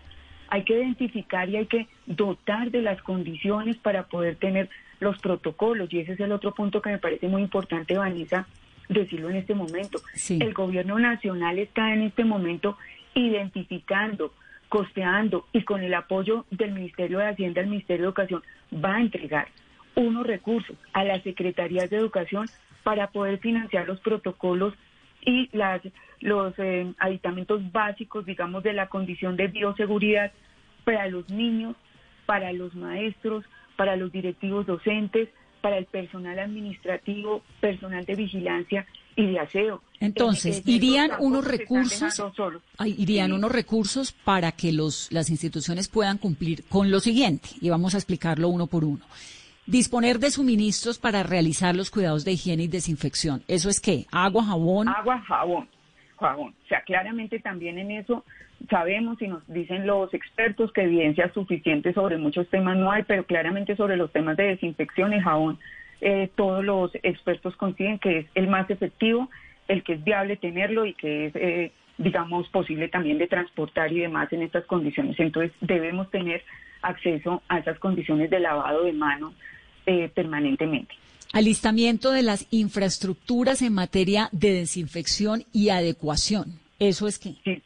Hay 0.49 0.63
que 0.63 0.73
identificar 0.73 1.49
y 1.49 1.57
hay 1.57 1.65
que 1.65 1.87
dotar 2.05 2.71
de 2.71 2.81
las 2.81 3.01
condiciones 3.01 3.77
para 3.77 4.03
poder 4.03 4.35
tener 4.35 4.69
los 4.99 5.17
protocolos. 5.19 5.91
Y 5.93 5.99
ese 5.99 6.13
es 6.13 6.19
el 6.19 6.31
otro 6.31 6.53
punto 6.53 6.81
que 6.81 6.89
me 6.89 6.97
parece 6.97 7.27
muy 7.27 7.41
importante, 7.41 7.97
Vanessa, 7.97 8.47
decirlo 8.87 9.29
en 9.29 9.37
este 9.37 9.55
momento. 9.55 10.01
El 10.29 10.53
gobierno 10.53 10.99
nacional 10.99 11.59
está 11.59 11.93
en 11.93 12.01
este 12.01 12.23
momento 12.23 12.77
identificando, 13.13 14.33
costeando 14.67 15.45
y 15.53 15.63
con 15.63 15.83
el 15.83 15.93
apoyo 15.93 16.45
del 16.51 16.71
Ministerio 16.71 17.19
de 17.19 17.27
Hacienda, 17.27 17.61
el 17.61 17.67
Ministerio 17.67 18.03
de 18.03 18.07
Educación, 18.07 18.43
va 18.73 18.95
a 18.95 19.01
entregar 19.01 19.47
unos 19.95 20.25
recursos 20.25 20.77
a 20.93 21.03
las 21.03 21.23
secretarías 21.23 21.89
de 21.89 21.97
educación 21.97 22.47
para 22.83 23.07
poder 23.07 23.39
financiar 23.39 23.87
los 23.87 23.99
protocolos 23.99 24.73
y 25.21 25.49
las, 25.55 25.81
los 26.19 26.53
eh, 26.57 26.93
aditamentos 26.99 27.61
básicos, 27.71 28.25
digamos, 28.25 28.63
de 28.63 28.73
la 28.73 28.87
condición 28.87 29.35
de 29.35 29.47
bioseguridad 29.47 30.31
para 30.83 31.07
los 31.07 31.29
niños, 31.29 31.75
para 32.25 32.51
los 32.53 32.75
maestros, 32.75 33.45
para 33.75 33.95
los 33.95 34.11
directivos 34.11 34.65
docentes, 34.65 35.29
para 35.61 35.77
el 35.77 35.85
personal 35.85 36.39
administrativo, 36.39 37.41
personal 37.59 38.05
de 38.05 38.15
vigilancia 38.15 38.85
y 39.15 39.25
de 39.25 39.39
aseo. 39.39 39.81
Entonces, 39.99 40.61
irían 40.65 41.11
unos 41.19 41.45
recursos, 41.45 42.21
irían 42.85 43.33
unos 43.33 43.51
recursos 43.51 44.11
para 44.11 44.51
que 44.53 44.71
los, 44.71 45.11
las 45.11 45.29
instituciones 45.29 45.89
puedan 45.89 46.17
cumplir 46.17 46.63
con 46.69 46.89
lo 46.89 46.99
siguiente, 46.99 47.49
y 47.61 47.69
vamos 47.69 47.95
a 47.95 47.97
explicarlo 47.97 48.49
uno 48.49 48.67
por 48.67 48.85
uno. 48.85 49.03
Disponer 49.65 50.17
de 50.19 50.31
suministros 50.31 50.97
para 50.97 51.21
realizar 51.21 51.75
los 51.75 51.91
cuidados 51.91 52.25
de 52.25 52.31
higiene 52.31 52.63
y 52.63 52.67
desinfección. 52.67 53.43
¿Eso 53.47 53.69
es 53.69 53.79
qué? 53.79 54.07
¿Agua, 54.11 54.43
jabón? 54.43 54.87
Agua, 54.87 55.21
jabón, 55.27 55.67
jabón. 56.19 56.53
O 56.65 56.67
sea, 56.67 56.81
claramente 56.81 57.39
también 57.39 57.77
en 57.77 57.91
eso 57.91 58.25
sabemos 58.69 59.21
y 59.21 59.27
nos 59.27 59.47
dicen 59.47 59.87
los 59.87 60.13
expertos 60.13 60.71
que 60.73 60.83
evidencia 60.83 61.31
suficiente 61.33 61.93
sobre 61.93 62.17
muchos 62.17 62.47
temas 62.49 62.77
no 62.77 62.91
hay, 62.91 63.03
pero 63.03 63.23
claramente 63.23 63.75
sobre 63.75 63.97
los 63.97 64.11
temas 64.11 64.37
de 64.37 64.47
desinfección 64.47 65.13
y 65.13 65.21
jabón, 65.21 65.57
eh, 66.01 66.29
todos 66.35 66.63
los 66.63 66.91
expertos 67.03 67.55
coinciden 67.55 67.99
que 67.99 68.19
es 68.19 68.25
el 68.35 68.47
más 68.47 68.69
efectivo, 68.69 69.29
el 69.67 69.83
que 69.83 69.93
es 69.93 70.03
viable 70.03 70.37
tenerlo 70.37 70.85
y 70.85 70.93
que 70.93 71.27
es, 71.27 71.35
eh, 71.35 71.71
digamos, 71.97 72.47
posible 72.49 72.87
también 72.89 73.17
de 73.17 73.27
transportar 73.27 73.91
y 73.91 73.99
demás 73.99 74.31
en 74.33 74.41
estas 74.41 74.65
condiciones. 74.65 75.19
Entonces 75.19 75.51
debemos 75.61 76.09
tener 76.09 76.43
acceso 76.81 77.41
a 77.47 77.59
esas 77.59 77.77
condiciones 77.79 78.29
de 78.29 78.39
lavado 78.39 78.83
de 78.83 78.93
manos 78.93 79.33
eh, 79.85 80.09
permanentemente. 80.13 80.95
Alistamiento 81.31 82.11
de 82.11 82.23
las 82.23 82.47
infraestructuras 82.51 83.61
en 83.61 83.73
materia 83.73 84.29
de 84.31 84.51
desinfección 84.53 85.43
y 85.53 85.69
adecuación. 85.69 86.59
¿Eso 86.79 87.07
es 87.07 87.19
qué? 87.19 87.35
Sí. 87.43 87.61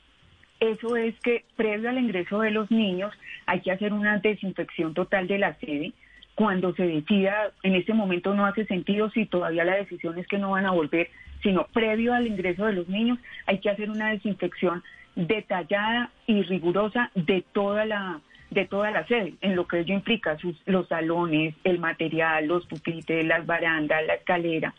Eso 0.60 0.95
es 0.95 1.13
que 1.19 1.43
previo 1.58 1.89
al 1.89 1.97
ingreso 1.97 2.39
de 2.39 2.52
los 2.52 2.71
niños 2.71 3.12
hay 3.45 3.60
que 3.60 3.71
hacer 3.71 3.91
una 3.91 4.19
desinfección 4.19 4.93
total 4.93 5.28
de 5.28 5.38
la 5.38 5.56
sede. 5.56 5.91
Cuando 6.36 6.73
se 6.73 6.84
decida, 6.84 7.52
en 7.63 7.76
este 7.76 7.93
momento 7.93 8.34
no 8.34 8.45
hace 8.45 8.65
sentido 8.65 9.10
si 9.12 9.26
todavía 9.26 9.65
la 9.65 9.76
decisión 9.76 10.17
es 10.17 10.26
que 10.28 10.38
no 10.38 10.52
van 10.52 10.65
a 10.65 10.71
volver, 10.71 11.10
sino 11.41 11.67
previo 11.67 12.13
al 12.13 12.28
ingreso 12.28 12.65
de 12.65 12.73
los 12.73 12.88
niños 12.88 13.19
hay 13.45 13.60
que 13.60 13.69
hacer 13.69 13.89
una 13.89 14.12
desinfección 14.12 14.84
detallada 15.15 16.12
y 16.28 16.41
rigurosa 16.43 17.12
de 17.13 17.43
toda 17.52 17.86
la, 17.86 18.21
de 18.54 18.66
toda 18.66 18.92
la 18.92 19.06
sede, 19.08 19.34
en 19.42 19.56
lo 19.56 19.68
que 19.68 19.80
ello 19.80 19.94
implica 19.94 20.38
sus, 20.38 20.56
los 20.66 20.88
salones, 20.88 21.56
el 21.63 21.80
material, 21.80 22.46
los 22.46 22.66
pupitres, 22.68 23.26
las 23.26 23.46
barandas, 23.46 24.06
la 24.06 24.16
escalera. 24.16 24.74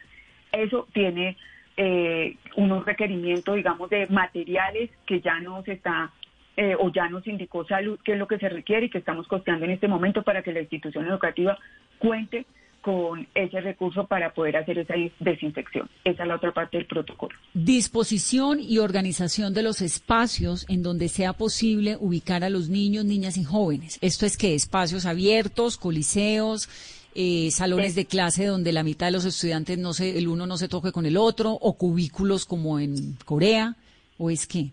Eso 0.52 0.86
tiene 0.92 1.36
eh, 1.76 2.36
unos 2.56 2.84
requerimientos, 2.84 3.56
digamos, 3.56 3.90
de 3.90 4.06
materiales 4.06 4.90
que 5.06 5.20
ya 5.20 5.40
nos 5.40 5.66
está 5.66 6.12
eh, 6.56 6.76
o 6.78 6.90
ya 6.92 7.08
nos 7.08 7.26
indicó 7.26 7.66
salud 7.66 7.98
qué 8.04 8.12
es 8.12 8.18
lo 8.18 8.28
que 8.28 8.38
se 8.38 8.48
requiere 8.48 8.86
y 8.86 8.90
que 8.90 8.98
estamos 8.98 9.26
costeando 9.26 9.64
en 9.64 9.72
este 9.72 9.88
momento 9.88 10.22
para 10.22 10.42
que 10.42 10.52
la 10.52 10.60
institución 10.60 11.06
educativa 11.06 11.58
cuente 11.98 12.46
con 12.84 13.26
ese 13.34 13.62
recurso 13.62 14.06
para 14.06 14.34
poder 14.34 14.58
hacer 14.58 14.78
esa 14.78 14.92
desinfección. 15.18 15.88
Esa 16.04 16.22
es 16.22 16.28
la 16.28 16.36
otra 16.36 16.52
parte 16.52 16.76
del 16.76 16.86
protocolo. 16.86 17.34
Disposición 17.54 18.60
y 18.60 18.76
organización 18.76 19.54
de 19.54 19.62
los 19.62 19.80
espacios 19.80 20.66
en 20.68 20.82
donde 20.82 21.08
sea 21.08 21.32
posible 21.32 21.96
ubicar 21.98 22.44
a 22.44 22.50
los 22.50 22.68
niños, 22.68 23.06
niñas 23.06 23.38
y 23.38 23.44
jóvenes. 23.44 23.98
Esto 24.02 24.26
es 24.26 24.36
que 24.36 24.54
espacios 24.54 25.06
abiertos, 25.06 25.78
coliseos, 25.78 26.68
eh, 27.14 27.50
salones 27.52 27.94
de 27.94 28.04
clase 28.04 28.44
donde 28.44 28.70
la 28.70 28.82
mitad 28.82 29.06
de 29.06 29.12
los 29.12 29.24
estudiantes 29.24 29.78
no 29.78 29.94
se, 29.94 30.18
el 30.18 30.28
uno 30.28 30.46
no 30.46 30.58
se 30.58 30.68
toque 30.68 30.92
con 30.92 31.06
el 31.06 31.16
otro, 31.16 31.52
o 31.52 31.78
cubículos 31.78 32.44
como 32.44 32.78
en 32.80 33.16
Corea, 33.24 33.76
o 34.18 34.28
es 34.28 34.46
que. 34.46 34.72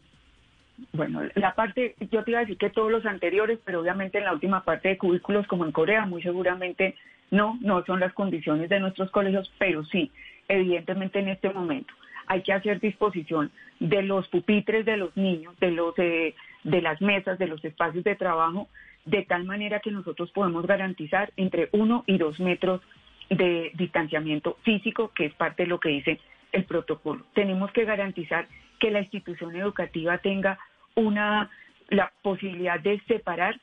Bueno, 0.91 1.21
la 1.35 1.55
parte, 1.55 1.95
yo 2.11 2.25
te 2.25 2.31
iba 2.31 2.39
a 2.39 2.41
decir 2.41 2.57
que 2.57 2.71
todos 2.71 2.91
los 2.91 3.05
anteriores, 3.05 3.57
pero 3.63 3.79
obviamente 3.79 4.17
en 4.17 4.25
la 4.25 4.33
última 4.33 4.65
parte 4.65 4.89
de 4.89 4.97
cubículos 4.97 5.47
como 5.47 5.63
en 5.63 5.71
Corea, 5.71 6.05
muy 6.05 6.21
seguramente 6.21 6.95
no, 7.31 7.57
no 7.61 7.83
son 7.85 7.99
las 7.99 8.13
condiciones 8.13 8.69
de 8.69 8.79
nuestros 8.79 9.09
colegios, 9.11 9.51
pero 9.57 9.83
sí, 9.85 10.11
evidentemente 10.47 11.19
en 11.19 11.29
este 11.29 11.51
momento 11.51 11.93
hay 12.27 12.43
que 12.43 12.53
hacer 12.53 12.79
disposición 12.79 13.51
de 13.79 14.03
los 14.03 14.27
pupitres 14.27 14.85
de 14.85 14.97
los 14.97 15.15
niños, 15.17 15.57
de 15.59 15.71
los 15.71 15.97
eh, 15.97 16.35
de 16.63 16.81
las 16.81 17.01
mesas, 17.01 17.39
de 17.39 17.47
los 17.47 17.63
espacios 17.65 18.03
de 18.03 18.15
trabajo, 18.15 18.67
de 19.05 19.23
tal 19.23 19.43
manera 19.45 19.79
que 19.79 19.91
nosotros 19.91 20.31
podemos 20.31 20.65
garantizar 20.67 21.31
entre 21.35 21.69
uno 21.71 22.03
y 22.05 22.17
dos 22.17 22.39
metros 22.39 22.81
de 23.29 23.71
distanciamiento 23.75 24.57
físico, 24.63 25.11
que 25.15 25.25
es 25.25 25.33
parte 25.33 25.63
de 25.63 25.69
lo 25.69 25.79
que 25.79 25.89
dice 25.89 26.19
el 26.51 26.65
protocolo. 26.65 27.25
Tenemos 27.33 27.71
que 27.71 27.85
garantizar 27.85 28.47
que 28.79 28.91
la 28.91 28.99
institución 28.99 29.55
educativa 29.55 30.17
tenga 30.19 30.59
una 30.95 31.49
la 31.89 32.11
posibilidad 32.21 32.79
de 32.79 33.01
separar 33.07 33.59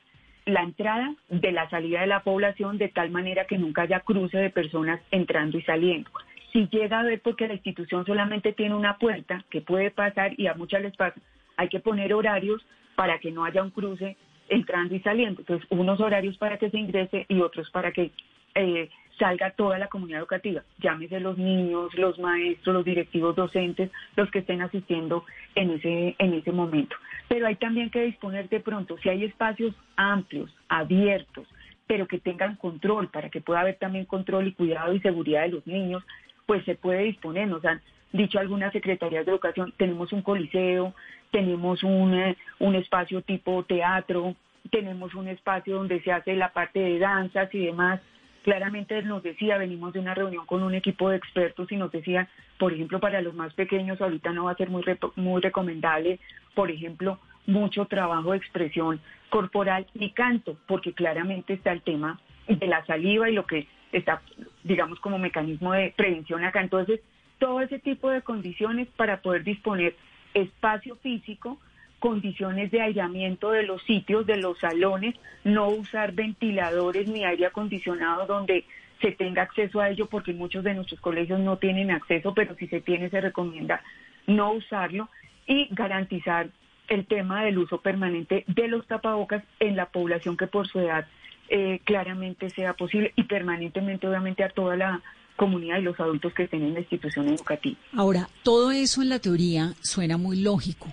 la 0.49 0.63
entrada 0.63 1.15
de 1.29 1.51
la 1.51 1.69
salida 1.69 2.01
de 2.01 2.07
la 2.07 2.23
población 2.23 2.77
de 2.77 2.89
tal 2.89 3.11
manera 3.11 3.45
que 3.45 3.57
nunca 3.57 3.83
haya 3.83 4.01
cruce 4.01 4.37
de 4.37 4.49
personas 4.49 4.99
entrando 5.11 5.57
y 5.57 5.61
saliendo. 5.63 6.09
Si 6.51 6.67
llega 6.67 6.99
a 6.99 7.03
ver 7.03 7.21
porque 7.21 7.47
la 7.47 7.53
institución 7.53 8.05
solamente 8.05 8.53
tiene 8.53 8.75
una 8.75 8.97
puerta 8.97 9.43
que 9.49 9.61
puede 9.61 9.91
pasar 9.91 10.33
y 10.37 10.47
a 10.47 10.55
muchas 10.55 10.81
les 10.81 10.95
pasa, 10.95 11.19
hay 11.57 11.69
que 11.69 11.79
poner 11.79 12.13
horarios 12.13 12.65
para 12.95 13.19
que 13.19 13.31
no 13.31 13.45
haya 13.45 13.61
un 13.61 13.69
cruce 13.69 14.17
entrando 14.49 14.95
y 14.95 14.99
saliendo. 15.01 15.41
Entonces, 15.41 15.67
unos 15.69 15.99
horarios 15.99 16.37
para 16.37 16.57
que 16.57 16.69
se 16.69 16.77
ingrese 16.77 17.25
y 17.29 17.41
otros 17.41 17.69
para 17.69 17.91
que 17.91 18.11
eh, 18.55 18.89
salga 19.19 19.51
toda 19.51 19.77
la 19.77 19.87
comunidad 19.87 20.21
educativa, 20.21 20.63
llámese 20.79 21.19
los 21.19 21.37
niños, 21.37 21.93
los 21.95 22.17
maestros, 22.17 22.73
los 22.73 22.85
directivos 22.85 23.35
docentes, 23.35 23.91
los 24.15 24.31
que 24.31 24.39
estén 24.39 24.61
asistiendo 24.61 25.25
en 25.55 25.71
ese, 25.71 26.15
en 26.17 26.33
ese 26.33 26.51
momento. 26.51 26.95
Pero 27.27 27.45
hay 27.45 27.55
también 27.57 27.91
que 27.91 28.01
disponer 28.01 28.49
de 28.49 28.61
pronto, 28.61 28.97
si 28.97 29.09
hay 29.09 29.25
espacios 29.25 29.75
amplios, 29.95 30.49
abiertos, 30.69 31.47
pero 31.85 32.07
que 32.07 32.19
tengan 32.19 32.55
control, 32.55 33.09
para 33.09 33.29
que 33.29 33.41
pueda 33.41 33.61
haber 33.61 33.75
también 33.75 34.05
control 34.05 34.47
y 34.47 34.53
cuidado 34.53 34.93
y 34.93 34.99
seguridad 35.01 35.41
de 35.41 35.49
los 35.49 35.67
niños, 35.67 36.03
pues 36.45 36.63
se 36.65 36.75
puede 36.75 37.03
disponer. 37.03 37.47
Nos 37.47 37.65
han 37.65 37.81
dicho 38.13 38.39
algunas 38.39 38.71
secretarías 38.73 39.25
de 39.25 39.31
educación, 39.31 39.73
tenemos 39.77 40.13
un 40.13 40.21
coliseo, 40.21 40.93
tenemos 41.31 41.83
un, 41.83 42.13
eh, 42.13 42.37
un 42.59 42.75
espacio 42.75 43.21
tipo 43.21 43.63
teatro, 43.63 44.35
tenemos 44.71 45.13
un 45.15 45.27
espacio 45.27 45.75
donde 45.77 46.01
se 46.01 46.11
hace 46.11 46.35
la 46.35 46.53
parte 46.53 46.79
de 46.79 46.99
danzas 46.99 47.53
y 47.53 47.65
demás, 47.65 48.01
claramente 48.49 48.99
nos 49.03 49.21
decía, 49.21 49.59
venimos 49.59 49.93
de 49.93 49.99
una 49.99 50.15
reunión 50.15 50.47
con 50.47 50.63
un 50.63 50.73
equipo 50.73 51.11
de 51.11 51.17
expertos 51.17 51.71
y 51.71 51.77
nos 51.77 51.91
decía, 51.91 52.27
por 52.57 52.73
ejemplo, 52.73 52.99
para 52.99 53.21
los 53.21 53.35
más 53.35 53.53
pequeños 53.53 54.01
ahorita 54.01 54.31
no 54.31 54.45
va 54.45 54.53
a 54.53 54.55
ser 54.55 54.71
muy, 54.71 54.83
muy 55.17 55.39
recomendable, 55.39 56.19
por 56.55 56.71
ejemplo, 56.71 57.19
mucho 57.45 57.85
trabajo 57.85 58.31
de 58.31 58.37
expresión 58.37 58.99
corporal 59.29 59.85
ni 59.93 60.09
canto, 60.13 60.57
porque 60.65 60.93
claramente 60.93 61.53
está 61.53 61.71
el 61.71 61.83
tema 61.83 62.19
de 62.47 62.65
la 62.65 62.83
saliva 62.87 63.29
y 63.29 63.35
lo 63.35 63.45
que 63.45 63.67
está, 63.91 64.23
digamos, 64.63 64.99
como 64.99 65.19
mecanismo 65.19 65.73
de 65.73 65.93
prevención 65.95 66.43
acá. 66.43 66.61
Entonces, 66.61 67.01
todo 67.37 67.61
ese 67.61 67.77
tipo 67.77 68.09
de 68.09 68.23
condiciones 68.23 68.87
para 68.97 69.21
poder 69.21 69.43
disponer 69.43 69.95
espacio 70.33 70.95
físico 70.95 71.59
condiciones 71.99 72.71
de 72.71 72.81
aislamiento 72.81 73.51
de 73.51 73.63
los 73.63 73.81
sitios, 73.83 74.25
de 74.25 74.37
los 74.37 74.57
salones, 74.59 75.15
no 75.43 75.69
usar 75.69 76.13
ventiladores 76.13 77.07
ni 77.07 77.25
aire 77.25 77.45
acondicionado 77.45 78.25
donde 78.25 78.65
se 79.01 79.11
tenga 79.11 79.43
acceso 79.43 79.79
a 79.79 79.89
ello, 79.89 80.07
porque 80.07 80.33
muchos 80.33 80.63
de 80.63 80.73
nuestros 80.73 80.99
colegios 80.99 81.39
no 81.39 81.57
tienen 81.57 81.91
acceso, 81.91 82.33
pero 82.33 82.55
si 82.55 82.67
se 82.67 82.81
tiene 82.81 83.09
se 83.09 83.21
recomienda 83.21 83.81
no 84.27 84.51
usarlo 84.51 85.09
y 85.47 85.67
garantizar 85.71 86.49
el 86.87 87.05
tema 87.05 87.43
del 87.43 87.57
uso 87.57 87.81
permanente 87.81 88.43
de 88.47 88.67
los 88.67 88.85
tapabocas 88.87 89.43
en 89.59 89.75
la 89.75 89.87
población 89.87 90.37
que 90.37 90.47
por 90.47 90.67
su 90.67 90.79
edad 90.79 91.07
eh, 91.49 91.79
claramente 91.83 92.49
sea 92.49 92.73
posible 92.73 93.13
y 93.15 93.23
permanentemente 93.23 94.07
obviamente 94.07 94.43
a 94.43 94.49
toda 94.49 94.75
la 94.75 95.01
comunidad 95.35 95.79
y 95.79 95.83
los 95.83 95.99
adultos 95.99 96.33
que 96.33 96.43
estén 96.43 96.63
en 96.63 96.73
la 96.73 96.81
institución 96.81 97.27
educativa. 97.29 97.77
Ahora, 97.95 98.29
todo 98.43 98.71
eso 98.71 99.01
en 99.01 99.09
la 99.09 99.19
teoría 99.19 99.73
suena 99.81 100.17
muy 100.17 100.41
lógico, 100.41 100.91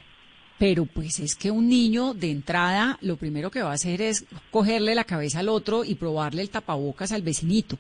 pero 0.59 0.87
pues 0.87 1.21
es 1.21 1.37
que 1.37 1.51
un 1.51 1.69
niño 1.69 2.15
de 2.15 2.31
entrada 2.31 2.99
lo 3.03 3.17
primero 3.17 3.51
que 3.51 3.63
va 3.63 3.71
a 3.71 3.75
hacer 3.75 4.01
es 4.01 4.27
cogerle 4.51 4.95
la 4.95 5.05
cabeza 5.05 5.41
al 5.41 5.49
otro 5.49 5.85
y 5.85 5.97
probarle 5.97 6.43
el 6.43 6.51
tapabocas 6.51 7.13
al 7.13 7.23
vecinito. 7.23 7.77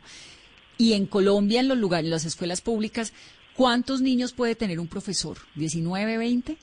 Y 0.78 0.92
en 0.92 1.06
Colombia, 1.06 1.60
en 1.60 1.68
los 1.68 1.78
lugares, 1.78 2.04
en 2.04 2.10
las 2.10 2.26
escuelas 2.26 2.60
públicas, 2.60 3.14
¿cuántos 3.54 4.02
niños 4.02 4.34
puede 4.34 4.54
tener 4.54 4.78
un 4.78 4.88
profesor? 4.88 5.38
¿19, 5.56 6.18
20? 6.18 6.56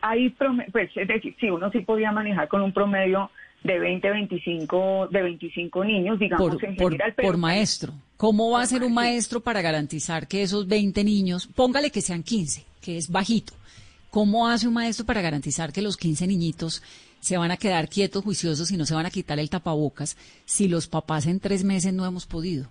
Hay, 0.00 0.30
pues, 0.72 0.90
es 0.96 1.08
decir, 1.08 1.34
sí, 1.38 1.50
uno 1.50 1.70
sí 1.70 1.80
podía 1.80 2.12
manejar 2.12 2.48
con 2.48 2.62
un 2.62 2.72
promedio 2.72 3.30
de 3.62 3.78
20, 3.78 4.10
25, 4.10 5.08
de 5.10 5.22
25 5.22 5.84
niños, 5.84 6.18
digamos, 6.18 6.50
por, 6.50 6.64
en 6.64 6.76
general. 6.76 7.14
por 7.14 7.36
maestro. 7.36 7.92
¿Cómo 8.16 8.50
va 8.50 8.62
a 8.62 8.66
ser 8.66 8.84
un 8.84 8.92
maestro 8.92 9.40
para 9.40 9.62
garantizar 9.62 10.28
que 10.28 10.42
esos 10.42 10.68
20 10.68 11.02
niños, 11.04 11.46
póngale 11.46 11.90
que 11.90 12.02
sean 12.02 12.22
15, 12.22 12.64
que 12.82 12.98
es 12.98 13.10
bajito, 13.10 13.54
¿Cómo 14.14 14.46
hace 14.46 14.68
un 14.68 14.74
maestro 14.74 15.04
para 15.04 15.22
garantizar 15.22 15.72
que 15.72 15.82
los 15.82 15.96
15 15.96 16.28
niñitos 16.28 16.84
se 17.18 17.36
van 17.36 17.50
a 17.50 17.56
quedar 17.56 17.88
quietos, 17.88 18.22
juiciosos 18.22 18.70
y 18.70 18.76
no 18.76 18.84
se 18.84 18.94
van 18.94 19.06
a 19.06 19.10
quitar 19.10 19.40
el 19.40 19.50
tapabocas 19.50 20.14
si 20.44 20.68
los 20.68 20.86
papás 20.86 21.26
en 21.26 21.40
tres 21.40 21.64
meses 21.64 21.92
no 21.92 22.06
hemos 22.06 22.24
podido? 22.24 22.68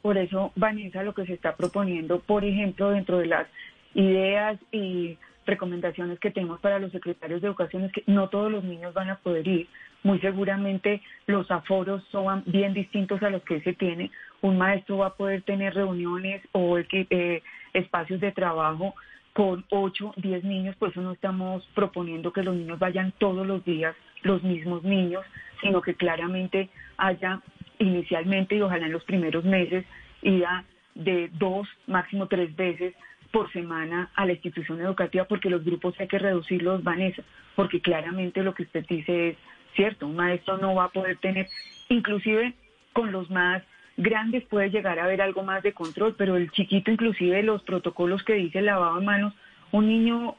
Por 0.00 0.16
eso, 0.16 0.52
Vanessa, 0.56 1.02
lo 1.02 1.12
que 1.12 1.26
se 1.26 1.34
está 1.34 1.54
proponiendo, 1.54 2.20
por 2.20 2.46
ejemplo, 2.46 2.88
dentro 2.88 3.18
de 3.18 3.26
las 3.26 3.46
ideas 3.92 4.58
y 4.72 5.18
recomendaciones 5.44 6.18
que 6.18 6.30
tenemos 6.30 6.60
para 6.60 6.78
los 6.78 6.92
secretarios 6.92 7.42
de 7.42 7.48
educación 7.48 7.84
es 7.84 7.92
que 7.92 8.02
no 8.06 8.30
todos 8.30 8.50
los 8.50 8.64
niños 8.64 8.94
van 8.94 9.10
a 9.10 9.18
poder 9.18 9.46
ir. 9.46 9.68
Muy 10.02 10.18
seguramente 10.20 11.02
los 11.26 11.50
aforos 11.50 12.02
son 12.10 12.42
bien 12.46 12.72
distintos 12.72 13.22
a 13.22 13.28
los 13.28 13.42
que 13.42 13.60
se 13.60 13.74
tiene. 13.74 14.10
Un 14.40 14.56
maestro 14.56 14.96
va 14.96 15.08
a 15.08 15.14
poder 15.14 15.42
tener 15.42 15.74
reuniones 15.74 16.40
o 16.52 16.78
eh, 16.78 17.42
espacios 17.74 18.22
de 18.22 18.32
trabajo 18.32 18.94
con 19.34 19.64
8, 19.68 20.14
10 20.16 20.44
niños, 20.44 20.76
por 20.76 20.90
eso 20.90 21.02
no 21.02 21.12
estamos 21.12 21.68
proponiendo 21.74 22.32
que 22.32 22.44
los 22.44 22.54
niños 22.54 22.78
vayan 22.78 23.12
todos 23.18 23.44
los 23.46 23.64
días, 23.64 23.94
los 24.22 24.42
mismos 24.44 24.84
niños, 24.84 25.24
sino 25.60 25.82
que 25.82 25.94
claramente 25.94 26.70
haya 26.96 27.42
inicialmente 27.80 28.54
y 28.54 28.62
ojalá 28.62 28.86
en 28.86 28.92
los 28.92 29.04
primeros 29.04 29.44
meses 29.44 29.84
ida 30.22 30.64
de 30.94 31.28
dos, 31.32 31.66
máximo 31.88 32.28
tres 32.28 32.54
veces 32.54 32.94
por 33.32 33.52
semana 33.52 34.08
a 34.14 34.24
la 34.24 34.32
institución 34.32 34.80
educativa 34.80 35.24
porque 35.24 35.50
los 35.50 35.64
grupos 35.64 35.98
hay 35.98 36.06
que 36.06 36.20
reducirlos, 36.20 36.84
Vanessa, 36.84 37.24
porque 37.56 37.80
claramente 37.80 38.44
lo 38.44 38.54
que 38.54 38.62
usted 38.62 38.86
dice 38.88 39.30
es 39.30 39.36
cierto, 39.74 40.06
un 40.06 40.14
maestro 40.14 40.58
no 40.58 40.76
va 40.76 40.84
a 40.84 40.88
poder 40.90 41.16
tener, 41.16 41.48
inclusive 41.88 42.54
con 42.92 43.10
los 43.10 43.28
más 43.30 43.64
grandes 43.96 44.44
puede 44.44 44.70
llegar 44.70 44.98
a 44.98 45.04
haber 45.04 45.22
algo 45.22 45.42
más 45.42 45.62
de 45.62 45.72
control, 45.72 46.14
pero 46.16 46.36
el 46.36 46.50
chiquito 46.50 46.90
inclusive 46.90 47.42
los 47.42 47.62
protocolos 47.62 48.22
que 48.24 48.34
dice 48.34 48.58
el 48.58 48.66
lavado 48.66 48.98
de 48.98 49.06
manos, 49.06 49.34
un 49.72 49.88
niño 49.88 50.36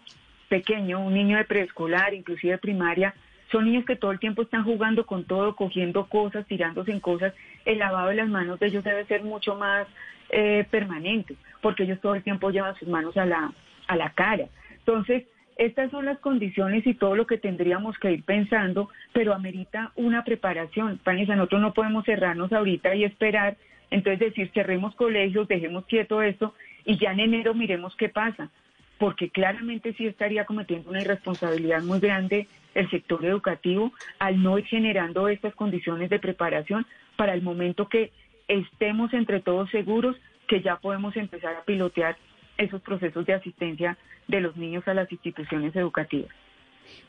pequeño, 0.50 1.00
un 1.00 1.14
niño 1.14 1.38
de 1.38 1.46
preescolar, 1.46 2.14
inclusive 2.14 2.58
primaria, 2.58 3.14
son 3.52 3.66
niños 3.66 3.86
que 3.86 3.96
todo 3.96 4.12
el 4.12 4.20
tiempo 4.20 4.42
están 4.42 4.64
jugando 4.64 5.06
con 5.06 5.24
todo, 5.26 5.56
cogiendo 5.56 6.08
cosas, 6.08 6.46
tirándose 6.48 6.92
en 6.92 7.00
cosas. 7.00 7.34
El 7.64 7.80
lavado 7.80 8.10
de 8.10 8.16
las 8.16 8.28
manos 8.28 8.60
de 8.60 8.68
ellos 8.68 8.84
debe 8.84 9.06
ser 9.06 9.24
mucho 9.24 9.56
más 9.56 9.88
eh, 10.30 10.66
permanente, 10.70 11.36
porque 11.62 11.84
ellos 11.84 12.02
todo 12.02 12.16
el 12.16 12.24
tiempo 12.24 12.50
llevan 12.50 12.76
sus 12.76 12.88
manos 12.88 13.16
a 13.18 13.26
la, 13.26 13.52
a 13.88 13.96
la 13.96 14.10
cara. 14.12 14.48
Entonces, 14.80 15.24
estas 15.56 15.90
son 15.92 16.06
las 16.06 16.20
condiciones 16.20 16.86
y 16.86 16.94
todo 16.94 17.16
lo 17.16 17.26
que 17.26 17.38
tendríamos 17.38 17.98
que 17.98 18.12
ir 18.12 18.24
pensando, 18.24 18.90
pero 19.14 19.34
amerita 19.34 19.92
una 19.96 20.24
preparación. 20.24 21.00
Vanessa, 21.06 21.36
nosotros 21.36 21.62
no 21.62 21.74
podemos 21.74 22.06
cerrarnos 22.06 22.52
ahorita 22.52 22.94
y 22.96 23.06
esperar, 23.06 23.56
entonces 23.90 24.20
decir, 24.20 24.52
cerremos 24.54 24.96
colegios, 24.96 25.48
dejemos 25.48 25.86
quieto 25.86 26.22
esto 26.22 26.54
y 26.84 26.98
ya 26.98 27.12
en 27.12 27.22
enero 27.22 27.54
miremos 27.54 27.96
qué 27.96 28.10
pasa, 28.10 28.50
porque 28.98 29.30
claramente 29.30 29.94
sí 29.94 30.06
estaría 30.08 30.46
cometiendo 30.46 30.90
una 30.90 31.02
irresponsabilidad 31.02 31.82
muy 31.84 32.00
grande 32.00 32.48
el 32.74 32.90
sector 32.90 33.24
educativo 33.24 33.94
al 34.20 34.44
no 34.44 34.60
ir 34.60 34.66
generando 34.66 35.30
estas 35.30 35.56
condiciones 35.56 36.10
de 36.10 36.20
preparación 36.20 36.86
para 37.16 37.34
el 37.34 37.42
momento 37.42 37.88
que 37.88 38.12
estemos 38.50 39.14
entre 39.14 39.40
todos 39.40 39.70
seguros 39.72 40.18
que 40.48 40.62
ya 40.62 40.76
podemos 40.76 41.16
empezar 41.16 41.56
a 41.56 41.64
pilotear 41.64 42.18
esos 42.58 42.82
procesos 42.82 43.26
de 43.26 43.34
asistencia 43.34 43.98
de 44.28 44.42
los 44.42 44.56
niños 44.56 44.88
a 44.88 44.94
las 44.94 45.12
instituciones 45.12 45.76
educativas. 45.76 46.32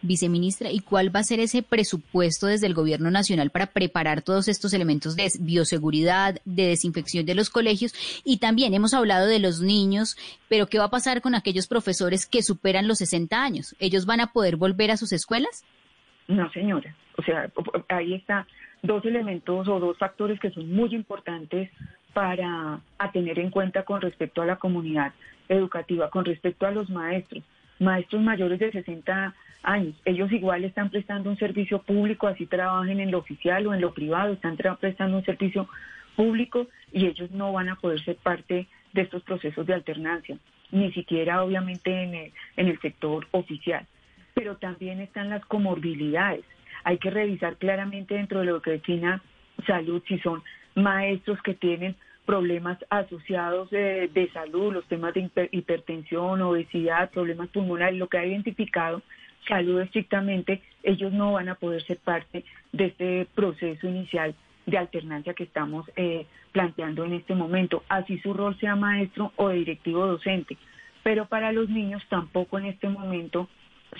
Viceministra, 0.02 0.70
¿y 0.70 0.80
cuál 0.80 1.14
va 1.14 1.20
a 1.20 1.24
ser 1.24 1.40
ese 1.40 1.62
presupuesto 1.62 2.46
desde 2.46 2.66
el 2.66 2.74
Gobierno 2.74 3.10
Nacional 3.10 3.50
para 3.50 3.66
preparar 3.66 4.22
todos 4.22 4.48
estos 4.48 4.72
elementos 4.74 5.16
de 5.16 5.28
bioseguridad, 5.40 6.36
de 6.44 6.68
desinfección 6.68 7.26
de 7.26 7.34
los 7.34 7.50
colegios? 7.50 7.92
Y 8.24 8.38
también 8.38 8.74
hemos 8.74 8.94
hablado 8.94 9.26
de 9.26 9.38
los 9.38 9.60
niños, 9.60 10.16
pero 10.48 10.66
¿qué 10.66 10.78
va 10.78 10.84
a 10.84 10.90
pasar 10.90 11.20
con 11.20 11.34
aquellos 11.34 11.66
profesores 11.66 12.26
que 12.26 12.42
superan 12.42 12.88
los 12.88 12.98
60 12.98 13.42
años? 13.42 13.74
¿Ellos 13.78 14.06
van 14.06 14.20
a 14.20 14.32
poder 14.32 14.56
volver 14.56 14.90
a 14.90 14.96
sus 14.96 15.12
escuelas? 15.12 15.64
No, 16.28 16.50
señora. 16.52 16.94
O 17.18 17.22
sea, 17.22 17.50
ahí 17.88 18.14
está 18.14 18.46
dos 18.82 19.04
elementos 19.04 19.66
o 19.68 19.80
dos 19.80 19.96
factores 19.98 20.38
que 20.38 20.50
son 20.50 20.70
muy 20.72 20.94
importantes 20.94 21.70
para 22.12 22.80
a 22.98 23.12
tener 23.12 23.38
en 23.38 23.50
cuenta 23.50 23.84
con 23.84 24.00
respecto 24.00 24.42
a 24.42 24.46
la 24.46 24.56
comunidad 24.56 25.12
educativa, 25.48 26.10
con 26.10 26.24
respecto 26.24 26.66
a 26.66 26.70
los 26.70 26.90
maestros, 26.90 27.42
maestros 27.78 28.22
mayores 28.22 28.58
de 28.58 28.72
60 28.72 29.34
años. 29.62 29.94
Ellos 30.04 30.30
igual 30.32 30.64
están 30.64 30.90
prestando 30.90 31.30
un 31.30 31.38
servicio 31.38 31.80
público, 31.82 32.26
así 32.26 32.46
trabajen 32.46 33.00
en 33.00 33.10
lo 33.10 33.18
oficial 33.18 33.66
o 33.66 33.74
en 33.74 33.80
lo 33.80 33.92
privado, 33.92 34.32
están 34.32 34.56
prestando 34.56 35.18
un 35.18 35.24
servicio 35.24 35.68
público 36.14 36.68
y 36.92 37.06
ellos 37.06 37.30
no 37.30 37.52
van 37.52 37.68
a 37.68 37.76
poder 37.76 38.02
ser 38.04 38.16
parte 38.16 38.66
de 38.92 39.02
estos 39.02 39.22
procesos 39.22 39.66
de 39.66 39.74
alternancia, 39.74 40.38
ni 40.70 40.92
siquiera 40.92 41.42
obviamente 41.44 42.02
en 42.02 42.14
el, 42.14 42.32
en 42.56 42.68
el 42.68 42.80
sector 42.80 43.26
oficial. 43.32 43.86
Pero 44.34 44.56
también 44.56 45.00
están 45.00 45.28
las 45.28 45.44
comorbilidades. 45.44 46.44
Hay 46.84 46.98
que 46.98 47.10
revisar 47.10 47.56
claramente 47.56 48.14
dentro 48.14 48.40
de 48.40 48.46
lo 48.46 48.62
que 48.62 48.72
defina 48.72 49.22
salud 49.66 50.02
si 50.06 50.18
son 50.20 50.42
maestros 50.74 51.40
que 51.42 51.54
tienen 51.54 51.96
problemas 52.26 52.78
asociados 52.90 53.70
de, 53.70 54.30
salud, 54.34 54.72
los 54.72 54.86
temas 54.86 55.14
de 55.14 55.30
hipertensión, 55.52 56.42
obesidad, 56.42 57.10
problemas 57.10 57.48
pulmonares, 57.48 57.98
lo 57.98 58.08
que 58.08 58.18
ha 58.18 58.26
identificado 58.26 59.02
salud 59.48 59.80
estrictamente, 59.80 60.60
ellos 60.82 61.12
no 61.12 61.32
van 61.32 61.48
a 61.48 61.54
poder 61.54 61.82
ser 61.84 61.98
parte 61.98 62.44
de 62.72 62.86
este 62.86 63.26
proceso 63.34 63.86
inicial 63.86 64.34
de 64.66 64.78
alternancia 64.78 65.34
que 65.34 65.44
estamos 65.44 65.88
eh, 65.94 66.26
planteando 66.50 67.04
en 67.04 67.12
este 67.12 67.34
momento, 67.34 67.84
así 67.88 68.18
su 68.18 68.34
rol 68.34 68.58
sea 68.58 68.74
maestro 68.74 69.32
o 69.36 69.50
directivo 69.50 70.04
docente. 70.04 70.56
Pero 71.04 71.26
para 71.26 71.52
los 71.52 71.68
niños 71.68 72.02
tampoco 72.08 72.58
en 72.58 72.66
este 72.66 72.88
momento 72.88 73.48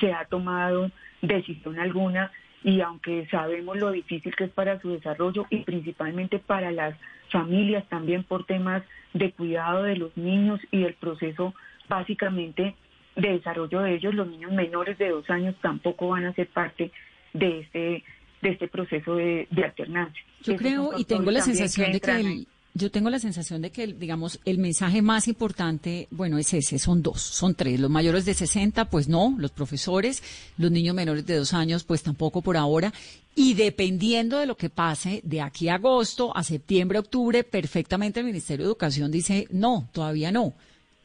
se 0.01 0.12
ha 0.12 0.25
tomado 0.25 0.91
decisión 1.23 1.79
alguna 1.79 2.33
y 2.65 2.81
aunque 2.81 3.29
sabemos 3.31 3.77
lo 3.77 3.93
difícil 3.93 4.35
que 4.35 4.45
es 4.45 4.51
para 4.51 4.81
su 4.81 4.91
desarrollo 4.91 5.47
y 5.51 5.59
principalmente 5.59 6.41
para 6.41 6.73
las 6.73 6.97
familias 7.37 7.85
también 7.90 8.25
por 8.25 8.46
temas 8.46 8.83
de 9.12 9.31
cuidado 9.33 9.83
de 9.83 9.96
los 9.96 10.16
niños 10.16 10.59
y 10.70 10.83
del 10.83 10.94
proceso 10.94 11.55
básicamente 11.87 12.75
de 13.14 13.29
desarrollo 13.33 13.81
de 13.83 13.94
ellos, 13.94 14.14
los 14.14 14.27
niños 14.27 14.53
menores 14.53 14.96
de 14.96 15.11
dos 15.11 15.29
años 15.29 15.55
tampoco 15.61 16.09
van 16.09 16.25
a 16.25 16.33
ser 16.33 16.49
parte 16.49 16.90
de 17.35 17.61
este 17.61 18.05
de 18.42 18.51
este 18.51 18.68
proceso 18.68 19.16
de, 19.16 19.49
alternancia. 19.62 20.22
Yo 20.42 20.57
creo 20.57 20.90
y 20.96 21.05
tengo 21.05 21.31
la 21.31 21.40
sensación 21.40 21.92
de 21.92 22.01
que 22.01 22.46
yo 22.77 22.91
tengo 22.91 23.09
la 23.09 23.19
sensación 23.19 23.62
de 23.62 23.71
que, 23.71 23.87
digamos, 23.87 24.39
el 24.45 24.59
mensaje 24.59 25.01
más 25.01 25.29
importante, 25.29 26.09
bueno, 26.11 26.37
es 26.37 26.53
ese, 26.53 26.79
son 26.79 27.03
dos, 27.03 27.23
son 27.23 27.55
tres. 27.55 27.81
Los 27.81 27.91
mayores 27.91 28.27
de 28.27 28.35
60, 28.35 28.91
pues 28.91 29.09
no, 29.09 29.35
los 29.39 29.51
profesores, 29.51 30.23
los 30.59 30.71
niños 30.71 30.95
menores 30.95 31.25
de 31.25 31.37
dos 31.37 31.55
años, 31.55 31.85
pues 31.85 32.03
tampoco 32.03 32.43
por 32.43 32.59
ahora. 32.59 32.93
Y 33.35 33.55
dependiendo 33.55 34.39
de 34.39 34.47
lo 34.47 34.57
que 34.57 34.69
pase 34.69 35.23
de 35.25 35.41
aquí 35.41 35.71
a 35.71 35.77
agosto, 35.77 36.37
a 36.37 36.43
septiembre, 36.43 36.99
octubre, 36.99 37.45
perfectamente 37.45 38.21
el 38.21 38.27
Ministerio 38.27 38.67
de 38.67 38.71
Educación 38.71 39.11
dice, 39.11 39.47
no, 39.51 39.89
todavía 39.93 40.31
no. 40.31 40.53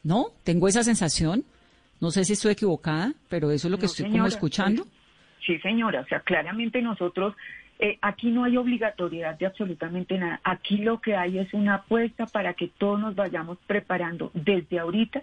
¿No? 0.02 0.26
Tengo 0.44 0.68
esa 0.68 0.82
sensación. 0.82 1.44
No 2.00 2.10
sé 2.10 2.24
si 2.24 2.34
estoy 2.34 2.52
equivocada, 2.52 3.14
pero 3.28 3.50
eso 3.50 3.68
es 3.68 3.70
lo 3.70 3.78
que 3.78 3.86
estoy 3.86 4.10
como 4.10 4.26
escuchando. 4.26 4.86
Sí, 5.46 5.58
señora. 5.60 6.00
O 6.00 6.06
sea, 6.06 6.20
claramente 6.20 6.82
nosotros 6.82 7.34
eh, 7.82 7.98
aquí 8.00 8.30
no 8.30 8.44
hay 8.44 8.56
obligatoriedad 8.56 9.36
de 9.36 9.46
absolutamente 9.46 10.16
nada. 10.16 10.40
Aquí 10.44 10.78
lo 10.78 11.00
que 11.00 11.16
hay 11.16 11.38
es 11.38 11.52
una 11.52 11.74
apuesta 11.74 12.26
para 12.26 12.54
que 12.54 12.68
todos 12.68 13.00
nos 13.00 13.16
vayamos 13.16 13.58
preparando 13.66 14.30
desde 14.34 14.78
ahorita 14.78 15.22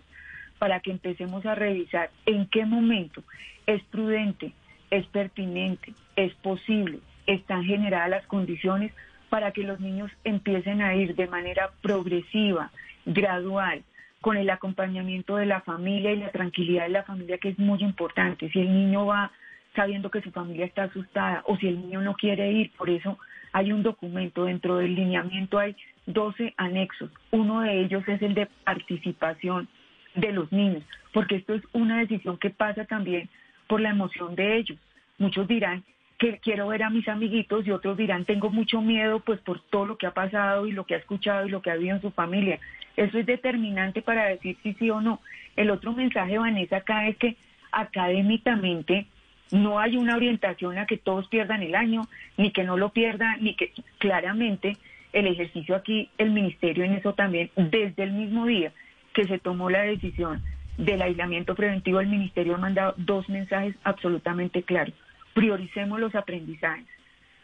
para 0.57 0.81
que 0.81 0.91
empecemos 0.91 1.45
a 1.45 1.55
revisar 1.55 2.09
en 2.25 2.47
qué 2.47 2.65
momento 2.65 3.23
es 3.65 3.81
prudente, 3.83 4.51
es 4.91 5.05
pertinente, 5.05 5.93
es 6.17 6.33
posible, 6.33 6.99
están 7.27 7.63
generadas 7.63 8.09
las 8.09 8.27
condiciones 8.27 8.91
para 9.29 9.53
que 9.53 9.63
los 9.63 9.79
niños 9.79 10.11
empiecen 10.25 10.81
a 10.81 10.95
ir 10.95 11.15
de 11.15 11.27
manera 11.27 11.69
progresiva, 11.81 12.71
gradual, 13.05 13.83
con 14.19 14.35
el 14.35 14.49
acompañamiento 14.49 15.37
de 15.37 15.45
la 15.45 15.61
familia 15.61 16.11
y 16.11 16.17
la 16.17 16.31
tranquilidad 16.31 16.83
de 16.83 16.89
la 16.89 17.03
familia, 17.03 17.37
que 17.37 17.49
es 17.49 17.57
muy 17.57 17.79
importante. 17.81 18.49
Si 18.49 18.59
el 18.59 18.73
niño 18.73 19.05
va 19.05 19.31
sabiendo 19.79 20.11
que 20.11 20.21
su 20.21 20.31
familia 20.31 20.65
está 20.65 20.83
asustada 20.83 21.41
o 21.45 21.55
si 21.55 21.69
el 21.69 21.79
niño 21.79 22.01
no 22.01 22.13
quiere 22.13 22.51
ir. 22.51 22.69
Por 22.77 22.89
eso 22.89 23.17
hay 23.53 23.71
un 23.71 23.81
documento, 23.81 24.43
dentro 24.43 24.75
del 24.75 24.93
lineamiento 24.93 25.57
hay 25.57 25.73
12 26.05 26.53
anexos. 26.57 27.09
Uno 27.31 27.61
de 27.61 27.79
ellos 27.79 28.03
es 28.09 28.21
el 28.21 28.33
de 28.33 28.49
participación 28.65 29.69
de 30.15 30.33
los 30.33 30.51
niños, 30.51 30.83
porque 31.13 31.37
esto 31.37 31.53
es 31.53 31.63
una 31.71 31.99
decisión 31.99 32.37
que 32.37 32.49
pasa 32.49 32.83
también 32.83 33.29
por 33.67 33.79
la 33.79 33.91
emoción 33.91 34.35
de 34.35 34.57
ellos. 34.57 34.77
Muchos 35.17 35.47
dirán 35.47 35.85
que 36.17 36.39
quiero 36.39 36.67
ver 36.67 36.83
a 36.83 36.89
mis 36.89 37.07
amiguitos 37.07 37.65
y 37.65 37.71
otros 37.71 37.95
dirán 37.95 38.25
tengo 38.25 38.49
mucho 38.49 38.81
miedo 38.81 39.21
pues 39.21 39.39
por 39.39 39.61
todo 39.61 39.85
lo 39.85 39.97
que 39.97 40.07
ha 40.07 40.13
pasado 40.13 40.67
y 40.67 40.73
lo 40.73 40.83
que 40.83 40.95
ha 40.95 40.97
escuchado 40.97 41.47
y 41.47 41.49
lo 41.49 41.61
que 41.61 41.69
ha 41.69 41.75
habido 41.75 41.95
en 41.95 42.01
su 42.01 42.11
familia. 42.11 42.59
Eso 42.97 43.17
es 43.17 43.25
determinante 43.25 44.01
para 44.01 44.25
decir 44.25 44.57
si 44.61 44.73
sí 44.73 44.89
o 44.89 44.99
no. 44.99 45.21
El 45.55 45.69
otro 45.69 45.93
mensaje, 45.93 46.37
Vanessa, 46.37 46.77
acá 46.77 47.07
es 47.07 47.15
que 47.15 47.37
académicamente 47.71 49.07
no 49.51 49.79
hay 49.79 49.97
una 49.97 50.15
orientación 50.15 50.77
a 50.77 50.85
que 50.85 50.97
todos 50.97 51.27
pierdan 51.27 51.63
el 51.63 51.75
año, 51.75 52.07
ni 52.37 52.51
que 52.51 52.63
no 52.63 52.77
lo 52.77 52.89
pierdan, 52.89 53.43
ni 53.43 53.55
que 53.55 53.71
claramente 53.97 54.77
el 55.13 55.27
ejercicio 55.27 55.75
aquí, 55.75 56.09
el 56.17 56.31
ministerio 56.31 56.83
en 56.83 56.93
eso 56.93 57.13
también, 57.13 57.49
desde 57.55 58.03
el 58.03 58.11
mismo 58.11 58.45
día 58.45 58.71
que 59.13 59.25
se 59.25 59.39
tomó 59.39 59.69
la 59.69 59.81
decisión 59.81 60.41
del 60.77 61.01
aislamiento 61.01 61.55
preventivo, 61.55 61.99
el 61.99 62.07
ministerio 62.07 62.55
ha 62.55 62.59
mandado 62.59 62.93
dos 62.97 63.27
mensajes 63.27 63.75
absolutamente 63.83 64.63
claros. 64.63 64.93
Prioricemos 65.33 65.99
los 65.99 66.15
aprendizajes. 66.15 66.85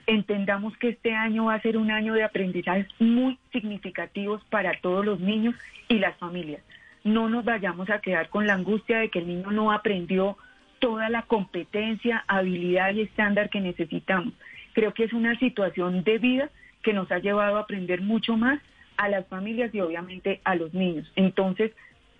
Entendamos 0.08 0.78
que 0.78 0.90
este 0.90 1.14
año 1.14 1.46
va 1.46 1.56
a 1.56 1.62
ser 1.62 1.78
un 1.78 1.90
año 1.90 2.14
de 2.14 2.24
aprendizajes 2.24 2.88
muy 3.00 3.40
significativos 3.52 4.44
para 4.50 4.80
todos 4.80 5.04
los 5.04 5.20
niños 5.20 5.56
y 5.88 5.98
las 5.98 6.16
familias. 6.18 6.62
No 7.04 7.28
nos 7.30 7.44
vayamos 7.44 7.90
a 7.90 8.00
quedar 8.00 8.30
con 8.30 8.46
la 8.46 8.54
angustia 8.54 9.00
de 9.00 9.10
que 9.10 9.20
el 9.20 9.28
niño 9.28 9.52
no 9.52 9.72
aprendió 9.72 10.38
toda 10.86 11.10
la 11.10 11.24
competencia, 11.24 12.24
habilidad 12.28 12.94
y 12.94 13.02
estándar 13.02 13.50
que 13.50 13.60
necesitamos. 13.60 14.36
Creo 14.74 14.94
que 14.94 15.06
es 15.06 15.14
una 15.14 15.36
situación 15.40 16.04
de 16.04 16.20
vida 16.20 16.52
que 16.84 16.94
nos 16.94 17.12
ha 17.12 17.18
llevado 17.18 17.58
a 17.58 17.62
aprender 17.62 18.02
mucho 18.02 18.38
más 18.38 18.62
a 18.96 19.10
las 19.10 19.26
familias 19.26 19.74
y 19.74 19.80
obviamente 19.80 20.42
a 20.44 20.54
los 20.54 20.76
niños. 20.76 21.12
Entonces, 21.16 21.72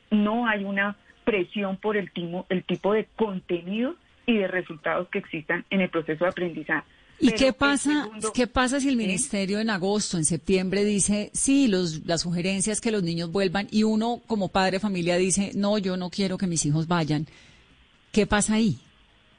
no 0.10 0.48
hay 0.48 0.64
una 0.64 0.98
presión 1.26 1.78
por 1.78 1.96
el, 1.96 2.10
el 2.50 2.64
tipo 2.64 2.94
de 2.94 3.08
contenido 3.16 3.98
y 4.26 4.38
de 4.38 4.48
resultados 4.48 5.10
que 5.10 5.20
existan 5.20 5.64
en 5.70 5.82
el 5.82 5.90
proceso 5.92 6.24
de 6.24 6.32
aprendizaje. 6.32 6.88
¿Y 7.20 7.34
qué 7.34 7.54
pasa, 7.54 8.10
qué 8.34 8.48
pasa 8.48 8.80
si 8.80 8.90
el 8.90 8.96
ministerio 8.96 9.60
en 9.60 9.70
agosto, 9.70 10.18
en 10.18 10.26
septiembre 10.26 10.84
dice, 10.84 11.30
sí, 11.34 11.68
los, 11.68 12.04
las 12.08 12.22
sugerencias 12.22 12.82
que 12.82 12.90
los 12.90 13.04
niños 13.04 13.32
vuelvan 13.32 13.68
y 13.70 13.84
uno 13.84 14.22
como 14.26 14.48
padre 14.48 14.72
de 14.72 14.80
familia 14.80 15.18
dice, 15.18 15.52
no, 15.54 15.78
yo 15.78 15.98
no 15.98 16.10
quiero 16.10 16.40
que 16.40 16.48
mis 16.48 16.66
hijos 16.66 16.88
vayan? 16.88 17.28
¿Qué 18.16 18.26
pasa 18.26 18.54
ahí? 18.54 18.78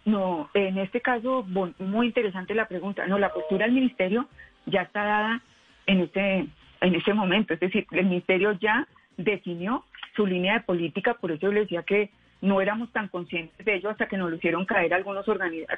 No, 0.04 0.50
en 0.52 0.76
este 0.76 1.00
caso, 1.00 1.46
muy 1.78 2.06
interesante 2.06 2.54
la 2.54 2.68
pregunta. 2.68 3.06
No, 3.06 3.18
la 3.18 3.32
postura 3.32 3.64
del 3.64 3.74
ministerio 3.74 4.28
ya 4.66 4.82
está 4.82 5.02
dada 5.02 5.42
en 5.86 6.00
este, 6.02 6.46
en 6.82 6.94
este 6.94 7.14
momento. 7.14 7.54
Es 7.54 7.60
decir, 7.60 7.86
el 7.90 8.04
ministerio 8.04 8.52
ya 8.60 8.86
definió 9.16 9.82
su 10.14 10.26
línea 10.26 10.54
de 10.54 10.60
política, 10.60 11.14
por 11.14 11.32
eso 11.32 11.46
yo 11.46 11.52
le 11.52 11.60
decía 11.60 11.84
que 11.84 12.10
no 12.42 12.60
éramos 12.60 12.92
tan 12.92 13.08
conscientes 13.08 13.64
de 13.64 13.76
ello 13.76 13.88
hasta 13.88 14.08
que 14.08 14.18
nos 14.18 14.28
lo 14.28 14.36
hicieron 14.36 14.66
caer 14.66 14.92
algunos 14.92 15.24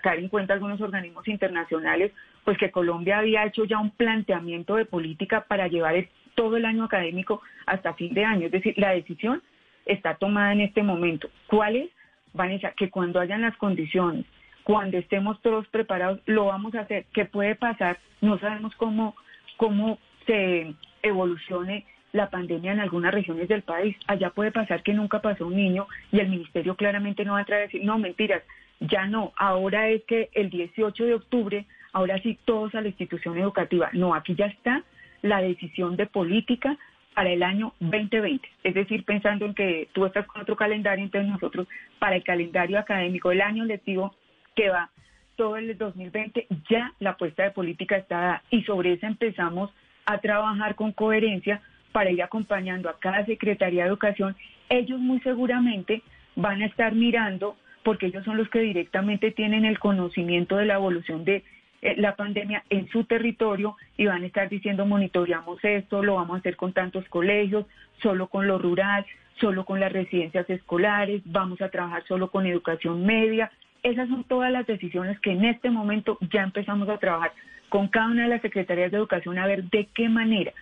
caer 0.02 0.18
en 0.18 0.28
cuenta 0.28 0.54
algunos 0.54 0.80
organismos 0.80 1.28
internacionales, 1.28 2.10
pues 2.44 2.58
que 2.58 2.72
Colombia 2.72 3.20
había 3.20 3.46
hecho 3.46 3.64
ya 3.64 3.78
un 3.78 3.92
planteamiento 3.92 4.74
de 4.74 4.86
política 4.86 5.44
para 5.46 5.68
llevar 5.68 6.08
todo 6.34 6.56
el 6.56 6.64
año 6.64 6.82
académico 6.82 7.42
hasta 7.64 7.94
fin 7.94 8.12
de 8.12 8.24
año. 8.24 8.46
Es 8.46 8.52
decir, 8.52 8.74
la 8.76 8.90
decisión 8.90 9.40
está 9.86 10.16
tomada 10.16 10.52
en 10.52 10.62
este 10.62 10.82
momento. 10.82 11.30
¿Cuál 11.46 11.76
es? 11.76 11.90
Vanessa, 12.32 12.72
que 12.76 12.90
cuando 12.90 13.20
hayan 13.20 13.42
las 13.42 13.56
condiciones, 13.56 14.24
cuando 14.64 14.98
estemos 14.98 15.40
todos 15.40 15.66
preparados, 15.68 16.20
lo 16.26 16.46
vamos 16.46 16.74
a 16.74 16.80
hacer. 16.80 17.06
¿Qué 17.12 17.24
puede 17.24 17.54
pasar? 17.54 17.98
No 18.20 18.38
sabemos 18.38 18.74
cómo, 18.76 19.16
cómo 19.56 19.98
se 20.26 20.74
evolucione 21.02 21.86
la 22.12 22.30
pandemia 22.30 22.72
en 22.72 22.80
algunas 22.80 23.12
regiones 23.12 23.48
del 23.48 23.62
país. 23.62 23.96
Allá 24.06 24.30
puede 24.30 24.52
pasar 24.52 24.82
que 24.82 24.92
nunca 24.92 25.20
pasó 25.20 25.46
un 25.46 25.56
niño 25.56 25.86
y 26.12 26.20
el 26.20 26.28
ministerio 26.28 26.76
claramente 26.76 27.24
no 27.24 27.34
va 27.34 27.40
a 27.40 27.44
traer 27.44 27.62
a 27.62 27.66
decir, 27.66 27.84
no, 27.84 27.98
mentiras, 27.98 28.42
ya 28.80 29.06
no, 29.06 29.32
ahora 29.36 29.88
es 29.88 30.02
que 30.04 30.28
el 30.34 30.50
18 30.50 31.04
de 31.04 31.14
octubre, 31.14 31.66
ahora 31.92 32.20
sí 32.22 32.38
todos 32.44 32.74
a 32.74 32.80
la 32.80 32.88
institución 32.88 33.38
educativa. 33.38 33.90
No, 33.92 34.14
aquí 34.14 34.34
ya 34.34 34.46
está 34.46 34.84
la 35.22 35.40
decisión 35.40 35.96
de 35.96 36.06
política 36.06 36.78
para 37.18 37.30
el 37.30 37.42
año 37.42 37.72
2020. 37.80 38.48
Es 38.62 38.74
decir, 38.74 39.04
pensando 39.04 39.44
en 39.44 39.52
que 39.52 39.88
tú 39.90 40.06
estás 40.06 40.24
con 40.28 40.40
otro 40.40 40.54
calendario, 40.54 41.04
entonces 41.04 41.28
nosotros 41.28 41.66
para 41.98 42.14
el 42.14 42.22
calendario 42.22 42.78
académico 42.78 43.30
del 43.30 43.40
año 43.40 43.64
lectivo 43.64 44.14
que 44.54 44.68
va 44.68 44.90
todo 45.34 45.56
el 45.56 45.76
2020, 45.76 46.46
ya 46.70 46.92
la 47.00 47.10
apuesta 47.10 47.42
de 47.42 47.50
política 47.50 47.96
está 47.96 48.20
dada 48.20 48.42
y 48.50 48.62
sobre 48.62 48.92
eso 48.92 49.06
empezamos 49.08 49.72
a 50.06 50.18
trabajar 50.18 50.76
con 50.76 50.92
coherencia 50.92 51.60
para 51.90 52.12
ir 52.12 52.22
acompañando 52.22 52.88
a 52.88 53.00
cada 53.00 53.26
Secretaría 53.26 53.82
de 53.82 53.88
Educación. 53.88 54.36
Ellos 54.68 55.00
muy 55.00 55.18
seguramente 55.22 56.02
van 56.36 56.62
a 56.62 56.66
estar 56.66 56.94
mirando, 56.94 57.56
porque 57.82 58.06
ellos 58.06 58.24
son 58.24 58.36
los 58.36 58.48
que 58.48 58.60
directamente 58.60 59.32
tienen 59.32 59.64
el 59.64 59.80
conocimiento 59.80 60.54
de 60.56 60.66
la 60.66 60.74
evolución 60.74 61.24
de 61.24 61.42
la 61.80 62.16
pandemia 62.16 62.64
en 62.70 62.88
su 62.88 63.04
territorio 63.04 63.76
y 63.96 64.06
van 64.06 64.22
a 64.22 64.26
estar 64.26 64.48
diciendo 64.48 64.84
monitoreamos 64.86 65.62
esto, 65.62 66.02
lo 66.02 66.16
vamos 66.16 66.36
a 66.36 66.38
hacer 66.40 66.56
con 66.56 66.72
tantos 66.72 67.04
colegios, 67.08 67.66
solo 68.02 68.26
con 68.26 68.46
lo 68.46 68.58
rural, 68.58 69.06
solo 69.40 69.64
con 69.64 69.80
las 69.80 69.92
residencias 69.92 70.48
escolares, 70.50 71.22
vamos 71.24 71.60
a 71.60 71.68
trabajar 71.68 72.04
solo 72.06 72.30
con 72.30 72.46
educación 72.46 73.06
media. 73.06 73.50
Esas 73.82 74.08
son 74.08 74.24
todas 74.24 74.50
las 74.50 74.66
decisiones 74.66 75.20
que 75.20 75.32
en 75.32 75.44
este 75.44 75.70
momento 75.70 76.18
ya 76.32 76.42
empezamos 76.42 76.88
a 76.88 76.98
trabajar 76.98 77.32
con 77.68 77.88
cada 77.88 78.08
una 78.08 78.22
de 78.24 78.28
las 78.28 78.42
secretarías 78.42 78.90
de 78.90 78.96
educación 78.96 79.38
a 79.38 79.46
ver 79.46 79.64
de 79.64 79.86
qué 79.94 80.08
manera 80.08 80.52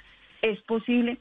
es 0.43 0.61
posible 0.63 1.19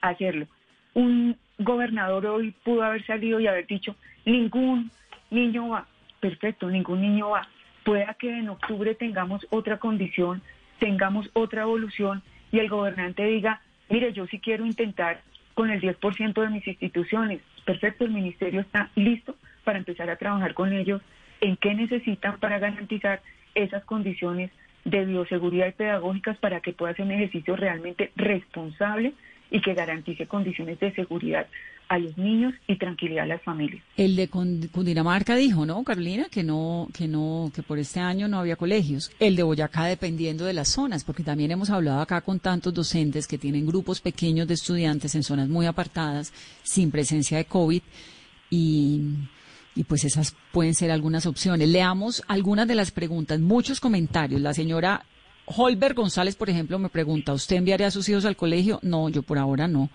hacerlo. 0.00 0.46
Un 0.94 1.36
gobernador 1.58 2.26
hoy 2.26 2.54
pudo 2.64 2.82
haber 2.82 3.04
salido 3.06 3.40
y 3.40 3.46
haber 3.46 3.66
dicho, 3.66 3.96
ningún 4.24 4.90
niño 5.30 5.70
va, 5.70 5.86
perfecto, 6.20 6.68
ningún 6.68 7.00
niño 7.00 7.30
va, 7.30 7.48
pueda 7.88 8.12
que 8.12 8.28
en 8.28 8.50
octubre 8.50 8.94
tengamos 8.94 9.46
otra 9.48 9.78
condición, 9.78 10.42
tengamos 10.78 11.30
otra 11.32 11.62
evolución 11.62 12.22
y 12.52 12.58
el 12.58 12.68
gobernante 12.68 13.24
diga, 13.24 13.62
mire, 13.88 14.12
yo 14.12 14.26
sí 14.26 14.40
quiero 14.40 14.66
intentar 14.66 15.22
con 15.54 15.70
el 15.70 15.80
10% 15.80 16.34
de 16.38 16.50
mis 16.50 16.68
instituciones. 16.68 17.40
Perfecto, 17.64 18.04
el 18.04 18.10
ministerio 18.10 18.60
está 18.60 18.90
listo 18.94 19.36
para 19.64 19.78
empezar 19.78 20.10
a 20.10 20.16
trabajar 20.16 20.52
con 20.52 20.74
ellos 20.74 21.00
en 21.40 21.56
qué 21.56 21.72
necesitan 21.72 22.38
para 22.38 22.58
garantizar 22.58 23.22
esas 23.54 23.82
condiciones 23.84 24.50
de 24.84 25.06
bioseguridad 25.06 25.68
y 25.68 25.72
pedagógicas 25.72 26.36
para 26.36 26.60
que 26.60 26.74
pueda 26.74 26.92
ser 26.92 27.06
un 27.06 27.12
ejercicio 27.12 27.56
realmente 27.56 28.12
responsable 28.16 29.14
y 29.50 29.62
que 29.62 29.72
garantice 29.72 30.26
condiciones 30.26 30.78
de 30.78 30.92
seguridad 30.92 31.46
a 31.88 31.98
los 31.98 32.16
niños 32.18 32.54
y 32.66 32.76
tranquilidad 32.76 33.24
a 33.24 33.26
las 33.26 33.42
familias. 33.42 33.82
El 33.96 34.14
de 34.14 34.28
Cundinamarca 34.28 35.34
dijo, 35.36 35.64
¿no, 35.64 35.82
Carolina? 35.84 36.26
Que 36.30 36.42
no, 36.42 36.88
que 36.92 37.08
no, 37.08 37.50
que 37.54 37.62
por 37.62 37.78
este 37.78 38.00
año 38.00 38.28
no 38.28 38.38
había 38.38 38.56
colegios. 38.56 39.10
El 39.18 39.36
de 39.36 39.42
Boyacá 39.42 39.84
dependiendo 39.84 40.44
de 40.44 40.52
las 40.52 40.68
zonas, 40.68 41.04
porque 41.04 41.22
también 41.22 41.50
hemos 41.50 41.70
hablado 41.70 42.00
acá 42.00 42.20
con 42.20 42.40
tantos 42.40 42.74
docentes 42.74 43.26
que 43.26 43.38
tienen 43.38 43.66
grupos 43.66 44.00
pequeños 44.00 44.46
de 44.46 44.54
estudiantes 44.54 45.14
en 45.14 45.22
zonas 45.22 45.48
muy 45.48 45.66
apartadas, 45.66 46.32
sin 46.62 46.90
presencia 46.90 47.38
de 47.38 47.46
COVID, 47.46 47.82
y, 48.50 49.02
y 49.74 49.84
pues 49.84 50.04
esas 50.04 50.36
pueden 50.52 50.74
ser 50.74 50.90
algunas 50.90 51.24
opciones. 51.24 51.68
Leamos 51.68 52.22
algunas 52.28 52.68
de 52.68 52.74
las 52.74 52.90
preguntas, 52.90 53.40
muchos 53.40 53.80
comentarios. 53.80 54.40
La 54.40 54.52
señora 54.52 55.04
Holber 55.46 55.94
González, 55.94 56.36
por 56.36 56.50
ejemplo, 56.50 56.78
me 56.78 56.90
pregunta, 56.90 57.32
¿usted 57.32 57.56
enviaría 57.56 57.86
a 57.86 57.90
sus 57.90 58.08
hijos 58.10 58.26
al 58.26 58.36
colegio? 58.36 58.78
No, 58.82 59.08
yo 59.08 59.22
por 59.22 59.38
ahora 59.38 59.66
no 59.66 59.88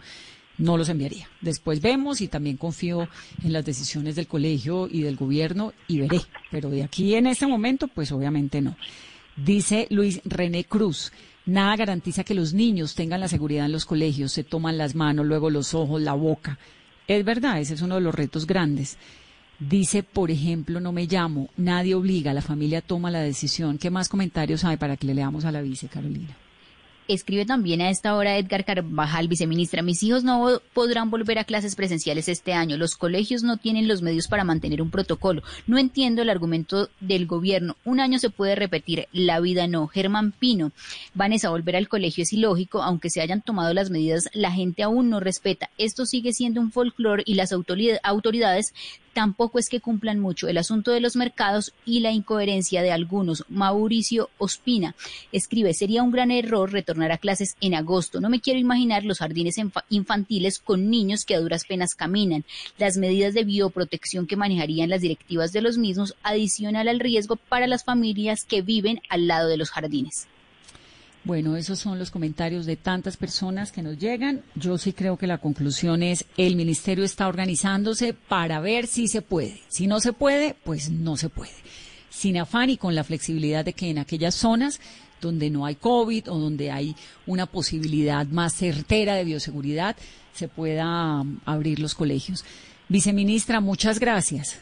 no 0.57 0.77
los 0.77 0.89
enviaría. 0.89 1.27
Después 1.41 1.81
vemos 1.81 2.21
y 2.21 2.27
también 2.27 2.57
confío 2.57 3.07
en 3.43 3.53
las 3.53 3.65
decisiones 3.65 4.15
del 4.15 4.27
colegio 4.27 4.87
y 4.89 5.01
del 5.01 5.15
gobierno 5.15 5.73
y 5.87 5.99
veré. 5.99 6.21
Pero 6.51 6.69
de 6.69 6.83
aquí 6.83 7.15
en 7.15 7.27
este 7.27 7.47
momento, 7.47 7.87
pues 7.87 8.11
obviamente 8.11 8.61
no. 8.61 8.75
Dice 9.35 9.87
Luis 9.89 10.21
René 10.25 10.63
Cruz, 10.65 11.11
nada 11.45 11.75
garantiza 11.75 12.23
que 12.23 12.35
los 12.35 12.53
niños 12.53 12.93
tengan 12.93 13.19
la 13.19 13.27
seguridad 13.27 13.65
en 13.65 13.71
los 13.71 13.85
colegios, 13.85 14.31
se 14.31 14.43
toman 14.43 14.77
las 14.77 14.93
manos, 14.95 15.25
luego 15.25 15.49
los 15.49 15.73
ojos, 15.73 16.01
la 16.01 16.13
boca. 16.13 16.59
Es 17.07 17.25
verdad, 17.25 17.59
ese 17.59 17.73
es 17.73 17.81
uno 17.81 17.95
de 17.95 18.01
los 18.01 18.13
retos 18.13 18.45
grandes. 18.45 18.97
Dice, 19.59 20.03
por 20.03 20.29
ejemplo, 20.29 20.79
no 20.79 20.91
me 20.91 21.05
llamo, 21.05 21.49
nadie 21.57 21.95
obliga, 21.95 22.33
la 22.33 22.41
familia 22.41 22.81
toma 22.81 23.11
la 23.11 23.21
decisión. 23.21 23.77
¿Qué 23.77 23.89
más 23.89 24.09
comentarios 24.09 24.63
hay 24.63 24.77
para 24.77 24.97
que 24.97 25.07
le 25.07 25.13
leamos 25.13 25.45
a 25.45 25.51
la 25.51 25.61
vice, 25.61 25.87
Carolina? 25.87 26.37
Escribe 27.07 27.45
también 27.45 27.81
a 27.81 27.89
esta 27.89 28.15
hora 28.15 28.37
Edgar 28.37 28.63
Carvajal, 28.63 29.27
viceministra, 29.27 29.81
mis 29.81 30.01
hijos 30.03 30.23
no 30.23 30.61
podrán 30.73 31.11
volver 31.11 31.37
a 31.37 31.43
clases 31.43 31.75
presenciales 31.75 32.29
este 32.29 32.53
año. 32.53 32.77
Los 32.77 32.95
colegios 32.95 33.43
no 33.43 33.57
tienen 33.57 33.87
los 33.87 34.01
medios 34.01 34.27
para 34.27 34.43
mantener 34.45 34.81
un 34.81 34.89
protocolo. 34.89 35.43
No 35.67 35.77
entiendo 35.77 36.21
el 36.21 36.29
argumento 36.29 36.89
del 37.01 37.27
gobierno. 37.27 37.75
Un 37.83 37.99
año 37.99 38.19
se 38.19 38.29
puede 38.29 38.55
repetir, 38.55 39.07
la 39.11 39.41
vida 39.41 39.67
no. 39.67 39.87
Germán 39.87 40.31
Pino, 40.31 40.71
Vanessa, 41.13 41.49
volver 41.49 41.75
al 41.75 41.89
colegio 41.89 42.23
es 42.23 42.31
ilógico, 42.31 42.81
aunque 42.81 43.09
se 43.09 43.21
hayan 43.21 43.41
tomado 43.41 43.73
las 43.73 43.89
medidas, 43.89 44.29
la 44.33 44.51
gente 44.51 44.83
aún 44.83 45.09
no 45.09 45.19
respeta. 45.19 45.69
Esto 45.77 46.05
sigue 46.05 46.31
siendo 46.31 46.61
un 46.61 46.71
folclore 46.71 47.23
y 47.25 47.35
las 47.35 47.51
autoridades 47.51 48.73
tampoco 49.13 49.60
es 49.60 49.69
que 49.69 49.80
cumplan 49.80 50.19
mucho 50.19 50.47
el 50.47 50.58
asunto 50.58 50.91
de 50.91 50.99
los 50.99 51.15
mercados 51.15 51.73
y 51.86 51.99
la 51.99 52.12
incoherencia 52.12 52.82
de 52.82 52.91
algunos. 52.91 53.45
Mauricio 53.49 54.30
Ospina 54.38 54.95
escribe, 55.32 55.73
sería 55.73 56.04
un 56.04 56.12
gran 56.12 56.32
error 56.32 56.71
retornar 56.71 57.12
a 57.12 57.17
clases 57.17 57.56
en 57.62 57.76
agosto. 57.76 58.19
No 58.19 58.30
me 58.30 58.41
quiero 58.41 58.60
imaginar 58.60 59.06
los 59.06 59.19
jardines 59.19 59.58
infantiles 59.89 60.60
con 60.60 60.89
niños 60.89 61.26
que 61.26 61.36
a 61.36 61.39
duras 61.39 61.65
penas 61.65 61.95
caminan. 61.95 62.45
Las 62.78 62.97
medidas 62.97 63.34
de 63.34 63.43
bioprotección 63.43 64.28
que 64.28 64.36
manejarían 64.36 64.89
las 64.89 65.02
directivas 65.02 65.54
de 65.54 65.62
los 65.62 65.78
mismos 65.78 66.15
adicional 66.23 66.88
al 66.88 66.99
riesgo 66.99 67.36
para 67.36 67.67
las 67.67 67.84
familias 67.84 68.45
que 68.45 68.62
viven 68.62 69.02
al 69.10 69.28
lado 69.28 69.47
de 69.47 69.58
los 69.58 69.69
jardines. 69.69 70.28
Bueno, 71.25 71.55
esos 71.55 71.79
son 71.79 71.99
los 71.99 72.12
comentarios 72.12 72.65
de 72.65 72.75
tantas 72.75 73.15
personas 73.15 73.71
que 73.71 73.81
nos 73.81 73.97
llegan. 73.97 74.41
Yo 74.55 74.77
sí 74.77 74.91
creo 74.91 75.17
que 75.17 75.25
la 75.25 75.38
conclusión 75.38 76.03
es 76.03 76.25
el 76.36 76.57
ministerio 76.57 77.05
está 77.05 77.27
organizándose 77.27 78.13
para 78.13 78.59
ver 78.59 78.88
si 78.88 79.07
se 79.07 79.21
puede. 79.21 79.62
Si 79.69 79.88
no 79.88 80.01
se 80.01 80.12
puede, 80.12 80.53
pues 80.65 80.89
no 80.89 81.15
se 81.15 81.29
puede. 81.29 81.53
Sin 82.09 82.38
afán 82.38 82.69
y 82.69 82.77
con 82.77 82.93
la 82.93 83.05
flexibilidad 83.05 83.63
de 83.63 83.71
que 83.71 83.89
en 83.89 83.99
aquellas 83.99 84.36
zonas 84.36 84.81
donde 85.21 85.49
no 85.49 85.65
hay 85.65 85.75
COVID 85.75 86.29
o 86.29 86.38
donde 86.38 86.71
hay 86.71 86.93
una 87.25 87.45
posibilidad 87.45 88.27
más 88.27 88.53
certera 88.53 89.15
de 89.15 89.23
bioseguridad, 89.23 89.95
se 90.33 90.49
pueda 90.49 91.21
um, 91.21 91.39
abrir 91.45 91.79
los 91.79 91.95
colegios. 91.95 92.43
Viceministra, 92.89 93.62
muchas 93.62 93.99
gracias. 93.99 94.59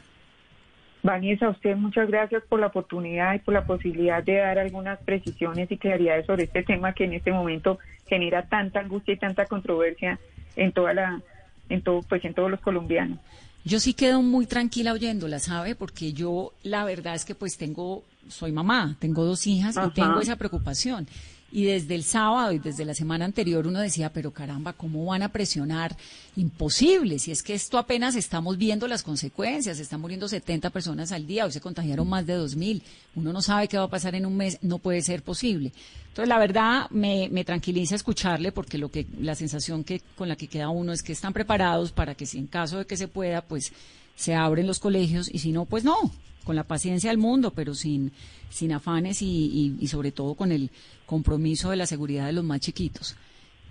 Vanessa, 1.03 1.47
a 1.47 1.49
usted 1.49 1.75
muchas 1.75 2.07
gracias 2.07 2.43
por 2.47 2.59
la 2.59 2.67
oportunidad 2.67 3.33
y 3.33 3.39
por 3.39 3.53
la 3.53 3.65
posibilidad 3.65 4.23
de 4.23 4.35
dar 4.35 4.59
algunas 4.59 4.99
precisiones 4.99 5.71
y 5.71 5.77
claridades 5.77 6.25
sobre 6.25 6.43
este 6.43 6.63
tema 6.63 6.93
que 6.93 7.05
en 7.05 7.13
este 7.13 7.31
momento 7.31 7.79
genera 8.07 8.43
tanta 8.43 8.81
angustia 8.81 9.15
y 9.15 9.17
tanta 9.17 9.45
controversia 9.45 10.19
en 10.55 10.71
toda 10.71 10.93
la, 10.93 11.21
en 11.69 11.81
todo, 11.81 12.01
pues 12.03 12.23
en 12.25 12.33
todos 12.33 12.51
los 12.51 12.59
colombianos. 12.59 13.19
Yo 13.63 13.79
sí 13.79 13.93
quedo 13.93 14.21
muy 14.21 14.47
tranquila 14.47 14.93
oyéndola, 14.93 15.39
¿sabe? 15.39 15.75
Porque 15.75 16.13
yo 16.13 16.53
la 16.63 16.83
verdad 16.83 17.15
es 17.15 17.25
que 17.25 17.35
pues 17.35 17.57
tengo, 17.57 18.03
soy 18.27 18.51
mamá, 18.51 18.95
tengo 18.99 19.23
dos 19.23 19.45
hijas 19.45 19.75
y 19.77 19.91
tengo 19.91 20.19
esa 20.19 20.35
preocupación. 20.35 21.07
Y 21.51 21.65
desde 21.65 21.95
el 21.95 22.03
sábado 22.03 22.53
y 22.53 22.59
desde 22.59 22.85
la 22.85 22.93
semana 22.93 23.25
anterior 23.25 23.67
uno 23.67 23.79
decía, 23.79 24.13
pero 24.13 24.31
caramba, 24.31 24.71
¿cómo 24.71 25.05
van 25.05 25.21
a 25.21 25.29
presionar? 25.29 25.97
Imposible, 26.37 27.19
si 27.19 27.31
es 27.31 27.43
que 27.43 27.53
esto 27.53 27.77
apenas 27.77 28.15
estamos 28.15 28.57
viendo 28.57 28.87
las 28.87 29.03
consecuencias, 29.03 29.79
están 29.79 29.99
muriendo 29.99 30.29
70 30.29 30.69
personas 30.69 31.11
al 31.11 31.27
día, 31.27 31.45
hoy 31.45 31.51
se 31.51 31.59
contagiaron 31.59 32.07
más 32.07 32.25
de 32.25 32.37
2.000, 32.37 32.81
uno 33.15 33.33
no 33.33 33.41
sabe 33.41 33.67
qué 33.67 33.77
va 33.77 33.83
a 33.83 33.89
pasar 33.89 34.15
en 34.15 34.25
un 34.25 34.37
mes, 34.37 34.59
no 34.61 34.77
puede 34.77 35.01
ser 35.01 35.23
posible. 35.23 35.73
Entonces, 36.07 36.29
la 36.29 36.39
verdad, 36.39 36.89
me, 36.89 37.27
me 37.29 37.43
tranquiliza 37.43 37.95
escucharle 37.95 38.51
porque 38.51 38.77
lo 38.77 38.89
que, 38.89 39.05
la 39.19 39.35
sensación 39.35 39.83
que, 39.83 40.01
con 40.15 40.29
la 40.29 40.37
que 40.37 40.47
queda 40.47 40.69
uno 40.69 40.93
es 40.93 41.03
que 41.03 41.11
están 41.11 41.33
preparados 41.33 41.91
para 41.91 42.15
que 42.15 42.25
si 42.25 42.37
en 42.37 42.47
caso 42.47 42.77
de 42.77 42.85
que 42.85 42.95
se 42.97 43.07
pueda, 43.07 43.41
pues 43.41 43.73
se 44.15 44.35
abren 44.35 44.67
los 44.67 44.79
colegios 44.79 45.29
y 45.33 45.39
si 45.39 45.51
no, 45.51 45.65
pues 45.65 45.83
no, 45.83 46.11
con 46.43 46.55
la 46.55 46.63
paciencia 46.63 47.09
del 47.09 47.17
mundo, 47.17 47.51
pero 47.51 47.73
sin, 47.73 48.11
sin 48.51 48.73
afanes 48.73 49.21
y, 49.21 49.75
y, 49.79 49.87
sobre 49.87 50.11
todo 50.11 50.35
con 50.35 50.51
el 50.51 50.69
compromiso 51.05 51.71
de 51.71 51.77
la 51.77 51.85
seguridad 51.85 52.27
de 52.27 52.33
los 52.33 52.43
más 52.43 52.59
chiquitos. 52.59 53.17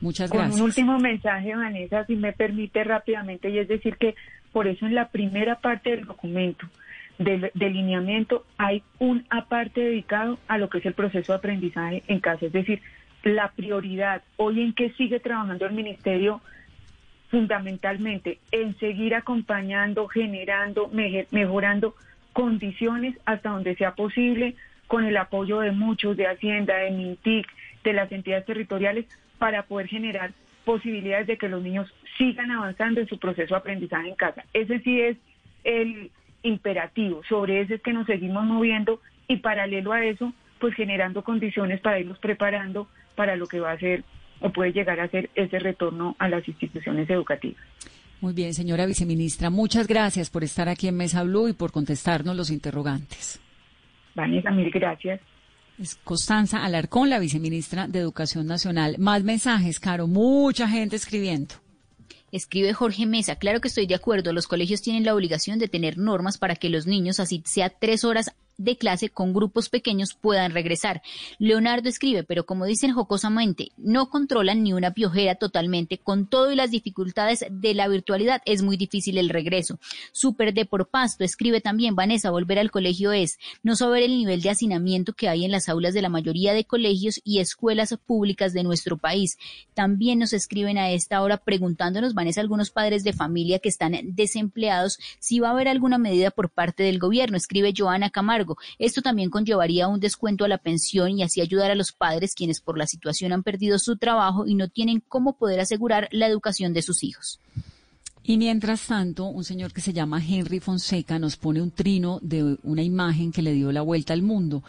Muchas 0.00 0.30
gracias. 0.30 0.56
un 0.56 0.62
último 0.62 0.98
mensaje, 0.98 1.54
Vanessa, 1.54 2.04
si 2.06 2.16
me 2.16 2.32
permite 2.32 2.82
rápidamente, 2.84 3.50
y 3.50 3.58
es 3.58 3.68
decir 3.68 3.96
que 3.96 4.14
por 4.52 4.66
eso 4.66 4.86
en 4.86 4.94
la 4.94 5.08
primera 5.08 5.60
parte 5.60 5.90
del 5.90 6.06
documento 6.06 6.66
del 7.18 7.50
delineamiento 7.52 8.46
hay 8.56 8.82
un 8.98 9.26
aparte 9.28 9.82
dedicado 9.82 10.38
a 10.48 10.56
lo 10.56 10.70
que 10.70 10.78
es 10.78 10.86
el 10.86 10.94
proceso 10.94 11.32
de 11.32 11.38
aprendizaje 11.38 12.02
en 12.08 12.18
casa, 12.18 12.46
es 12.46 12.52
decir, 12.52 12.80
la 13.22 13.50
prioridad 13.50 14.22
hoy 14.38 14.62
en 14.62 14.72
que 14.72 14.90
sigue 14.92 15.20
trabajando 15.20 15.66
el 15.66 15.74
ministerio 15.74 16.40
fundamentalmente 17.30 18.38
en 18.50 18.76
seguir 18.78 19.14
acompañando, 19.14 20.08
generando, 20.08 20.90
mejorando 21.30 21.94
condiciones 22.32 23.16
hasta 23.24 23.50
donde 23.50 23.76
sea 23.76 23.94
posible, 23.94 24.56
con 24.90 25.04
el 25.04 25.16
apoyo 25.16 25.60
de 25.60 25.70
muchos, 25.70 26.16
de 26.16 26.26
Hacienda, 26.26 26.74
de 26.78 26.90
MINTIC, 26.90 27.46
de 27.84 27.92
las 27.92 28.10
entidades 28.10 28.44
territoriales, 28.44 29.06
para 29.38 29.62
poder 29.62 29.86
generar 29.86 30.32
posibilidades 30.64 31.28
de 31.28 31.38
que 31.38 31.48
los 31.48 31.62
niños 31.62 31.88
sigan 32.18 32.50
avanzando 32.50 33.00
en 33.00 33.06
su 33.06 33.16
proceso 33.16 33.54
de 33.54 33.58
aprendizaje 33.58 34.08
en 34.08 34.16
casa. 34.16 34.44
Ese 34.52 34.80
sí 34.80 35.00
es 35.00 35.16
el 35.62 36.10
imperativo, 36.42 37.22
sobre 37.28 37.60
ese 37.60 37.74
es 37.74 37.82
que 37.82 37.92
nos 37.92 38.04
seguimos 38.04 38.44
moviendo 38.44 39.00
y 39.28 39.36
paralelo 39.36 39.92
a 39.92 40.04
eso, 40.04 40.32
pues 40.58 40.74
generando 40.74 41.22
condiciones 41.22 41.80
para 41.80 42.00
irlos 42.00 42.18
preparando 42.18 42.88
para 43.14 43.36
lo 43.36 43.46
que 43.46 43.60
va 43.60 43.70
a 43.70 43.78
ser 43.78 44.02
o 44.40 44.50
puede 44.50 44.72
llegar 44.72 44.98
a 44.98 45.06
ser 45.06 45.30
ese 45.36 45.60
retorno 45.60 46.16
a 46.18 46.28
las 46.28 46.48
instituciones 46.48 47.08
educativas. 47.08 47.62
Muy 48.20 48.32
bien, 48.32 48.54
señora 48.54 48.86
viceministra, 48.86 49.50
muchas 49.50 49.86
gracias 49.86 50.30
por 50.30 50.42
estar 50.42 50.68
aquí 50.68 50.88
en 50.88 50.96
Mesa 50.96 51.22
Blue 51.22 51.46
y 51.46 51.52
por 51.52 51.70
contestarnos 51.70 52.34
los 52.34 52.50
interrogantes. 52.50 53.40
Vanessa, 54.14 54.50
mil 54.50 54.70
gracias. 54.70 55.20
Es 55.78 55.94
Constanza 55.94 56.64
Alarcón, 56.64 57.08
la 57.08 57.18
viceministra 57.18 57.88
de 57.88 58.00
Educación 58.00 58.46
Nacional. 58.46 58.96
Más 58.98 59.24
mensajes, 59.24 59.80
Caro, 59.80 60.06
mucha 60.06 60.68
gente 60.68 60.96
escribiendo. 60.96 61.54
Escribe 62.32 62.72
Jorge 62.74 63.06
Mesa, 63.06 63.36
claro 63.36 63.60
que 63.60 63.68
estoy 63.68 63.86
de 63.86 63.94
acuerdo, 63.96 64.32
los 64.32 64.46
colegios 64.46 64.82
tienen 64.82 65.04
la 65.04 65.14
obligación 65.14 65.58
de 65.58 65.68
tener 65.68 65.98
normas 65.98 66.38
para 66.38 66.54
que 66.54 66.68
los 66.68 66.86
niños, 66.86 67.18
así 67.18 67.42
sea 67.44 67.70
tres 67.70 68.04
horas 68.04 68.32
de 68.60 68.76
clase 68.76 69.08
con 69.08 69.32
grupos 69.32 69.68
pequeños 69.68 70.14
puedan 70.14 70.52
regresar. 70.52 71.02
Leonardo 71.38 71.88
escribe, 71.88 72.24
pero 72.24 72.44
como 72.44 72.66
dicen 72.66 72.92
jocosamente, 72.92 73.72
no 73.76 74.10
controlan 74.10 74.62
ni 74.62 74.72
una 74.72 74.92
piojera 74.92 75.34
totalmente, 75.34 75.98
con 75.98 76.26
todo 76.26 76.52
y 76.52 76.56
las 76.56 76.70
dificultades 76.70 77.44
de 77.50 77.74
la 77.74 77.88
virtualidad 77.88 78.42
es 78.44 78.62
muy 78.62 78.76
difícil 78.76 79.18
el 79.18 79.30
regreso. 79.30 79.78
Super 80.12 80.52
de 80.52 80.66
por 80.66 80.88
pasto 80.88 81.24
escribe 81.24 81.60
también, 81.60 81.96
Vanessa, 81.96 82.30
volver 82.30 82.58
al 82.58 82.70
colegio 82.70 83.12
es 83.12 83.38
no 83.62 83.76
saber 83.76 84.02
el 84.02 84.16
nivel 84.16 84.42
de 84.42 84.50
hacinamiento 84.50 85.14
que 85.14 85.28
hay 85.28 85.44
en 85.44 85.50
las 85.50 85.68
aulas 85.68 85.94
de 85.94 86.02
la 86.02 86.08
mayoría 86.08 86.52
de 86.52 86.64
colegios 86.64 87.20
y 87.24 87.38
escuelas 87.38 87.96
públicas 88.06 88.52
de 88.52 88.62
nuestro 88.62 88.98
país. 88.98 89.38
También 89.74 90.18
nos 90.18 90.32
escriben 90.32 90.76
a 90.76 90.90
esta 90.90 91.22
hora 91.22 91.38
preguntándonos, 91.38 92.14
Vanessa, 92.14 92.40
algunos 92.40 92.70
padres 92.70 93.04
de 93.04 93.14
familia 93.14 93.58
que 93.58 93.70
están 93.70 93.94
desempleados, 94.14 94.98
si 95.18 95.40
va 95.40 95.48
a 95.48 95.52
haber 95.52 95.68
alguna 95.68 95.98
medida 95.98 96.30
por 96.30 96.50
parte 96.50 96.82
del 96.82 96.98
gobierno. 96.98 97.36
Escribe 97.36 97.72
Joana 97.76 98.10
Camargo. 98.10 98.49
Esto 98.78 99.02
también 99.02 99.30
conllevaría 99.30 99.88
un 99.88 100.00
descuento 100.00 100.44
a 100.44 100.48
la 100.48 100.58
pensión 100.58 101.18
y 101.18 101.22
así 101.22 101.40
ayudar 101.40 101.70
a 101.70 101.74
los 101.74 101.92
padres 101.92 102.34
quienes 102.34 102.60
por 102.60 102.78
la 102.78 102.86
situación 102.86 103.32
han 103.32 103.42
perdido 103.42 103.78
su 103.78 103.96
trabajo 103.96 104.46
y 104.46 104.54
no 104.54 104.68
tienen 104.68 105.02
cómo 105.06 105.36
poder 105.36 105.60
asegurar 105.60 106.08
la 106.12 106.26
educación 106.26 106.72
de 106.72 106.82
sus 106.82 107.02
hijos. 107.02 107.40
Y 108.22 108.36
mientras 108.36 108.86
tanto, 108.86 109.24
un 109.24 109.44
señor 109.44 109.72
que 109.72 109.80
se 109.80 109.92
llama 109.92 110.22
Henry 110.24 110.60
Fonseca 110.60 111.18
nos 111.18 111.36
pone 111.36 111.62
un 111.62 111.70
trino 111.70 112.18
de 112.22 112.58
una 112.62 112.82
imagen 112.82 113.32
que 113.32 113.42
le 113.42 113.52
dio 113.52 113.72
la 113.72 113.82
vuelta 113.82 114.12
al 114.12 114.22
mundo. 114.22 114.62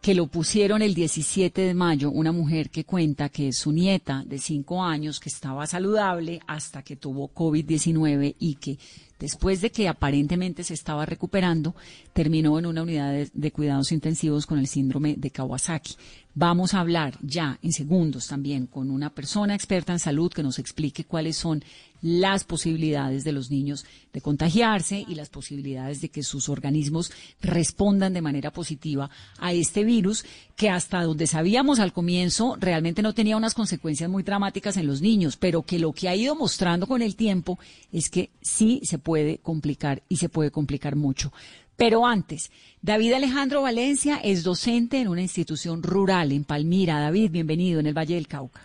que 0.00 0.14
lo 0.14 0.28
pusieron 0.28 0.80
el 0.80 0.94
17 0.94 1.60
de 1.60 1.74
mayo, 1.74 2.10
una 2.10 2.32
mujer 2.32 2.70
que 2.70 2.84
cuenta 2.84 3.28
que 3.28 3.52
su 3.52 3.70
nieta 3.70 4.24
de 4.26 4.38
cinco 4.38 4.82
años, 4.82 5.20
que 5.20 5.28
estaba 5.28 5.66
saludable 5.66 6.40
hasta 6.46 6.82
que 6.82 6.96
tuvo 6.96 7.30
COVID-19 7.34 8.34
y 8.38 8.54
que 8.54 8.78
después 9.20 9.60
de 9.60 9.70
que 9.70 9.86
aparentemente 9.86 10.64
se 10.64 10.74
estaba 10.74 11.06
recuperando, 11.06 11.76
terminó 12.12 12.58
en 12.58 12.66
una 12.66 12.82
unidad 12.82 13.28
de, 13.32 13.52
cuidados 13.52 13.92
intensivos 13.92 14.46
con 14.46 14.58
el 14.58 14.66
síndrome 14.66 15.14
de 15.16 15.30
Kawasaki. 15.30 15.94
Vamos 16.34 16.74
a 16.74 16.80
hablar 16.80 17.18
ya 17.22 17.58
en 17.60 17.72
segundos 17.72 18.28
también 18.28 18.66
con 18.66 18.90
una 18.90 19.10
persona 19.10 19.54
experta 19.54 19.92
en 19.92 19.98
salud 19.98 20.32
que 20.32 20.44
nos 20.44 20.58
explique 20.58 21.04
cuáles 21.04 21.36
son 21.36 21.62
las 22.02 22.44
posibilidades 22.44 23.24
de 23.24 23.32
los 23.32 23.50
niños 23.50 23.84
de 24.12 24.20
contagiarse 24.20 25.04
y 25.06 25.16
las 25.16 25.28
posibilidades 25.28 26.00
de 26.00 26.08
que 26.08 26.22
sus 26.22 26.48
organismos 26.48 27.12
respondan 27.42 28.14
de 28.14 28.22
manera 28.22 28.52
positiva 28.52 29.10
a 29.38 29.52
este 29.52 29.84
virus 29.84 30.24
que 30.56 30.70
hasta 30.70 31.02
donde 31.02 31.26
sabíamos 31.26 31.78
al 31.78 31.92
comienzo 31.92 32.56
realmente 32.58 33.02
no 33.02 33.12
tenía 33.12 33.36
unas 33.36 33.54
consecuencias 33.54 34.08
muy 34.08 34.22
dramáticas 34.22 34.76
en 34.76 34.86
los 34.86 35.02
niños, 35.02 35.36
pero 35.36 35.62
que 35.62 35.78
lo 35.78 35.92
que 35.92 36.08
ha 36.08 36.16
ido 36.16 36.34
mostrando 36.36 36.86
con 36.86 37.02
el 37.02 37.16
tiempo 37.16 37.58
es 37.92 38.08
que 38.08 38.30
sí 38.40 38.80
se 38.84 38.98
puede 38.98 39.09
complicar 39.42 40.02
y 40.08 40.16
se 40.16 40.28
puede 40.28 40.50
complicar 40.50 40.96
mucho. 40.96 41.32
Pero 41.76 42.06
antes, 42.06 42.50
David 42.82 43.14
Alejandro 43.14 43.62
Valencia 43.62 44.18
es 44.22 44.44
docente 44.44 45.00
en 45.00 45.08
una 45.08 45.22
institución 45.22 45.82
rural 45.82 46.30
en 46.30 46.44
Palmira. 46.44 47.00
David, 47.00 47.30
bienvenido 47.30 47.80
en 47.80 47.86
el 47.86 47.96
Valle 47.96 48.16
del 48.16 48.28
Cauca. 48.28 48.60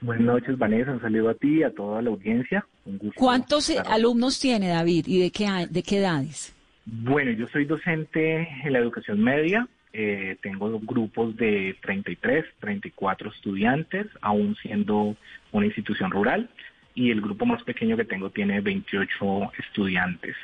Buenas 0.00 0.24
noches, 0.24 0.56
Vanessa. 0.56 0.92
Un 0.92 1.00
saludo 1.00 1.30
a 1.30 1.34
ti 1.34 1.58
y 1.58 1.62
a 1.62 1.70
toda 1.70 2.00
la 2.00 2.10
audiencia. 2.10 2.66
¿Cuántos 3.14 3.70
alumnos 3.70 4.38
tiene 4.40 4.68
David 4.68 5.04
y 5.06 5.20
de 5.20 5.30
qué, 5.30 5.66
de 5.68 5.82
qué 5.82 5.98
edades? 5.98 6.54
Bueno, 6.86 7.32
yo 7.32 7.46
soy 7.48 7.64
docente 7.64 8.48
en 8.64 8.72
la 8.72 8.78
educación 8.78 9.22
media. 9.22 9.68
Eh, 9.92 10.36
tengo 10.42 10.78
grupos 10.80 11.36
de 11.36 11.76
33, 11.82 12.44
34 12.60 13.30
estudiantes, 13.30 14.06
aún 14.20 14.54
siendo 14.62 15.16
una 15.52 15.66
institución 15.66 16.10
rural. 16.10 16.48
Y 16.96 17.12
el 17.12 17.20
grupo 17.20 17.46
más 17.46 17.62
pequeño 17.62 17.96
que 17.96 18.04
tengo 18.04 18.30
tiene 18.30 18.60
28 18.60 19.52
estudiantes. 19.58 20.34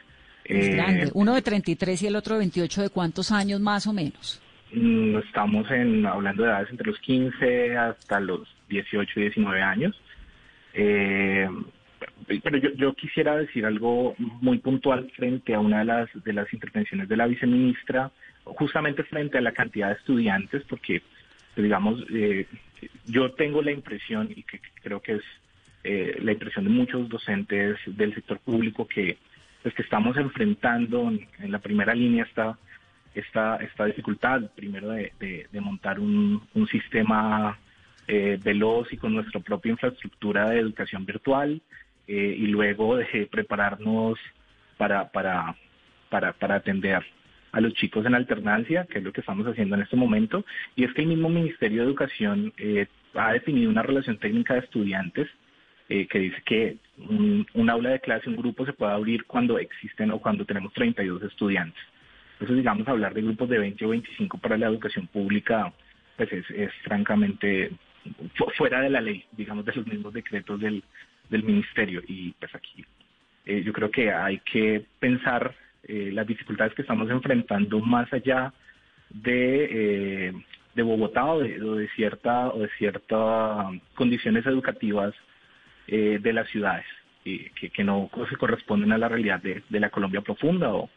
Es 0.44 0.74
grande. 0.74 1.11
Uno 1.14 1.34
de 1.34 1.42
33 1.42 2.03
y 2.03 2.07
el 2.07 2.14
otro 2.14 2.34
de 2.34 2.40
28, 2.40 2.82
¿de 2.82 2.90
cuántos 2.90 3.32
años 3.32 3.61
más 3.61 3.86
o 3.86 3.92
menos? 3.92 4.40
Mm, 4.72 5.16
estamos 5.16 5.68
en, 5.70 6.07
hablando 6.07 6.44
de 6.44 6.50
edades 6.50 6.70
entre 6.70 6.86
los 6.86 6.98
15 7.00 7.76
hasta 7.76 8.20
los 8.20 8.40
18 8.68 9.20
y 9.20 9.22
19 9.22 9.62
años. 9.62 10.00
Eh, 10.74 11.48
pero 12.42 12.59
yo, 12.59 12.70
yo, 12.74 12.94
quisiera 12.94 13.36
decir 13.36 13.66
algo 13.66 14.14
muy 14.18 14.59
puntual 14.59 15.11
frente 15.16 15.55
a 15.55 15.61
una 15.61 15.80
de 15.80 15.84
las, 15.86 16.09
de 16.24 16.32
las 16.32 16.53
intervenciones 16.53 17.09
de 17.09 17.16
la 17.16 17.26
viceministra, 17.26 18.11
justamente 18.44 19.05
frente 19.05 19.38
a 19.38 19.40
la 19.40 19.53
cantidad 19.53 19.88
de 19.88 19.94
estudiantes, 19.94 20.62
porque, 20.68 21.03
digamos, 21.57 22.05
eh, 22.12 22.46
yo 23.07 23.32
tengo 23.32 23.62
la 23.62 23.72
impresión, 23.72 24.28
y 24.34 24.42
que 24.42 24.61
creo 24.82 25.00
que 25.00 25.16
es 25.16 25.22
eh, 25.85 26.16
la 26.22 26.33
impresión 26.33 26.64
de 26.64 26.70
muchos 26.70 27.09
docentes 27.09 27.78
del 27.87 28.14
sector 28.14 28.39
público, 28.39 28.87
que 28.87 29.18
pues 29.62 29.74
que 29.74 29.83
estamos 29.83 30.16
enfrentando 30.16 31.09
en, 31.09 31.53
la 31.53 31.61
primera 31.61 31.95
línea 31.95 32.24
esta, 32.24 32.59
esta, 33.14 33.57
esta 33.57 33.85
dificultad, 33.85 34.43
primero 34.57 34.89
de, 34.91 35.47
montar 35.61 36.01
un, 36.01 36.43
sistema 36.70 37.59
eh, 38.09 38.39
veloz 38.43 38.93
y 38.93 38.97
con 38.97 39.14
nuestra 39.14 39.41
propia 39.41 39.70
infraestructura 39.70 40.51
de 40.51 40.59
educación 40.59 41.07
virtual, 41.07 41.62
eh, 42.09 42.37
y 42.37 42.47
luego 42.49 42.97
de 42.97 43.28
prepararnos 43.30 44.18
para, 44.76 45.09
para, 45.11 45.55
para, 46.11 46.33
para 46.33 46.57
atender 46.57 47.05
a 47.53 47.61
los 47.61 47.74
chicos 47.74 48.05
en 48.07 48.14
alternancia, 48.14 48.87
que 48.87 48.99
es 48.99 49.05
lo 49.05 49.12
que 49.12 49.20
estamos 49.20 49.47
haciendo 49.47 49.76
en 49.76 49.83
este 49.83 49.97
momento, 49.97 50.45
y 50.74 50.85
es 50.85 50.93
que 50.95 51.03
el 51.03 51.09
mismo 51.09 51.28
Ministerio 51.28 51.83
de 51.83 51.89
Educación 51.89 52.53
eh, 52.57 52.87
ha 53.14 53.33
definido 53.33 53.70
una 53.70 53.83
relación 53.83 54.18
técnica 54.18 54.55
de 54.55 54.61
estudiantes 54.61 55.28
eh, 55.95 56.07
que 56.07 56.20
dice 56.20 56.40
que 56.47 56.78
un, 56.97 57.68
aula 57.68 57.90
de 57.90 58.01
clase, 58.01 58.30
un 58.30 58.36
grupo 58.36 58.64
se 58.64 58.72
puede 58.72 58.93
abrir 58.93 59.26
cuando 59.26 59.59
existen 59.59 60.11
o 60.11 60.20
cuando 60.20 60.47
tenemos 60.47 60.72
32 60.72 61.22
estudiantes. 61.24 61.82
Entonces, 62.32 62.57
digamos, 62.57 62.88
hablar 62.88 63.12
de 63.12 63.20
grupos 63.20 63.51
de 63.51 63.59
20 63.59 63.84
o 63.84 63.88
25 63.90 64.38
para 64.38 64.57
la 64.57 64.68
educación 64.68 65.07
pública, 65.09 65.70
pues 66.16 66.32
es, 66.32 66.72
francamente 66.84 67.72
fuera 68.57 68.80
de 68.80 68.88
la 68.88 69.03
ley, 69.03 69.22
digamos, 69.32 69.66
de 69.66 69.74
los 69.74 69.86
mismos 69.86 70.14
decretos 70.14 70.59
del, 70.61 70.82
del 71.28 71.43
ministerio. 71.43 72.01
Y 72.09 72.30
pues 72.40 72.55
aquí 72.55 72.82
eh, 73.45 73.62
yo 73.62 73.74
creo 73.74 73.90
que 73.90 74.11
hay 74.11 74.38
que 74.51 74.86
pensar 74.99 75.55
eh, 75.82 76.11
las 76.11 76.26
dificultades 76.26 76.72
que 76.72 76.82
estamos 76.82 77.11
enfrentando 77.11 77.80
más 77.80 78.11
allá 78.14 78.55
de, 79.11 80.32
de 80.74 80.82
Bogotá 80.82 81.26
o 81.26 81.40
de 81.40 81.88
cierta 81.97 82.49
o 82.49 82.61
de 82.61 82.70
ciertas 82.78 83.74
condiciones 83.95 84.47
educativas 84.47 85.12
eh, 85.95 86.18
de 86.22 86.32
las 86.32 86.49
ciudades, 86.49 86.86
que, 87.22 87.68
que, 87.68 87.84
no 87.84 88.09
se 88.30 88.36
corresponden 88.36 88.93
a 88.93 88.97
la 88.97 89.11
realidad 89.11 89.43
de, 89.43 89.62
la 89.78 89.90
Colombia 89.90 90.22
profunda 90.22 90.72
o, 90.72 90.88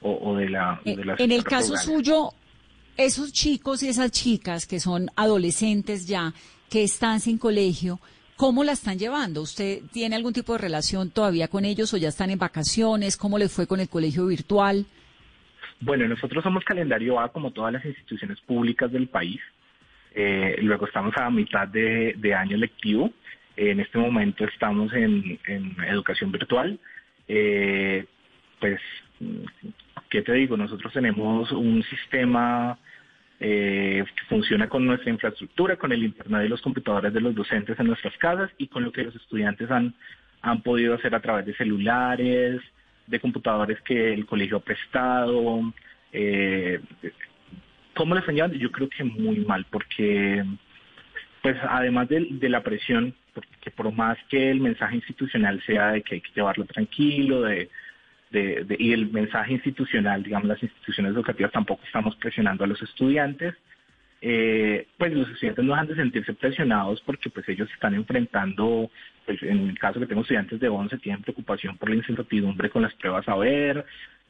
o, 0.00 0.36
de 0.36 0.48
la... 0.48 0.80
De 0.86 0.96
en 1.18 1.32
el 1.32 1.44
caso 1.44 1.76
suyo, 1.76 2.30
esos 2.96 3.30
chicos 3.30 3.82
y 3.82 3.90
esas 3.90 4.10
chicas 4.10 4.66
que 4.66 4.80
son 4.80 5.10
adolescentes 5.16 6.08
ya, 6.08 6.32
que 6.70 6.82
están 6.82 7.20
sin 7.20 7.36
colegio, 7.36 8.00
¿cómo 8.36 8.64
la 8.64 8.72
están 8.72 8.98
llevando? 8.98 9.42
¿Usted 9.42 9.82
tiene 9.92 10.16
algún 10.16 10.32
tipo 10.32 10.54
de 10.54 10.60
relación 10.60 11.10
todavía 11.10 11.48
con 11.48 11.66
ellos 11.66 11.92
o 11.92 11.98
ya 11.98 12.08
están 12.08 12.30
en 12.30 12.38
vacaciones? 12.38 13.18
¿Cómo 13.18 13.36
les 13.36 13.52
fue 13.52 13.66
con 13.66 13.80
el 13.80 13.90
colegio 13.90 14.28
virtual? 14.28 14.86
Bueno, 15.80 16.08
nosotros 16.08 16.42
somos 16.42 16.64
calendario 16.64 17.20
A 17.20 17.30
como 17.30 17.50
todas 17.50 17.74
las 17.74 17.84
instituciones 17.84 18.40
públicas 18.40 18.90
del 18.90 19.08
país. 19.08 19.42
Eh, 20.14 20.56
luego 20.62 20.86
estamos 20.86 21.14
a 21.18 21.28
mitad 21.28 21.68
de, 21.68 22.14
de 22.16 22.34
año 22.34 22.56
lectivo. 22.56 23.12
En 23.60 23.80
este 23.80 23.98
momento 23.98 24.44
estamos 24.44 24.92
en, 24.92 25.36
educación 25.88 26.30
virtual. 26.30 26.78
Eh, 27.26 28.04
pues, 28.60 28.80
¿qué 30.08 30.22
te 30.22 30.32
digo? 30.34 30.56
Nosotros 30.56 30.92
tenemos 30.92 31.50
un 31.50 31.82
sistema 31.82 32.78
eh, 33.40 34.04
que 34.14 34.24
funciona 34.26 34.68
con 34.68 34.86
nuestra 34.86 35.10
infraestructura, 35.10 35.74
con 35.74 35.90
el 35.90 36.04
internet 36.04 36.44
y 36.46 36.48
los 36.48 36.62
computadores 36.62 37.12
de 37.12 37.20
los 37.20 37.34
docentes 37.34 37.76
en 37.80 37.88
nuestras 37.88 38.16
casas 38.18 38.48
y 38.58 38.68
con 38.68 38.84
lo 38.84 38.92
que 38.92 39.02
los 39.02 39.16
estudiantes 39.16 39.68
han, 39.72 39.92
han 40.40 40.62
podido 40.62 40.94
hacer 40.94 41.12
a 41.16 41.20
través 41.20 41.44
de 41.44 41.56
celulares, 41.56 42.60
de 43.08 43.18
computadores 43.18 43.80
que 43.80 44.14
el 44.14 44.24
colegio 44.24 44.58
ha 44.58 44.60
prestado. 44.60 45.72
Eh, 46.12 46.80
¿Cómo 47.96 48.14
les 48.14 48.22
están? 48.28 48.52
Yo 48.52 48.70
creo 48.70 48.88
que 48.88 49.02
muy 49.02 49.40
mal, 49.40 49.66
porque 49.68 50.44
pues 51.42 51.56
además 51.68 52.08
de, 52.08 52.48
la 52.48 52.62
presión, 52.62 53.14
porque 53.40 53.70
por 53.70 53.92
más 53.92 54.18
que 54.28 54.50
el 54.50 54.60
mensaje 54.60 54.96
institucional 54.96 55.62
sea 55.64 55.92
de 55.92 56.02
que 56.02 56.16
hay 56.16 56.20
que 56.20 56.32
llevarlo 56.34 56.64
tranquilo, 56.64 57.42
de, 57.42 57.68
y 58.30 58.92
el 58.92 59.10
mensaje 59.10 59.54
institucional, 59.54 60.22
digamos, 60.22 60.48
las 60.48 60.62
instituciones 60.62 61.12
educativas 61.14 61.52
tampoco 61.52 61.82
estamos 61.84 62.14
presionando 62.16 62.64
a 62.64 62.66
los 62.66 62.80
estudiantes, 62.82 63.54
eh, 64.20 64.86
pues 64.98 65.12
los 65.12 65.28
estudiantes 65.30 65.64
no 65.64 65.72
dejan 65.72 65.86
de 65.86 65.94
sentirse 65.94 66.34
presionados 66.34 67.00
porque 67.02 67.30
pues 67.30 67.48
ellos 67.48 67.70
están 67.72 67.94
enfrentando, 67.94 68.90
pues 69.24 69.42
en 69.42 69.68
el 69.68 69.78
caso 69.78 70.00
que 70.00 70.06
tengo 70.06 70.22
estudiantes 70.22 70.58
de 70.58 70.68
11, 70.68 70.98
tienen 70.98 71.22
preocupación 71.22 71.78
por 71.78 71.88
la 71.88 71.96
incertidumbre 71.96 72.68
con 72.68 72.82
las 72.82 72.94
pruebas 72.94 73.28
a 73.28 73.36
ver, 73.36 73.84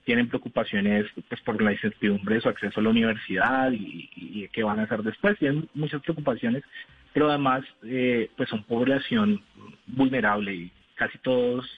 tienen 0.08 0.26
preocupaciones 0.26 1.04
pues 1.28 1.38
por 1.42 1.60
la 1.60 1.72
incertidumbre 1.72 2.36
de 2.36 2.40
su 2.40 2.48
acceso 2.48 2.80
a 2.80 2.82
la 2.82 2.88
universidad 2.88 3.70
y, 3.72 4.08
y 4.16 4.48
qué 4.48 4.62
van 4.62 4.80
a 4.80 4.84
hacer 4.84 5.02
después, 5.02 5.38
tienen 5.38 5.68
muchas 5.74 6.00
preocupaciones 6.00 6.64
pero 7.12 7.28
además 7.28 7.62
eh, 7.82 8.30
pues 8.38 8.48
son 8.48 8.62
población 8.62 9.42
vulnerable 9.86 10.54
y 10.54 10.72
casi 10.94 11.18
todos 11.18 11.68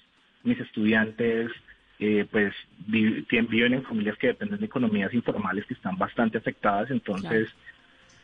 mis 0.44 0.60
estudiantes 0.60 1.50
eh, 1.98 2.24
pues 2.30 2.54
viven 2.86 3.74
en 3.74 3.82
familias 3.82 4.16
que 4.16 4.28
dependen 4.28 4.60
de 4.60 4.66
economías 4.66 5.12
informales 5.12 5.66
que 5.66 5.74
están 5.74 5.98
bastante 5.98 6.38
afectadas, 6.38 6.92
entonces 6.92 7.48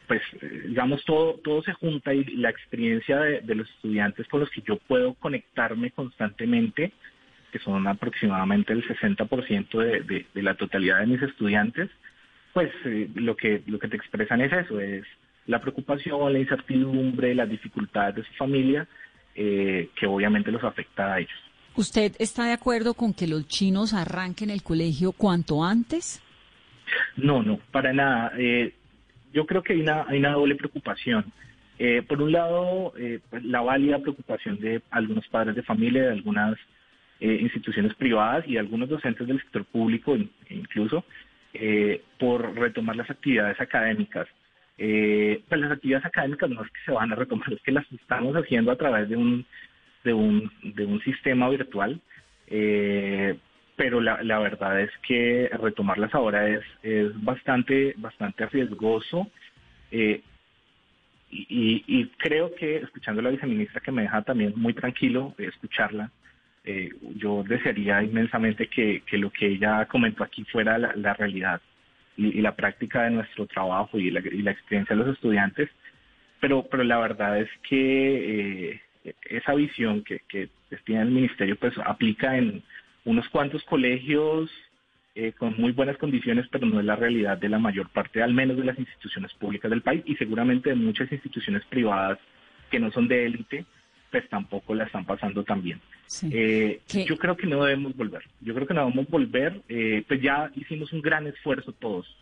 pues 0.07 0.23
eh, 0.41 0.67
digamos 0.69 1.05
todo 1.05 1.41
todo 1.43 1.63
se 1.63 1.73
junta 1.73 2.15
y 2.15 2.23
la 2.37 2.51
experiencia 2.51 3.19
de, 3.19 3.55
los 3.57 3.69
estudiantes 3.71 4.29
con 4.29 4.39
los 4.39 4.51
que 4.51 4.63
yo 4.63 4.77
puedo 4.77 5.15
conectarme 5.15 5.91
constantemente 5.91 6.93
que 7.53 7.59
son 7.59 7.87
aproximadamente 7.87 8.73
el 8.73 8.87
60% 8.87 9.79
de, 9.79 10.01
de, 10.01 10.27
de 10.35 10.43
la 10.43 10.55
totalidad 10.55 11.01
de 11.01 11.07
mis 11.07 11.23
estudiantes, 11.23 11.91
pues 12.53 12.71
lo 13.15 13.37
que 13.37 13.63
lo 13.67 13.79
que 13.79 13.89
te 13.89 13.97
expresan 13.97 14.41
es 14.41 14.53
eso, 14.53 14.81
es 14.81 15.05
la 15.47 15.61
preocupación, 15.61 16.33
la 16.33 16.39
incertidumbre, 16.39 17.35
las 17.35 17.49
dificultades 17.49 18.17
de 18.17 18.25
su 18.25 18.33
familia, 18.35 18.87
eh, 19.35 19.91
que 19.95 20.07
obviamente 20.07 20.51
los 20.51 20.65
afecta 20.65 21.15
a 21.15 21.21
ellos. 21.21 21.39
¿Usted 21.75 22.15
está 22.19 22.47
de 22.47 22.53
acuerdo 22.53 22.95
con 22.95 23.13
que 23.13 23.27
los 23.27 23.47
chinos 23.47 23.93
arranquen 23.93 24.51
el 24.51 24.63
colegio 24.63 25.13
cuanto 25.13 25.63
antes? 25.63 26.23
No, 27.17 27.43
no, 27.43 27.59
para 27.71 27.93
nada. 27.93 28.33
Eh, 28.39 28.73
yo 29.33 29.45
creo 29.45 29.63
que 29.63 29.75
hay 29.75 29.83
una, 29.83 30.05
hay 30.09 30.19
una 30.19 30.33
doble 30.33 30.55
preocupación. 30.55 31.31
Eh, 31.79 32.01
por 32.01 32.23
un 32.23 32.33
lado, 32.33 32.95
pues, 33.29 33.45
la 33.45 33.61
válida 33.61 33.99
preocupación 33.99 34.59
de 34.59 34.81
algunos 34.91 35.29
padres 35.29 35.55
de 35.55 35.63
familia, 35.63 36.05
de 36.05 36.13
algunas 36.13 36.57
instituciones 37.21 37.95
privadas 37.95 38.47
y 38.47 38.57
algunos 38.57 38.89
docentes 38.89 39.27
del 39.27 39.41
sector 39.41 39.65
público 39.65 40.17
incluso, 40.51 41.05
por 42.19 42.55
retomar 42.55 42.97
las 42.97 43.09
actividades 43.11 43.61
académicas 43.61 44.29
Eh, 44.79 45.41
pues 45.49 45.61
las 45.61 45.73
actividades 45.73 46.05
académicas 46.05 46.51
no 46.51 46.63
es 46.63 46.71
que 46.71 46.81
se 46.85 46.93
van 46.93 47.13
a 47.13 47.17
retomar, 47.17 47.53
es 47.53 47.63
que 47.63 47.73
las 47.73 47.91
estamos 47.93 48.35
haciendo 48.37 48.71
a 48.71 48.77
través 48.77 49.09
de 49.09 49.17
un, 49.17 49.47
de 50.05 50.13
un, 50.13 50.51
de 50.63 50.85
un 50.85 51.01
sistema 51.01 51.49
virtual. 51.49 52.01
Eh, 52.47 53.37
pero 53.75 54.01
la, 54.01 54.23
la, 54.23 54.39
verdad 54.39 54.81
es 54.81 54.91
que 55.07 55.51
retomarlas 55.53 56.15
ahora 56.15 56.49
es, 56.49 56.65
es 56.83 57.23
bastante, 57.23 57.95
bastante 57.99 58.47
riesgoso. 58.47 59.31
Eh, 59.91 60.23
y, 61.31 61.85
y, 61.87 62.07
creo 62.19 62.55
que 62.55 62.77
escuchando 62.77 63.21
a 63.21 63.25
la 63.25 63.31
viceministra 63.31 63.81
que 63.81 63.93
me 63.93 64.03
deja 64.03 64.23
también 64.23 64.53
muy 64.57 64.73
tranquilo 64.75 65.35
escucharla, 65.39 66.11
eh, 66.67 66.91
yo 67.15 67.43
desearía 67.45 68.03
inmensamente 68.03 68.67
que, 68.67 69.03
lo 69.13 69.31
que 69.31 69.47
ella 69.47 69.87
comentó 69.87 70.25
aquí 70.25 70.45
fuera 70.45 70.79
la, 70.79 71.15
realidad 71.15 71.61
y, 72.17 72.41
la 72.41 72.55
práctica 72.55 73.05
de 73.05 73.11
nuestro 73.11 73.47
trabajo 73.47 73.99
y 73.99 74.11
la, 74.11 74.21
y 74.21 74.43
la, 74.43 74.51
experiencia 74.51 74.95
de 74.95 75.03
los 75.05 75.15
estudiantes, 75.15 75.71
pero, 76.41 76.67
pero 76.71 76.85
la 76.85 76.99
verdad 76.99 77.41
es 77.41 77.49
que 77.69 78.71
eh, 79.05 79.15
esa 79.31 79.55
visión 79.55 80.03
que, 80.03 80.21
que 80.29 80.49
tiene 80.85 81.03
el 81.03 81.11
ministerio 81.11 81.57
pues 81.57 81.73
aplica 81.85 82.37
en 82.37 82.63
unos 83.05 83.29
cuantos 83.29 83.63
colegios 83.65 84.51
eh, 85.19 85.33
con 85.33 85.55
muy 85.57 85.73
buenas 85.73 85.97
condiciones, 85.97 86.47
pero 86.51 86.67
no 86.67 86.79
es 86.79 86.85
la 86.85 86.95
realidad 86.95 87.39
de 87.39 87.49
la 87.49 87.59
mayor 87.59 87.89
parte, 87.89 88.23
al 88.23 88.35
menos 88.35 88.59
de 88.59 88.65
las 88.65 88.79
instituciones 88.79 89.33
públicas 89.33 89.71
del 89.71 89.81
país 89.81 90.03
y 90.05 90.15
seguramente 90.17 90.69
de 90.69 90.77
muchas 90.77 91.11
instituciones 91.11 91.65
privadas 91.71 92.19
que 92.71 92.79
no 92.79 92.91
son 92.91 93.09
de 93.09 93.25
élite, 93.25 93.65
pues 94.11 94.29
tampoco 94.29 94.75
la 94.75 94.85
están 94.85 95.05
pasando 95.05 95.45
tan 95.45 95.63
bien. 95.63 95.81
Sí. 96.07 96.31
Eh, 96.33 96.81
yo 97.07 97.17
creo 97.17 97.37
que 97.37 97.47
no 97.47 97.65
debemos 97.65 97.97
volver. 97.97 98.23
Yo 98.41 98.55
creo 98.55 98.67
que 98.67 98.75
no 98.75 98.85
debemos 98.85 99.09
volver. 99.09 99.61
Eh, 99.69 100.05
pues 100.07 100.21
ya 100.23 100.51
hicimos 100.55 100.93
un 100.93 101.03
gran 101.03 101.27
esfuerzo 101.27 101.73
todos, 101.73 102.17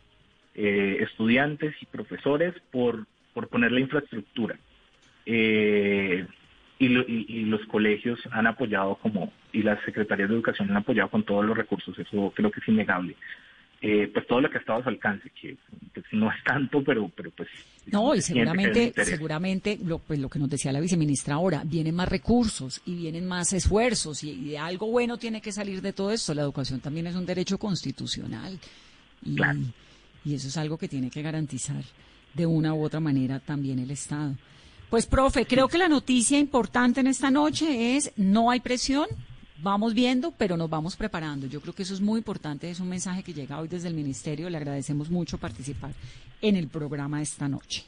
eh, 0.55 0.99
estudiantes 1.01 1.75
y 1.81 1.87
profesores, 1.87 2.55
por, 2.71 3.07
por 3.33 3.49
poner 3.49 3.73
la 3.73 3.81
infraestructura. 3.81 4.57
Eh, 5.27 6.27
y, 6.79 6.89
lo, 6.89 7.03
y, 7.03 7.27
y, 7.29 7.45
los 7.45 7.65
colegios 7.67 8.21
han 8.31 8.47
apoyado 8.47 8.97
como, 8.97 9.33
y 9.53 9.63
las 9.63 9.83
secretarías 9.85 10.29
de 10.29 10.35
educación 10.35 10.71
han 10.71 10.79
apoyado 10.79 11.09
con 11.09 11.23
todos 11.23 11.45
los 11.45 11.57
recursos, 11.57 11.97
eso 11.99 12.33
creo 12.35 12.51
que 12.51 12.61
es 12.61 12.69
innegable. 12.69 13.15
Eh, 13.87 14.11
pues 14.15 14.27
todo 14.27 14.41
lo 14.41 14.49
que 14.49 14.57
ha 14.57 14.61
estado 14.61 14.79
a 14.79 14.83
su 14.83 14.89
alcance, 14.89 15.31
que 15.39 15.59
pues, 15.93 16.07
no 16.13 16.33
es 16.33 16.43
tanto, 16.43 16.83
pero, 16.83 17.07
pero 17.15 17.31
pues... 17.33 17.51
No, 17.85 18.15
y 18.15 18.23
seguramente, 18.23 18.95
seguramente 19.05 19.79
lo, 19.85 19.99
pues, 19.99 20.19
lo 20.19 20.31
que 20.31 20.39
nos 20.39 20.49
decía 20.49 20.73
la 20.73 20.81
viceministra 20.81 21.35
ahora, 21.35 21.61
vienen 21.67 21.95
más 21.95 22.09
recursos 22.09 22.81
y 22.87 22.95
vienen 22.95 23.27
más 23.27 23.53
esfuerzos 23.53 24.25
y, 24.25 24.31
y 24.31 24.49
de 24.53 24.59
algo 24.59 24.87
bueno 24.87 25.19
tiene 25.19 25.43
que 25.43 25.53
salir 25.53 25.83
de 25.83 25.93
todo 25.93 26.13
esto. 26.13 26.33
La 26.33 26.41
educación 26.41 26.81
también 26.81 27.09
es 27.09 27.15
un 27.15 27.27
derecho 27.27 27.59
constitucional 27.59 28.59
y, 29.23 29.37
claro. 29.37 29.61
y 30.25 30.33
eso 30.33 30.49
es 30.49 30.57
algo 30.57 30.79
que 30.79 30.89
tiene 30.89 31.11
que 31.11 31.21
garantizar 31.21 31.85
de 32.33 32.47
una 32.47 32.73
u 32.73 32.83
otra 32.83 33.01
manera 33.01 33.39
también 33.39 33.81
el 33.81 33.91
Estado. 33.91 34.35
Pues, 34.89 35.05
profe, 35.05 35.45
creo 35.45 35.69
que 35.69 35.77
la 35.77 35.89
noticia 35.89 36.39
importante 36.39 37.01
en 37.01 37.09
esta 37.09 37.31
noche 37.31 37.97
es 37.97 38.13
no 38.17 38.51
hay 38.51 38.61
presión, 38.61 39.09
vamos 39.65 39.95
viendo, 39.95 40.33
pero 40.39 40.57
nos 40.57 40.71
vamos 40.71 40.97
preparando. 40.97 41.49
Yo 41.49 41.61
creo 41.61 41.75
que 41.75 41.83
eso 41.83 41.95
es 41.95 42.01
muy 42.01 42.19
importante, 42.19 42.71
es 42.71 42.79
un 42.79 42.89
mensaje 42.89 43.25
que 43.25 43.33
llega 43.33 43.59
hoy 43.59 43.67
desde 43.67 43.89
el 43.89 43.95
Ministerio. 43.95 44.49
Le 44.49 44.59
agradecemos 44.59 45.11
mucho 45.11 45.39
participar 45.39 45.91
en 46.41 46.55
el 46.55 46.69
programa 46.69 47.21
esta 47.21 47.49
noche. 47.49 47.83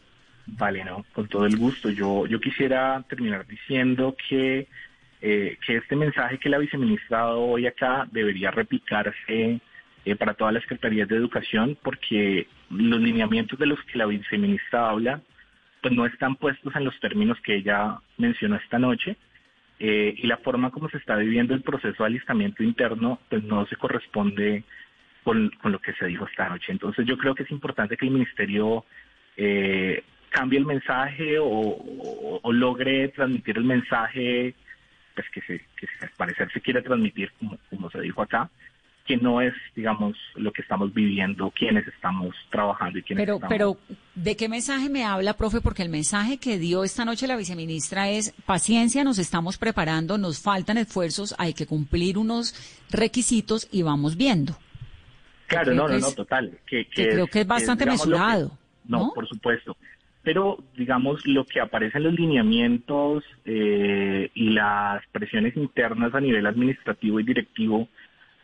Vale, 0.47 0.85
no, 0.85 1.05
con 1.13 1.29
todo 1.29 1.45
el 1.47 1.57
gusto. 1.57 1.91
Yo, 1.91 2.27
yo 2.27 2.41
quisiera 2.41 3.05
terminar 3.09 3.47
diciendo 3.47 4.17
que, 4.29 4.67
eh, 5.21 5.59
que 5.65 5.77
este 5.77 5.95
mensaje 5.95 6.39
que 6.39 6.49
la 6.49 6.59
viceministra 6.59 7.21
ha 7.21 7.27
dado 7.27 7.43
hoy 7.43 7.67
acá 7.67 8.09
debería 8.11 8.51
replicarse 8.51 9.61
eh, 10.05 10.17
para 10.17 10.35
todas 10.35 10.55
las 10.55 10.63
secretarías 10.63 11.09
de 11.09 11.17
educación, 11.17 11.77
porque 11.83 12.47
los 12.71 13.01
lineamientos 13.01 13.59
de 13.59 13.67
los 13.67 13.81
que 13.85 13.99
la 13.99 14.07
viceministra 14.07 14.91
habla 14.91 15.21
pues 15.83 15.95
no 15.95 16.07
están 16.07 16.37
puestos 16.37 16.75
en 16.75 16.85
los 16.85 16.99
términos 17.01 17.39
que 17.45 17.57
ella 17.57 17.99
mencionó 18.17 18.57
esta 18.57 18.79
noche 18.79 19.17
eh, 19.79 20.15
y 20.17 20.27
la 20.27 20.39
forma 20.39 20.71
como 20.71 20.89
se 20.89 20.99
está 20.99 21.17
viviendo 21.17 21.55
el 21.55 21.63
proceso 21.63 22.03
de 22.03 22.07
alistamiento 22.07 22.63
interno 22.63 23.21
pues 23.29 23.43
no 23.45 23.67
se 23.67 23.77
corresponde 23.77 24.65
con, 25.23 25.51
con, 25.61 25.73
lo 25.73 25.79
que 25.81 25.93
se 25.95 26.07
dijo 26.07 26.27
esta 26.27 26.49
noche. 26.49 26.73
Entonces 26.73 27.07
yo 27.07 27.19
creo 27.19 27.35
que 27.35 27.43
es 27.43 27.51
importante 27.51 27.97
que 27.97 28.07
el 28.07 28.13
ministerio 28.13 28.85
eh, 29.37 30.03
cambie 30.31 30.59
el 30.59 30.67
mensaje 30.67 31.37
o, 31.41 32.41
logre 32.53 33.09
transmitir 33.09 33.59
el 33.59 33.65
mensaje 33.65 34.55
pues 35.15 35.29
que 35.31 35.41
se, 35.43 35.59
que 35.77 35.87
al 36.01 36.11
parecer 36.17 36.51
se 36.53 36.61
quiere 36.61 36.83
transmitir 36.83 37.33
como, 37.39 37.59
como 37.71 37.91
se 37.91 38.01
dijo 38.01 38.23
acá 38.23 38.51
que 39.07 39.17
no 39.17 39.41
es, 39.41 39.55
digamos, 39.75 40.17
lo 40.35 40.53
que 40.53 40.63
estamos 40.63 40.93
viviendo, 40.93 41.51
quienes 41.51 41.87
estamos 41.87 42.35
trabajando 42.51 42.99
y 42.99 43.03
quienes 43.03 43.23
pero, 43.23 43.35
estamos... 43.37 43.53
Pero, 43.53 43.77
¿de 44.15 44.37
qué 44.37 44.49
mensaje 44.49 44.89
me 44.89 45.05
habla, 45.05 45.35
profe? 45.35 45.61
Porque 45.61 45.83
el 45.83 45.89
mensaje 45.89 46.39
que 46.39 46.59
dio 46.59 46.85
esta 46.85 47.05
noche 47.05 47.27
la 47.27 47.37
viceministra 47.37 48.11
es 48.11 48.33
paciencia, 48.45 49.05
nos 49.05 49.19
estamos 49.19 49.59
preparando, 49.59 50.19
nos 50.19 50.43
faltan 50.43 50.79
esfuerzos, 50.79 51.35
hay 51.39 51.55
que 51.55 51.67
cumplir 51.67 52.19
unos 52.19 52.55
requisitos 52.91 53.69
y 53.73 53.83
vamos 53.83 54.17
viendo. 54.17 54.57
Claro, 55.47 55.75
no, 55.75 55.87
no, 55.87 55.99
no, 55.99 56.13
total. 56.13 56.59
Que, 56.67 56.87
que, 56.87 57.05
que 57.05 57.09
creo 57.09 57.27
que 57.29 57.41
es 57.43 57.47
bastante 57.47 57.85
es, 57.85 57.91
mesurado. 57.91 58.51
Que, 58.51 58.89
no, 58.89 58.99
¿no, 58.99 59.13
por 59.15 59.29
supuesto. 59.29 59.77
Pero, 60.23 60.59
digamos, 60.77 61.25
lo 61.25 61.45
que 61.45 61.61
aparece 61.61 61.99
en 61.99 62.05
los 62.05 62.15
lineamientos 62.15 63.23
eh, 63.45 64.29
y 64.35 64.51
las 64.51 65.07
presiones 65.13 65.57
internas 65.57 66.13
a 66.15 66.21
nivel 66.21 66.45
administrativo 66.47 67.21
y 67.21 67.23
directivo 67.23 67.89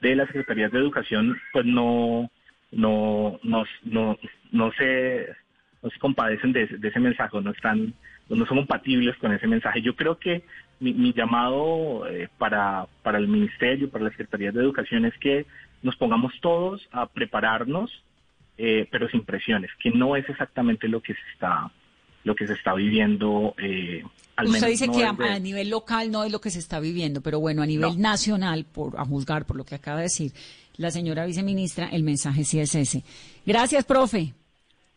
de 0.03 0.17
las 0.17 0.27
secretarías 0.27 0.73
de 0.73 0.81
educación 0.81 1.41
pues 1.53 1.65
no 1.65 2.31
no 2.73 3.39
no 3.43 3.65
no, 3.85 4.19
no 4.51 4.73
se 4.73 5.29
no 5.83 5.91
se 5.91 5.99
compadecen 5.99 6.53
de, 6.53 6.67
de, 6.67 6.89
ese 6.89 7.01
mensaje 7.01 7.41
no 7.41 7.51
están 7.51 7.95
no 8.29 8.47
son 8.47 8.59
compatibles 8.59 9.17
con 9.19 9.33
ese 9.33 9.47
mensaje. 9.47 9.83
Yo 9.83 9.95
creo 9.95 10.19
que 10.19 10.43
mi, 10.81 10.95
mi 10.95 11.13
llamado 11.13 12.07
eh, 12.09 12.29
para 12.39 12.87
para 13.03 13.19
el 13.19 13.29
ministerio 13.29 13.91
para 13.91 14.05
las 14.05 14.13
secretarías 14.13 14.55
de 14.55 14.61
educación 14.61 15.05
es 15.05 15.17
que 15.19 15.47
nos 15.83 15.97
pongamos 15.97 16.33
todos 16.41 16.89
a 16.93 17.07
prepararnos 17.07 17.91
eh, 18.59 18.87
pero 18.91 19.09
sin 19.09 19.25
presiones 19.25 19.71
que 19.81 19.91
no 19.91 20.17
es 20.17 20.29
exactamente 20.29 20.89
lo 20.89 21.01
que 21.01 21.15
se 21.15 21.31
está 21.33 21.71
lo 22.25 22.35
que 22.35 22.47
se 22.47 22.55
está 22.55 22.75
viviendo. 22.75 23.55
Eh, 23.59 24.03
al 24.37 24.47
Usted 24.47 24.61
menos 24.61 24.71
dice 24.71 24.87
no 24.87 24.93
que 24.95 25.05
a, 25.05 25.39
nivel 25.39 25.69
local 25.71 26.11
no 26.11 26.25
es 26.25 26.33
lo 26.33 26.41
que 26.41 26.51
se 26.51 26.59
está 26.59 26.81
viviendo, 26.81 27.21
pero 27.21 27.39
bueno, 27.41 27.63
a 27.63 27.67
nivel 27.67 27.91
No. 27.97 28.11
nacional, 28.11 28.65
por 28.65 28.99
a 28.99 29.05
juzgar 29.05 29.47
por 29.47 29.57
lo 29.57 29.65
que 29.65 29.75
acaba 29.75 29.99
de 29.99 30.05
decir 30.05 30.33
la 30.77 30.91
señora 30.91 31.27
viceministra, 31.27 31.89
el 31.89 32.03
mensaje 32.03 32.45
sí 32.45 32.59
es 32.59 32.75
ese. 32.75 33.05
Gracias, 33.45 33.85
profe. 33.85 34.35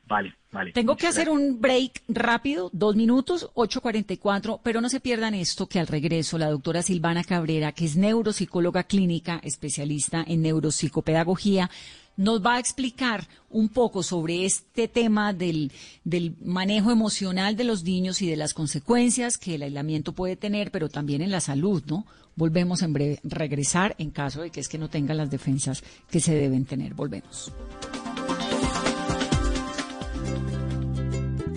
Vale, 0.07 0.34
vale. 0.51 0.71
Tengo 0.71 0.95
que 0.95 1.07
hacer 1.07 1.30
un 1.30 1.59
break 1.59 2.03
rápido, 2.07 2.69
dos 2.71 2.95
minutos, 2.95 3.49
8.44, 3.55 4.59
pero 4.63 4.80
no 4.80 4.88
se 4.88 4.99
pierdan 4.99 5.34
esto 5.34 5.67
que 5.67 5.80
al 5.80 5.88
regreso 5.88 6.38
la 6.38 6.49
doctora 6.51 6.84
Silvana 6.84 7.23
Cabrera, 7.23 7.71
que 7.71 7.86
es 7.86 7.95
neuropsicóloga 7.97 8.84
clínica, 8.84 9.39
especialista 9.43 10.23
en 10.28 10.43
neuropsicopedagogía, 10.43 11.71
nos 12.18 12.45
va 12.45 12.55
a 12.55 12.59
explicar 12.59 13.28
un 13.49 13.70
poco 13.70 14.03
sobre 14.03 14.45
este 14.45 14.88
tema 14.88 15.34
del, 15.34 15.72
del 16.03 16.36
manejo 16.43 16.91
emocional 16.91 17.55
de 17.55 17.63
los 17.63 17.84
niños 17.84 18.22
y 18.22 18.30
de 18.30 18.36
las 18.36 18.53
consecuencias 18.53 19.38
que 19.38 19.55
el 19.55 19.63
aislamiento 19.63 20.13
puede 20.13 20.36
tener, 20.36 20.72
pero 20.72 20.89
también 20.89 21.22
en 21.22 21.32
la 21.32 21.41
salud, 21.41 21.84
¿no? 21.88 22.05
Volvemos 22.36 22.82
en 22.82 22.93
breve, 22.93 23.20
regresar 23.24 23.95
en 23.97 24.11
caso 24.11 24.41
de 24.41 24.49
que 24.49 24.59
es 24.59 24.68
que 24.68 24.78
no 24.78 24.89
tengan 24.89 25.18
las 25.18 25.30
defensas 25.30 25.84
que 26.09 26.20
se 26.20 26.36
deben 26.36 26.66
tener. 26.66 26.93
Volvemos. 26.93 27.51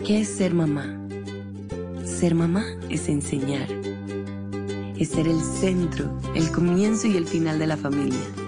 ¿Qué 0.06 0.20
es 0.20 0.28
ser 0.28 0.54
mamá? 0.54 0.86
Ser 2.04 2.34
mamá 2.34 2.64
es 2.88 3.08
enseñar. 3.08 3.68
Es 4.96 5.10
ser 5.10 5.28
el 5.28 5.40
centro, 5.40 6.20
el 6.34 6.50
comienzo 6.50 7.08
y 7.08 7.16
el 7.16 7.26
final 7.26 7.58
de 7.58 7.66
la 7.66 7.76
familia. 7.76 8.47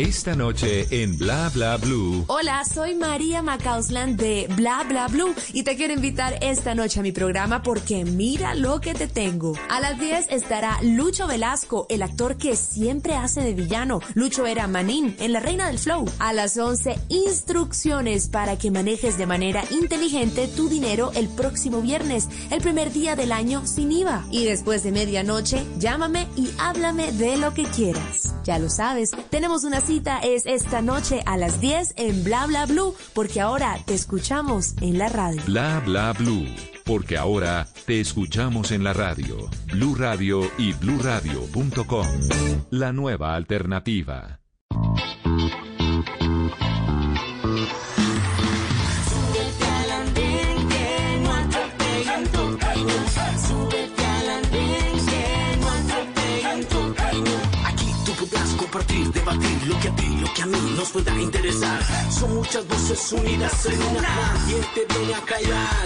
Esta 0.00 0.34
noche 0.34 0.86
en 1.02 1.18
Bla 1.18 1.50
Bla 1.52 1.76
Blue. 1.76 2.24
Hola, 2.28 2.64
soy 2.64 2.94
María 2.94 3.42
Macausland 3.42 4.18
de 4.18 4.48
Bla 4.56 4.82
Bla 4.88 5.08
Blue 5.08 5.34
y 5.52 5.62
te 5.62 5.76
quiero 5.76 5.92
invitar 5.92 6.38
esta 6.40 6.74
noche 6.74 7.00
a 7.00 7.02
mi 7.02 7.12
programa 7.12 7.62
porque 7.62 8.06
mira 8.06 8.54
lo 8.54 8.80
que 8.80 8.94
te 8.94 9.08
tengo. 9.08 9.52
A 9.68 9.78
las 9.78 10.00
10 10.00 10.28
estará 10.30 10.78
Lucho 10.82 11.26
Velasco, 11.26 11.84
el 11.90 12.02
actor 12.02 12.38
que 12.38 12.56
siempre 12.56 13.14
hace 13.14 13.42
de 13.42 13.52
villano. 13.52 14.00
Lucho 14.14 14.46
era 14.46 14.66
Manín 14.66 15.16
en 15.20 15.34
La 15.34 15.40
Reina 15.40 15.66
del 15.66 15.78
Flow. 15.78 16.06
A 16.18 16.32
las 16.32 16.56
11, 16.56 16.98
instrucciones 17.10 18.28
para 18.28 18.56
que 18.56 18.70
manejes 18.70 19.18
de 19.18 19.26
manera 19.26 19.64
inteligente 19.70 20.48
tu 20.48 20.70
dinero 20.70 21.12
el 21.14 21.28
próximo 21.28 21.82
viernes, 21.82 22.26
el 22.50 22.62
primer 22.62 22.90
día 22.90 23.16
del 23.16 23.32
año 23.32 23.66
sin 23.66 23.92
IVA. 23.92 24.24
Y 24.30 24.46
después 24.46 24.82
de 24.82 24.92
medianoche, 24.92 25.62
llámame 25.78 26.26
y 26.36 26.48
háblame 26.58 27.12
de 27.12 27.36
lo 27.36 27.52
que 27.52 27.64
quieras. 27.64 28.34
Ya 28.44 28.58
lo 28.58 28.70
sabes, 28.70 29.10
tenemos 29.28 29.64
una 29.64 29.82
es 29.98 30.46
esta 30.46 30.82
noche 30.82 31.20
a 31.26 31.36
las 31.36 31.60
10 31.60 31.94
en 31.96 32.22
Bla 32.22 32.46
Bla 32.46 32.64
Blue, 32.66 32.94
porque 33.12 33.40
ahora 33.40 33.76
te 33.86 33.94
escuchamos 33.94 34.74
en 34.80 34.98
la 34.98 35.08
radio. 35.08 35.42
Bla 35.46 35.82
Bla 35.84 36.12
Blue, 36.12 36.46
porque 36.84 37.16
ahora 37.16 37.66
te 37.86 38.00
escuchamos 38.00 38.70
en 38.70 38.84
la 38.84 38.92
radio. 38.92 39.50
Blue 39.72 39.96
Radio 39.96 40.42
y 40.58 40.72
bluradio.com. 40.74 42.06
La 42.70 42.92
nueva 42.92 43.34
alternativa. 43.34 44.38
Debatir 59.20 59.66
lo 59.66 59.78
que 59.80 59.88
a 59.88 59.96
ti, 59.96 60.16
lo 60.20 60.34
que 60.34 60.42
a 60.42 60.46
mí 60.46 60.74
nos 60.76 60.88
pueda 60.90 61.12
interesar. 61.20 61.80
Son 62.10 62.34
muchas 62.34 62.66
voces 62.66 63.12
unidas 63.12 63.66
en 63.66 63.82
una. 63.82 64.00
Nadie 64.00 64.60
te 64.74 64.86
viene 64.94 65.14
a 65.14 65.20
callar. 65.20 65.84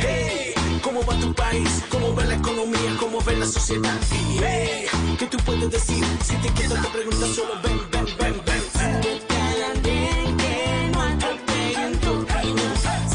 Hey, 0.00 0.54
¿cómo 0.82 1.00
va 1.04 1.18
tu 1.18 1.32
país? 1.34 1.82
¿Cómo 1.90 2.14
va 2.14 2.24
la 2.24 2.34
economía? 2.34 2.96
¿Cómo 3.00 3.18
va 3.24 3.32
la 3.32 3.46
sociedad? 3.46 3.98
Y 4.12 4.38
hey, 4.42 4.86
¿qué 5.18 5.26
tú 5.26 5.38
puedes 5.38 5.70
decir? 5.70 6.04
Si 6.22 6.34
te 6.36 6.48
quedas 6.54 6.82
te 6.82 6.88
preguntas 6.88 7.30
solo 7.34 7.54
ven, 7.62 7.80
ven, 7.92 8.06
ven, 8.18 8.42
ven. 8.46 8.62
Súbete 8.78 9.16
que 10.40 10.90
no 10.92 11.00
atropellen 11.02 12.00
tu. 12.00 12.12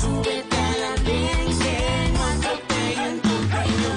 Súbete 0.01 0.63
andén 0.93 1.45
que 1.61 1.77
no 2.13 2.23
atropellen 2.33 3.21
tu 3.21 3.49
camino. 3.53 3.89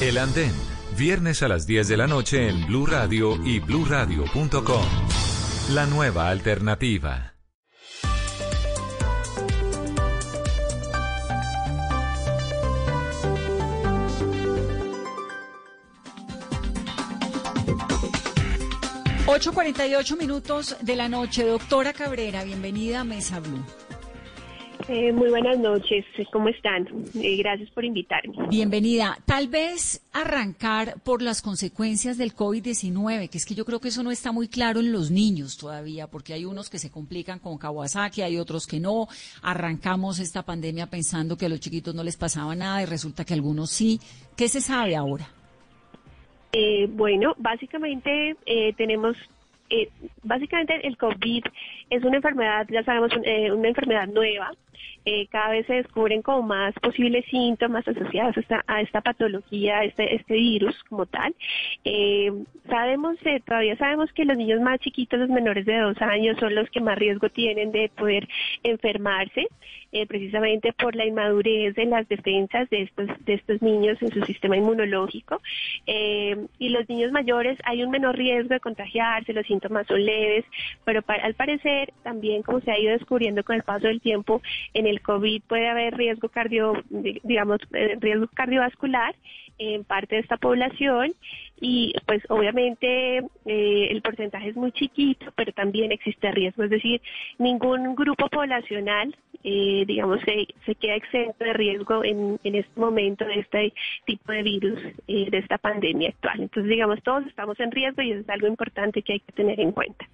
El 0.00 0.18
Andén, 0.18 0.54
viernes 0.98 1.44
a 1.44 1.48
las 1.48 1.64
10 1.64 1.86
de 1.88 1.96
la 1.96 2.08
noche 2.08 2.48
en 2.48 2.66
Blue 2.66 2.84
Radio 2.84 3.36
y 3.46 3.60
bluradio.com. 3.60 4.82
La 5.70 5.86
nueva 5.86 6.28
alternativa. 6.28 7.34
Ocho 19.26 19.52
cuarenta 19.52 19.86
y 19.86 19.94
ocho 19.94 20.16
minutos 20.16 20.76
de 20.80 20.96
la 20.96 21.08
noche. 21.08 21.44
Doctora 21.44 21.92
Cabrera, 21.92 22.42
bienvenida 22.42 23.00
a 23.00 23.04
Mesa 23.04 23.38
Blue. 23.38 23.64
Eh, 24.88 25.12
muy 25.12 25.28
buenas 25.28 25.58
noches, 25.58 26.06
¿cómo 26.32 26.48
están? 26.48 26.88
Eh, 27.20 27.36
gracias 27.36 27.70
por 27.72 27.84
invitarme. 27.84 28.34
Bienvenida. 28.48 29.18
Tal 29.26 29.48
vez 29.48 30.02
arrancar 30.14 30.94
por 31.04 31.20
las 31.20 31.42
consecuencias 31.42 32.16
del 32.16 32.34
COVID-19, 32.34 33.28
que 33.28 33.36
es 33.36 33.44
que 33.44 33.54
yo 33.54 33.66
creo 33.66 33.80
que 33.80 33.88
eso 33.88 34.02
no 34.02 34.10
está 34.10 34.32
muy 34.32 34.48
claro 34.48 34.80
en 34.80 34.90
los 34.90 35.10
niños 35.10 35.58
todavía, 35.58 36.06
porque 36.06 36.32
hay 36.32 36.46
unos 36.46 36.70
que 36.70 36.78
se 36.78 36.90
complican 36.90 37.38
con 37.38 37.58
Kawasaki, 37.58 38.22
hay 38.22 38.38
otros 38.38 38.66
que 38.66 38.80
no. 38.80 39.08
Arrancamos 39.42 40.20
esta 40.20 40.42
pandemia 40.42 40.86
pensando 40.86 41.36
que 41.36 41.44
a 41.44 41.48
los 41.50 41.60
chiquitos 41.60 41.94
no 41.94 42.02
les 42.02 42.16
pasaba 42.16 42.54
nada 42.54 42.82
y 42.82 42.86
resulta 42.86 43.26
que 43.26 43.34
a 43.34 43.36
algunos 43.36 43.70
sí. 43.70 44.00
¿Qué 44.38 44.48
se 44.48 44.62
sabe 44.62 44.96
ahora? 44.96 45.28
Eh, 46.52 46.86
bueno, 46.90 47.34
básicamente 47.36 48.36
eh, 48.46 48.72
tenemos, 48.72 49.18
eh, 49.68 49.90
básicamente 50.22 50.86
el 50.86 50.96
COVID 50.96 51.44
es 51.90 52.02
una 52.04 52.16
enfermedad, 52.16 52.66
ya 52.70 52.82
sabemos, 52.84 53.10
eh, 53.24 53.50
una 53.52 53.68
enfermedad 53.68 54.06
nueva. 54.08 54.50
Eh, 55.04 55.26
cada 55.28 55.50
vez 55.50 55.66
se 55.66 55.74
descubren 55.74 56.22
como 56.22 56.42
más 56.42 56.74
posibles 56.74 57.24
síntomas 57.30 57.86
asociados 57.88 58.36
a 58.36 58.40
esta, 58.40 58.64
a 58.66 58.80
esta 58.82 59.00
patología, 59.00 59.78
a 59.78 59.84
este, 59.84 60.14
este 60.14 60.34
virus 60.34 60.76
como 60.84 61.06
tal. 61.06 61.34
Eh, 61.84 62.30
sabemos, 62.68 63.16
eh, 63.24 63.40
todavía 63.44 63.76
sabemos 63.76 64.12
que 64.12 64.24
los 64.26 64.36
niños 64.36 64.60
más 64.60 64.78
chiquitos, 64.80 65.18
los 65.18 65.30
menores 65.30 65.64
de 65.64 65.78
dos 65.78 66.00
años, 66.02 66.36
son 66.38 66.54
los 66.54 66.68
que 66.70 66.80
más 66.80 66.98
riesgo 66.98 67.28
tienen 67.30 67.72
de 67.72 67.88
poder 67.96 68.28
enfermarse, 68.62 69.48
eh, 69.92 70.06
precisamente 70.06 70.74
por 70.74 70.94
la 70.94 71.06
inmadurez 71.06 71.74
de 71.74 71.86
las 71.86 72.06
defensas 72.08 72.68
de 72.68 72.82
estos, 72.82 73.06
de 73.24 73.34
estos 73.34 73.62
niños 73.62 73.96
en 74.02 74.12
su 74.12 74.22
sistema 74.24 74.56
inmunológico. 74.58 75.40
Eh, 75.86 76.36
y 76.58 76.68
los 76.68 76.86
niños 76.88 77.12
mayores 77.12 77.58
hay 77.64 77.82
un 77.82 77.90
menor 77.90 78.16
riesgo 78.16 78.50
de 78.50 78.60
contagiarse, 78.60 79.32
los 79.32 79.46
síntomas 79.46 79.86
son 79.86 80.04
leves, 80.04 80.44
pero 80.84 81.00
pa- 81.02 81.14
al 81.14 81.34
parecer 81.34 81.77
también 82.02 82.42
como 82.42 82.60
se 82.60 82.70
ha 82.70 82.78
ido 82.78 82.92
descubriendo 82.92 83.42
con 83.44 83.56
el 83.56 83.62
paso 83.62 83.86
del 83.86 84.00
tiempo, 84.00 84.40
en 84.74 84.86
el 84.86 85.00
COVID 85.00 85.42
puede 85.46 85.68
haber 85.68 85.96
riesgo 85.96 86.28
cardio, 86.28 86.72
di- 86.90 87.20
digamos, 87.24 87.58
eh, 87.72 87.96
riesgo 88.00 88.26
cardiovascular 88.34 89.14
en 89.58 89.84
parte 89.84 90.14
de 90.16 90.20
esta 90.22 90.36
población 90.36 91.12
y 91.60 91.92
pues 92.06 92.22
obviamente 92.28 93.18
eh, 93.46 93.88
el 93.90 94.00
porcentaje 94.02 94.50
es 94.50 94.56
muy 94.56 94.70
chiquito, 94.72 95.26
pero 95.34 95.52
también 95.52 95.90
existe 95.90 96.30
riesgo, 96.30 96.62
es 96.64 96.70
decir, 96.70 97.00
ningún 97.38 97.96
grupo 97.96 98.28
poblacional, 98.28 99.16
eh, 99.42 99.84
digamos, 99.86 100.20
se, 100.22 100.46
se 100.64 100.74
queda 100.76 100.94
exento 100.94 101.44
de 101.44 101.52
riesgo 101.52 102.04
en, 102.04 102.38
en 102.44 102.54
este 102.54 102.78
momento 102.80 103.24
de 103.24 103.40
este 103.40 103.72
tipo 104.04 104.30
de 104.32 104.42
virus, 104.42 104.80
eh, 105.08 105.28
de 105.30 105.38
esta 105.38 105.58
pandemia 105.58 106.10
actual. 106.10 106.42
Entonces, 106.42 106.70
digamos, 106.70 107.02
todos 107.02 107.26
estamos 107.26 107.58
en 107.58 107.72
riesgo 107.72 108.02
y 108.02 108.12
eso 108.12 108.20
es 108.20 108.28
algo 108.28 108.46
importante 108.46 109.02
que 109.02 109.14
hay 109.14 109.20
que 109.20 109.32
tener 109.32 109.58
en 109.60 109.72
cuenta. 109.72 110.08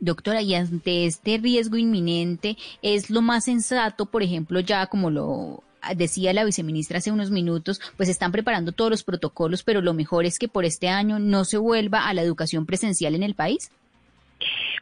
Doctora, 0.00 0.42
y 0.42 0.54
ante 0.54 1.06
este 1.06 1.38
riesgo 1.38 1.76
inminente, 1.76 2.56
¿es 2.82 3.10
lo 3.10 3.20
más 3.20 3.44
sensato, 3.44 4.06
por 4.06 4.22
ejemplo, 4.22 4.60
ya 4.60 4.86
como 4.86 5.10
lo 5.10 5.64
decía 5.96 6.32
la 6.32 6.44
viceministra 6.44 6.98
hace 6.98 7.12
unos 7.12 7.30
minutos, 7.30 7.80
pues 7.96 8.08
están 8.08 8.32
preparando 8.32 8.72
todos 8.72 8.90
los 8.90 9.02
protocolos, 9.02 9.62
pero 9.62 9.80
lo 9.80 9.94
mejor 9.94 10.24
es 10.24 10.38
que 10.38 10.48
por 10.48 10.64
este 10.64 10.88
año 10.88 11.18
no 11.18 11.44
se 11.44 11.56
vuelva 11.56 12.08
a 12.08 12.14
la 12.14 12.22
educación 12.22 12.66
presencial 12.66 13.14
en 13.14 13.22
el 13.22 13.34
país? 13.34 13.70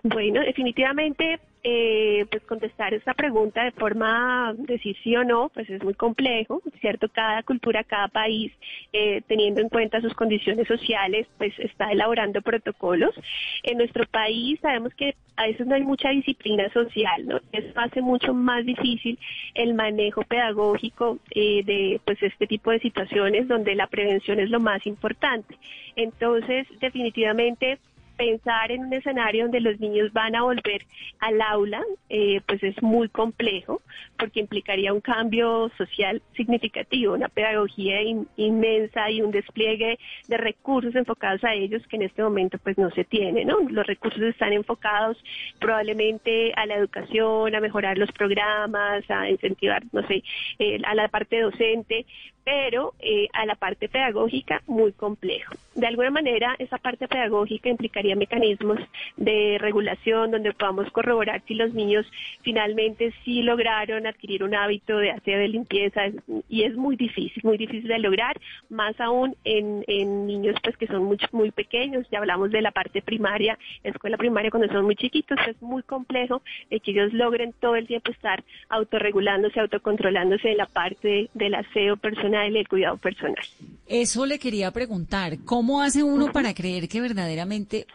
Bueno, 0.02 0.40
definitivamente, 0.40 1.40
eh, 1.64 2.26
pues 2.30 2.44
contestar 2.44 2.94
esta 2.94 3.14
pregunta 3.14 3.64
de 3.64 3.72
forma 3.72 4.54
decir 4.56 4.96
sí 5.02 5.16
o 5.16 5.24
no, 5.24 5.48
pues 5.48 5.68
es 5.68 5.82
muy 5.82 5.94
complejo, 5.94 6.62
¿cierto? 6.80 7.08
Cada 7.08 7.42
cultura, 7.42 7.82
cada 7.82 8.08
país, 8.08 8.52
eh, 8.92 9.22
teniendo 9.26 9.60
en 9.60 9.68
cuenta 9.68 10.00
sus 10.00 10.14
condiciones 10.14 10.68
sociales, 10.68 11.26
pues 11.38 11.58
está 11.58 11.90
elaborando 11.90 12.40
protocolos. 12.42 13.14
En 13.62 13.78
nuestro 13.78 14.06
país 14.06 14.60
sabemos 14.60 14.94
que 14.94 15.16
a 15.36 15.46
veces 15.46 15.66
no 15.66 15.74
hay 15.74 15.82
mucha 15.82 16.10
disciplina 16.10 16.70
social, 16.72 17.26
¿no? 17.26 17.40
Eso 17.52 17.72
hace 17.76 18.00
mucho 18.00 18.32
más 18.32 18.64
difícil 18.64 19.18
el 19.54 19.74
manejo 19.74 20.22
pedagógico 20.22 21.18
eh, 21.30 21.62
de 21.64 22.00
pues 22.04 22.22
este 22.22 22.46
tipo 22.46 22.70
de 22.70 22.78
situaciones 22.80 23.48
donde 23.48 23.74
la 23.74 23.86
prevención 23.86 24.40
es 24.40 24.50
lo 24.50 24.60
más 24.60 24.86
importante. 24.86 25.58
Entonces, 25.96 26.66
definitivamente 26.80 27.78
pensar 28.16 28.72
en 28.72 28.86
un 28.86 28.92
escenario 28.92 29.44
donde 29.44 29.60
los 29.60 29.78
niños 29.80 30.12
van 30.12 30.34
a 30.34 30.42
volver 30.42 30.86
al 31.20 31.40
aula, 31.40 31.82
eh, 32.08 32.40
pues 32.46 32.62
es 32.62 32.80
muy 32.82 33.08
complejo, 33.08 33.82
porque 34.18 34.40
implicaría 34.40 34.92
un 34.92 35.00
cambio 35.00 35.70
social 35.76 36.22
significativo, 36.36 37.14
una 37.14 37.28
pedagogía 37.28 38.02
in- 38.02 38.28
inmensa 38.36 39.10
y 39.10 39.22
un 39.22 39.30
despliegue 39.30 39.98
de 40.28 40.36
recursos 40.36 40.94
enfocados 40.94 41.42
a 41.44 41.54
ellos 41.54 41.86
que 41.88 41.96
en 41.96 42.02
este 42.02 42.22
momento 42.22 42.58
pues 42.58 42.78
no 42.78 42.90
se 42.90 43.04
tiene, 43.04 43.44
¿no? 43.44 43.58
Los 43.68 43.86
recursos 43.86 44.22
están 44.22 44.52
enfocados 44.52 45.16
probablemente 45.60 46.52
a 46.56 46.66
la 46.66 46.74
educación, 46.76 47.54
a 47.54 47.60
mejorar 47.60 47.98
los 47.98 48.10
programas, 48.12 49.08
a 49.10 49.28
incentivar, 49.30 49.82
no 49.92 50.06
sé, 50.06 50.22
eh, 50.58 50.78
a 50.84 50.94
la 50.94 51.08
parte 51.08 51.40
docente, 51.40 52.06
pero 52.44 52.94
eh, 53.00 53.26
a 53.32 53.44
la 53.44 53.56
parte 53.56 53.88
pedagógica 53.88 54.62
muy 54.66 54.92
complejo. 54.92 55.54
De 55.74 55.86
alguna 55.86 56.10
manera, 56.10 56.54
esa 56.60 56.78
parte 56.78 57.08
pedagógica 57.08 57.68
implicaría 57.68 58.14
mecanismos 58.14 58.78
de 59.16 59.58
regulación 59.60 60.30
donde 60.30 60.52
podamos 60.52 60.90
corroborar 60.92 61.42
si 61.46 61.54
los 61.54 61.74
niños 61.74 62.06
finalmente 62.42 63.12
sí 63.24 63.42
lograron 63.42 64.05
adquirir 64.06 64.42
un 64.42 64.54
hábito 64.54 64.96
de 64.98 65.10
aseo 65.10 65.38
de 65.38 65.48
limpieza 65.48 66.02
y 66.48 66.62
es 66.62 66.74
muy 66.76 66.96
difícil, 66.96 67.42
muy 67.42 67.58
difícil 67.58 67.88
de 67.88 67.98
lograr, 67.98 68.38
más 68.68 68.98
aún 69.00 69.36
en, 69.44 69.84
niños 70.26 70.56
pues 70.62 70.76
que 70.76 70.86
son 70.86 71.04
muy, 71.04 71.18
muy 71.32 71.50
pequeños, 71.50 72.06
ya 72.10 72.18
hablamos 72.18 72.50
de 72.50 72.62
la 72.62 72.70
parte 72.70 73.02
primaria, 73.02 73.58
escuela 73.82 74.16
primaria 74.16 74.50
cuando 74.50 74.72
son 74.72 74.84
muy 74.84 74.96
chiquitos, 74.96 75.38
es 75.46 75.60
muy 75.60 75.82
complejo 75.82 76.42
de 76.70 76.80
que 76.80 76.90
ellos 76.90 77.12
logren 77.12 77.52
todo 77.60 77.76
el 77.76 77.86
tiempo 77.86 78.10
estar 78.10 78.44
autorregulándose, 78.68 79.60
autocontrolándose 79.60 80.50
en 80.50 80.58
la 80.58 80.66
parte 80.66 81.30
del 81.34 81.54
aseo 81.54 81.96
personal 81.96 82.54
y 82.54 82.58
el 82.58 82.68
cuidado 82.68 82.96
personal. 82.96 83.44
Eso 83.86 84.26
le 84.26 84.38
quería 84.38 84.70
preguntar, 84.70 85.38
¿cómo 85.44 85.82
hace 85.82 86.02
uno 86.02 86.32
para 86.32 86.54
creer 86.54 86.88
que 86.88 87.00
verdaderamente, 87.00 87.86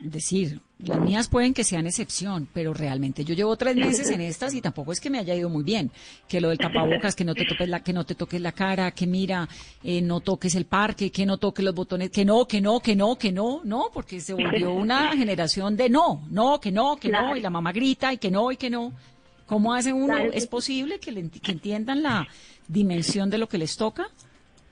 decir, 0.00 0.60
las 0.84 1.00
mías 1.00 1.28
pueden 1.28 1.54
que 1.54 1.64
sean 1.64 1.86
excepción, 1.86 2.48
pero 2.52 2.72
realmente 2.74 3.24
yo 3.24 3.34
llevo 3.34 3.56
tres 3.56 3.76
meses 3.76 4.10
en 4.10 4.20
estas 4.20 4.54
y 4.54 4.60
tampoco 4.60 4.92
es 4.92 5.00
que 5.00 5.10
me 5.10 5.18
haya 5.18 5.34
ido 5.34 5.48
muy 5.48 5.62
bien. 5.62 5.90
Que 6.28 6.40
lo 6.40 6.48
del 6.48 6.58
tapabocas, 6.58 7.14
que 7.14 7.24
no 7.24 7.34
te 7.34 7.44
toques 7.44 7.68
la, 7.68 7.82
que 7.82 7.92
no 7.92 8.04
te 8.04 8.14
toques 8.14 8.40
la 8.40 8.52
cara, 8.52 8.90
que 8.92 9.06
mira, 9.06 9.48
eh, 9.82 10.00
no 10.00 10.20
toques 10.20 10.54
el 10.54 10.66
parque, 10.66 11.10
que 11.10 11.26
no 11.26 11.38
toques 11.38 11.64
los 11.64 11.74
botones, 11.74 12.10
que 12.10 12.24
no, 12.24 12.46
que 12.46 12.60
no, 12.60 12.80
que 12.80 12.96
no, 12.96 13.16
que 13.16 13.32
no, 13.32 13.60
no, 13.64 13.90
porque 13.92 14.20
se 14.20 14.34
volvió 14.34 14.72
una 14.74 15.16
generación 15.16 15.76
de 15.76 15.88
no, 15.88 16.26
no, 16.30 16.60
que 16.60 16.72
no, 16.72 16.96
que 16.96 17.08
no, 17.08 17.36
y 17.36 17.40
la 17.40 17.50
mamá 17.50 17.72
grita 17.72 18.12
y 18.12 18.18
que 18.18 18.30
no, 18.30 18.50
y 18.52 18.56
que 18.56 18.70
no. 18.70 18.92
¿Cómo 19.46 19.74
hace 19.74 19.92
uno? 19.92 20.16
¿Es 20.16 20.46
posible 20.46 21.00
que, 21.00 21.12
que 21.40 21.52
entiendan 21.52 22.02
la, 22.04 22.28
dimensión 22.70 23.30
de 23.30 23.38
lo 23.38 23.48
que 23.48 23.58
les 23.58 23.76
toca? 23.76 24.08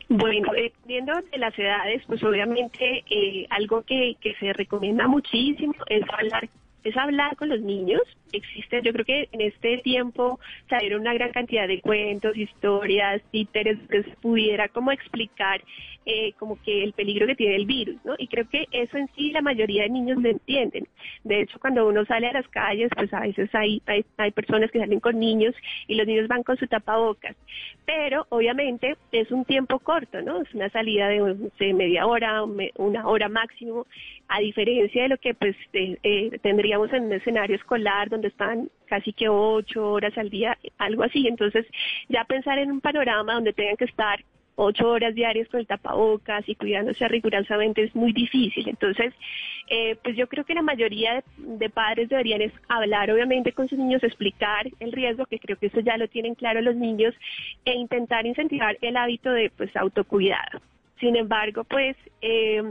Bueno, 0.09 0.53
viendo 0.87 1.13
de 1.31 1.39
las 1.39 1.59
edades, 1.59 2.03
pues 2.07 2.23
obviamente 2.25 3.05
eh, 3.11 3.47
algo 3.51 3.83
que, 3.83 4.17
que 4.21 4.35
se 4.37 4.53
recomienda 4.55 5.07
muchísimo 5.07 5.75
es 5.89 6.03
hablar 6.11 6.49
es 6.85 6.97
hablar 6.97 7.37
con 7.37 7.49
los 7.49 7.61
niños. 7.61 8.03
Existe, 8.33 8.83
yo 8.83 8.93
creo 8.93 9.05
que 9.05 9.29
en 9.33 9.41
este 9.41 9.79
tiempo 9.79 10.39
salieron 10.68 11.01
una 11.01 11.14
gran 11.14 11.33
cantidad 11.33 11.66
de 11.66 11.81
cuentos, 11.81 12.37
historias, 12.37 13.22
títeres 13.31 13.79
que 13.89 14.03
pudiera 14.20 14.68
como 14.68 14.93
explicar 14.93 15.62
eh, 16.11 16.33
como 16.39 16.59
que 16.62 16.83
el 16.85 16.95
peligro 16.95 17.26
que 17.26 17.35
tiene 17.35 17.57
el 17.57 17.66
virus, 17.66 18.03
¿no? 18.03 18.14
Y 18.16 18.29
creo 18.29 18.49
que 18.49 18.66
eso 18.72 18.97
en 18.97 19.09
sí 19.14 19.31
la 19.31 19.43
mayoría 19.43 19.83
de 19.83 19.91
niños 19.91 20.16
lo 20.22 20.31
entienden. 20.31 20.89
De 21.22 21.43
hecho, 21.43 21.59
cuando 21.61 21.87
uno 21.87 22.03
sale 22.07 22.26
a 22.29 22.33
las 22.33 22.49
calles, 22.49 22.89
pues 22.97 23.12
a 23.12 23.20
veces 23.20 23.55
hay, 23.55 23.83
hay, 23.85 24.07
hay 24.16 24.31
personas 24.31 24.70
que 24.70 24.79
salen 24.79 25.01
con 25.01 25.20
niños 25.20 25.55
y 25.87 25.97
los 25.97 26.07
niños 26.07 26.26
van 26.26 26.45
con 26.45 26.57
su 26.57 26.66
tapabocas. 26.66 27.37
Pero 27.85 28.26
obviamente 28.31 28.97
es 29.12 29.31
un 29.31 29.45
tiempo 29.45 29.81
corto, 29.81 30.22
¿no? 30.22 30.41
Es 30.41 30.55
una 30.55 30.70
salida 30.70 31.09
de, 31.09 31.74
media 31.74 32.07
hora, 32.07 32.43
una 32.76 33.07
hora 33.07 33.29
máximo, 33.29 33.87
a 34.29 34.41
diferencia 34.41 35.03
de 35.03 35.09
lo 35.11 35.18
que 35.18 35.35
pues 35.35 35.57
eh, 35.74 36.39
tendríamos 36.43 36.91
en 36.93 37.05
un 37.05 37.12
escenario 37.12 37.57
escolar 37.57 38.09
donde 38.09 38.18
están 38.27 38.69
casi 38.87 39.12
que 39.12 39.29
ocho 39.29 39.93
horas 39.93 40.19
al 40.19 40.31
día, 40.31 40.59
algo 40.79 41.05
así. 41.05 41.29
Entonces, 41.29 41.64
ya 42.09 42.25
pensar 42.25 42.59
en 42.59 42.73
un 42.73 42.81
panorama 42.81 43.35
donde 43.35 43.53
tengan 43.53 43.77
que 43.77 43.85
estar 43.85 44.25
ocho 44.61 44.91
horas 44.91 45.14
diarias 45.14 45.49
con 45.49 45.61
el 45.61 45.66
tapabocas 45.69 46.49
y 46.49 46.57
cuidándose 46.57 47.07
rigurosamente 47.07 47.85
es 47.85 47.95
muy 47.95 48.12
difícil. 48.12 48.69
Entonces, 48.69 49.14
eh, 49.69 49.97
pues 50.03 50.16
yo 50.16 50.27
creo 50.29 50.45
que 50.45 50.55
la 50.55 50.62
mayoría 50.62 51.23
de, 51.37 51.71
padres 51.71 52.09
deberían 52.09 52.43
es 52.43 52.53
hablar 52.69 53.11
obviamente 53.11 53.53
con 53.53 53.69
sus 53.69 53.79
niños, 53.79 54.03
explicar 54.03 54.66
el 54.81 54.91
riesgo, 54.91 55.27
que 55.27 55.39
creo 55.39 55.57
que 55.57 55.66
eso 55.66 55.81
ya 55.81 55.97
lo 55.97 56.09
tienen 56.09 56.35
claro 56.35 56.61
los 56.61 56.75
niños, 56.75 57.14
e 57.64 57.75
intentar 57.75 58.27
incentivar 58.27 58.77
el 58.81 58.97
hábito 58.97 59.31
de 59.31 59.51
pues 59.57 59.75
autocuidado. 59.77 60.61
Sin 61.01 61.17
embargo, 61.17 61.65
pues 61.65 61.97
eh, 62.21 62.63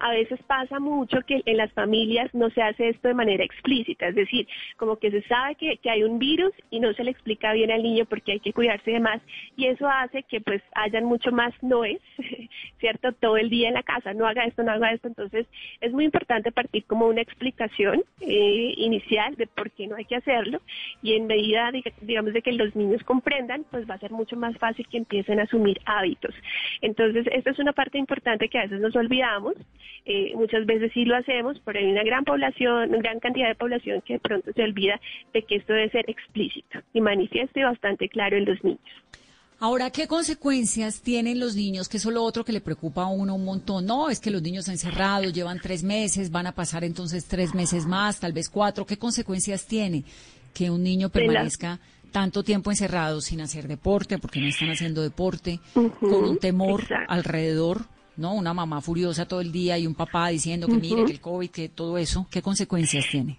a 0.00 0.10
veces 0.10 0.40
pasa 0.46 0.80
mucho 0.80 1.18
que 1.26 1.42
en 1.44 1.56
las 1.56 1.72
familias 1.72 2.32
no 2.34 2.50
se 2.50 2.62
hace 2.62 2.88
esto 2.88 3.08
de 3.08 3.14
manera 3.14 3.44
explícita, 3.44 4.08
es 4.08 4.14
decir, 4.14 4.48
como 4.76 4.96
que 4.96 5.10
se 5.10 5.22
sabe 5.22 5.54
que, 5.54 5.76
que, 5.76 5.90
hay 5.90 6.02
un 6.02 6.18
virus 6.18 6.52
y 6.70 6.80
no 6.80 6.92
se 6.94 7.04
le 7.04 7.10
explica 7.10 7.52
bien 7.52 7.70
al 7.70 7.82
niño 7.82 8.04
porque 8.06 8.32
hay 8.32 8.40
que 8.40 8.52
cuidarse 8.52 8.90
de 8.90 9.00
más. 9.00 9.20
Y 9.56 9.66
eso 9.66 9.88
hace 9.88 10.22
que 10.24 10.40
pues 10.40 10.62
hayan 10.74 11.04
mucho 11.04 11.30
más 11.32 11.54
noes, 11.62 12.00
¿cierto? 12.80 13.12
Todo 13.12 13.36
el 13.36 13.50
día 13.50 13.68
en 13.68 13.74
la 13.74 13.82
casa, 13.82 14.14
no 14.14 14.26
haga 14.26 14.44
esto, 14.44 14.62
no 14.62 14.72
haga 14.72 14.92
esto, 14.92 15.08
entonces 15.08 15.46
es 15.80 15.92
muy 15.92 16.04
importante 16.04 16.52
partir 16.52 16.84
como 16.84 17.06
una 17.06 17.20
explicación 17.20 18.02
eh, 18.20 18.74
inicial 18.76 19.34
de 19.36 19.46
por 19.46 19.70
qué 19.70 19.86
no 19.86 19.96
hay 19.96 20.04
que 20.04 20.16
hacerlo. 20.16 20.60
Y 21.02 21.14
en 21.14 21.26
medida, 21.26 21.70
digamos, 22.00 22.32
de 22.32 22.42
que 22.42 22.52
los 22.52 22.74
niños 22.74 23.02
comprendan, 23.04 23.64
pues 23.70 23.88
va 23.88 23.94
a 23.94 23.98
ser 23.98 24.10
mucho 24.10 24.36
más 24.36 24.56
fácil 24.58 24.86
que 24.88 24.98
empiecen 24.98 25.40
a 25.40 25.44
asumir 25.44 25.80
hábitos. 25.84 26.34
Entonces, 26.80 27.26
esto 27.32 27.50
es 27.50 27.58
una 27.58 27.67
parte 27.72 27.98
importante 27.98 28.48
que 28.48 28.58
a 28.58 28.62
veces 28.62 28.80
nos 28.80 28.94
olvidamos, 28.96 29.54
eh, 30.04 30.32
muchas 30.34 30.64
veces 30.66 30.90
sí 30.94 31.04
lo 31.04 31.16
hacemos, 31.16 31.60
pero 31.64 31.78
hay 31.78 31.86
una 31.86 32.02
gran 32.02 32.24
población, 32.24 32.90
una 32.90 32.98
gran 32.98 33.20
cantidad 33.20 33.48
de 33.48 33.54
población 33.54 34.02
que 34.02 34.14
de 34.14 34.20
pronto 34.20 34.52
se 34.52 34.62
olvida 34.62 35.00
de 35.34 35.42
que 35.42 35.56
esto 35.56 35.72
debe 35.72 35.90
ser 35.90 36.08
explícito 36.08 36.80
y 36.92 37.00
manifieste 37.00 37.62
bastante 37.64 38.08
claro 38.08 38.36
en 38.36 38.44
los 38.46 38.62
niños. 38.64 38.80
Ahora, 39.60 39.90
¿qué 39.90 40.06
consecuencias 40.06 41.02
tienen 41.02 41.40
los 41.40 41.56
niños? 41.56 41.88
Que 41.88 41.96
eso 41.96 42.10
es 42.10 42.14
lo 42.14 42.22
otro 42.22 42.44
que 42.44 42.52
le 42.52 42.60
preocupa 42.60 43.02
a 43.02 43.08
uno 43.08 43.34
un 43.34 43.44
montón. 43.44 43.86
No, 43.86 44.08
es 44.08 44.20
que 44.20 44.30
los 44.30 44.40
niños 44.40 44.68
encerrados 44.68 45.32
llevan 45.32 45.58
tres 45.60 45.82
meses, 45.82 46.30
van 46.30 46.46
a 46.46 46.52
pasar 46.52 46.84
entonces 46.84 47.26
tres 47.26 47.54
meses 47.56 47.84
más, 47.84 48.20
tal 48.20 48.32
vez 48.32 48.48
cuatro. 48.48 48.86
¿Qué 48.86 48.96
consecuencias 48.96 49.66
tiene 49.66 50.04
que 50.54 50.70
un 50.70 50.84
niño 50.84 51.08
permanezca 51.08 51.80
tanto 52.10 52.42
tiempo 52.42 52.70
encerrado 52.70 53.20
sin 53.20 53.40
hacer 53.40 53.68
deporte, 53.68 54.18
porque 54.18 54.40
no 54.40 54.48
están 54.48 54.70
haciendo 54.70 55.02
deporte, 55.02 55.60
con 55.74 56.24
un 56.24 56.38
temor 56.38 56.84
alrededor, 57.08 57.86
¿no? 58.16 58.34
Una 58.34 58.52
mamá 58.54 58.80
furiosa 58.80 59.26
todo 59.26 59.40
el 59.40 59.52
día 59.52 59.78
y 59.78 59.86
un 59.86 59.94
papá 59.94 60.28
diciendo 60.28 60.66
que 60.66 60.74
mire, 60.74 61.04
que 61.04 61.12
el 61.12 61.20
COVID, 61.20 61.50
que 61.50 61.68
todo 61.68 61.98
eso, 61.98 62.26
¿qué 62.30 62.42
consecuencias 62.42 63.06
tiene? 63.10 63.38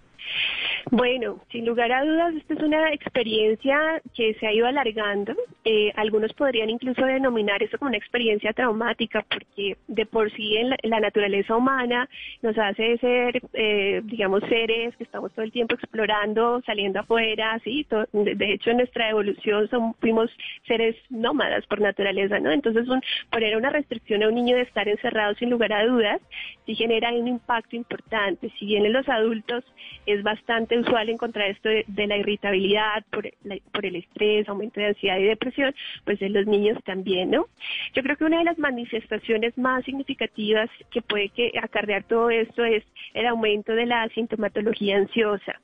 Bueno, 0.91 1.39
sin 1.51 1.65
lugar 1.65 1.91
a 1.91 2.03
dudas, 2.03 2.33
esta 2.33 2.55
es 2.55 2.61
una 2.61 2.91
experiencia 2.91 4.01
que 4.15 4.33
se 4.39 4.47
ha 4.47 4.53
ido 4.53 4.65
alargando. 4.65 5.35
Eh, 5.63 5.91
algunos 5.95 6.33
podrían 6.33 6.71
incluso 6.71 7.05
denominar 7.05 7.61
esto 7.61 7.77
como 7.77 7.89
una 7.89 7.97
experiencia 7.97 8.53
traumática, 8.53 9.23
porque 9.29 9.77
de 9.87 10.05
por 10.07 10.31
sí 10.31 10.57
en 10.57 10.71
la, 10.81 10.99
naturaleza 10.99 11.55
humana 11.55 12.09
nos 12.41 12.57
hace 12.57 12.97
ser, 12.97 13.39
eh, 13.53 14.01
digamos, 14.03 14.41
seres 14.49 14.95
que 14.97 15.03
estamos 15.03 15.31
todo 15.33 15.45
el 15.45 15.51
tiempo 15.51 15.75
explorando, 15.75 16.61
saliendo 16.65 17.01
afuera, 17.01 17.59
¿sí? 17.63 17.85
de, 18.11 18.53
hecho, 18.53 18.71
en 18.71 18.77
nuestra 18.77 19.09
evolución 19.11 19.69
fuimos 19.99 20.31
seres 20.65 20.95
nómadas 21.09 21.67
por 21.67 21.81
naturaleza, 21.81 22.39
¿no? 22.39 22.51
Entonces, 22.51 22.87
poner 23.31 23.55
una 23.55 23.69
restricción 23.69 24.23
a 24.23 24.29
un 24.29 24.35
niño 24.35 24.55
de 24.55 24.63
estar 24.63 24.87
encerrado, 24.87 25.35
sin 25.35 25.51
lugar 25.51 25.71
a 25.71 25.85
dudas, 25.85 26.19
sí 26.65 26.73
genera 26.75 27.11
un 27.11 27.27
impacto 27.27 27.75
importante. 27.75 28.51
Si 28.57 28.65
bien 28.65 28.85
en 28.85 28.93
los 28.93 29.07
adultos 29.07 29.63
es 30.05 30.23
bastante 30.23 30.78
usual 30.79 31.09
encontrar 31.09 31.49
esto 31.49 31.69
de, 31.69 32.07
la 32.07 32.17
irritabilidad 32.17 33.03
por, 33.11 33.29
por 33.71 33.85
el 33.85 33.95
estrés, 33.97 34.47
aumento 34.49 34.79
de 34.79 34.87
ansiedad 34.87 35.17
y 35.17 35.23
depresión, 35.23 35.73
pues 36.05 36.21
en 36.21 36.33
los 36.33 36.45
niños 36.45 36.77
también, 36.85 37.31
¿no? 37.31 37.47
Yo 37.93 38.03
creo 38.03 38.17
que 38.17 38.25
una 38.25 38.39
de 38.39 38.45
las 38.45 38.57
manifestaciones 38.57 39.57
más 39.57 39.85
significativas 39.85 40.69
que 40.91 41.01
puede 41.01 41.29
que 41.29 41.51
acarrear 41.61 42.03
todo 42.03 42.29
esto 42.29 42.63
es 42.63 42.83
el 43.13 43.27
aumento 43.27 43.73
de 43.73 43.85
la 43.85 44.07
sintomatología 44.09 44.97
ansiosa. 44.97 45.59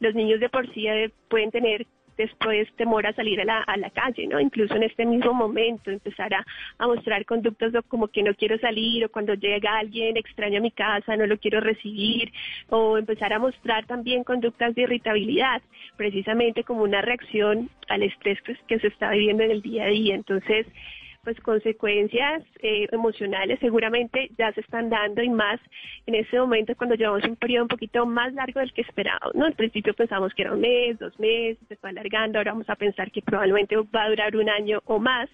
Los 0.00 0.14
niños 0.14 0.40
de 0.40 0.48
por 0.48 0.72
sí 0.72 0.86
eh, 0.86 1.10
pueden 1.28 1.50
tener 1.50 1.86
después 2.18 2.68
temor 2.76 3.06
a 3.06 3.14
salir 3.14 3.40
a 3.40 3.44
la, 3.44 3.64
a 3.66 3.90
calle, 3.90 4.26
¿no? 4.26 4.40
Incluso 4.40 4.74
en 4.74 4.82
este 4.82 5.06
mismo 5.06 5.32
momento 5.32 5.90
empezar 5.90 6.34
a, 6.34 6.44
mostrar 6.86 7.24
conductas 7.24 7.72
como 7.88 8.08
que 8.08 8.22
no 8.22 8.34
quiero 8.34 8.58
salir 8.58 9.04
o 9.04 9.08
cuando 9.08 9.34
llega 9.34 9.78
alguien 9.78 10.16
extraño 10.16 10.58
a 10.58 10.62
mi 10.62 10.70
casa 10.70 11.16
no 11.16 11.26
lo 11.26 11.38
quiero 11.38 11.60
recibir 11.60 12.32
o 12.68 12.98
empezar 12.98 13.32
a 13.32 13.38
mostrar 13.38 13.86
también 13.86 14.24
conductas 14.24 14.74
de 14.74 14.82
irritabilidad, 14.82 15.62
precisamente 15.96 16.64
como 16.64 16.82
una 16.82 17.02
reacción 17.02 17.70
al 17.88 18.02
estrés 18.02 18.38
que 18.66 18.78
se 18.78 18.88
está 18.88 19.10
viviendo 19.10 19.44
en 19.44 19.52
el 19.52 19.62
día 19.62 19.84
a 19.84 19.88
día. 19.88 20.14
Entonces, 20.14 20.66
pues 21.28 21.40
consecuencias 21.40 22.42
eh, 22.62 22.88
emocionales 22.90 23.58
seguramente 23.60 24.30
ya 24.38 24.50
se 24.54 24.62
están 24.62 24.88
dando 24.88 25.22
y 25.22 25.28
más 25.28 25.60
en 26.06 26.14
ese 26.14 26.38
momento 26.38 26.74
cuando 26.74 26.94
llevamos 26.94 27.22
un 27.24 27.36
periodo 27.36 27.64
un 27.64 27.68
poquito 27.68 28.06
más 28.06 28.32
largo 28.32 28.60
del 28.60 28.72
que 28.72 28.80
esperábamos, 28.80 29.34
¿no? 29.34 29.44
Al 29.44 29.52
principio 29.52 29.92
pensamos 29.92 30.32
que 30.32 30.40
era 30.40 30.54
un 30.54 30.62
mes, 30.62 30.98
dos 30.98 31.20
meses, 31.20 31.58
se 31.68 31.76
fue 31.76 31.90
alargando, 31.90 32.38
ahora 32.38 32.52
vamos 32.52 32.70
a 32.70 32.76
pensar 32.76 33.10
que 33.10 33.20
probablemente 33.20 33.76
va 33.76 34.04
a 34.04 34.08
durar 34.08 34.36
un 34.36 34.48
año 34.48 34.80
o 34.86 34.98
más 34.98 35.28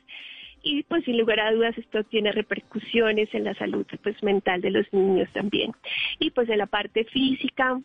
y 0.64 0.82
pues 0.82 1.04
sin 1.04 1.16
lugar 1.16 1.38
a 1.38 1.52
dudas 1.52 1.78
esto 1.78 2.02
tiene 2.02 2.32
repercusiones 2.32 3.32
en 3.32 3.44
la 3.44 3.54
salud 3.54 3.86
pues 4.02 4.20
mental 4.20 4.62
de 4.62 4.70
los 4.70 4.92
niños 4.92 5.28
también 5.32 5.70
y 6.18 6.32
pues 6.32 6.48
en 6.48 6.58
la 6.58 6.66
parte 6.66 7.04
física 7.04 7.78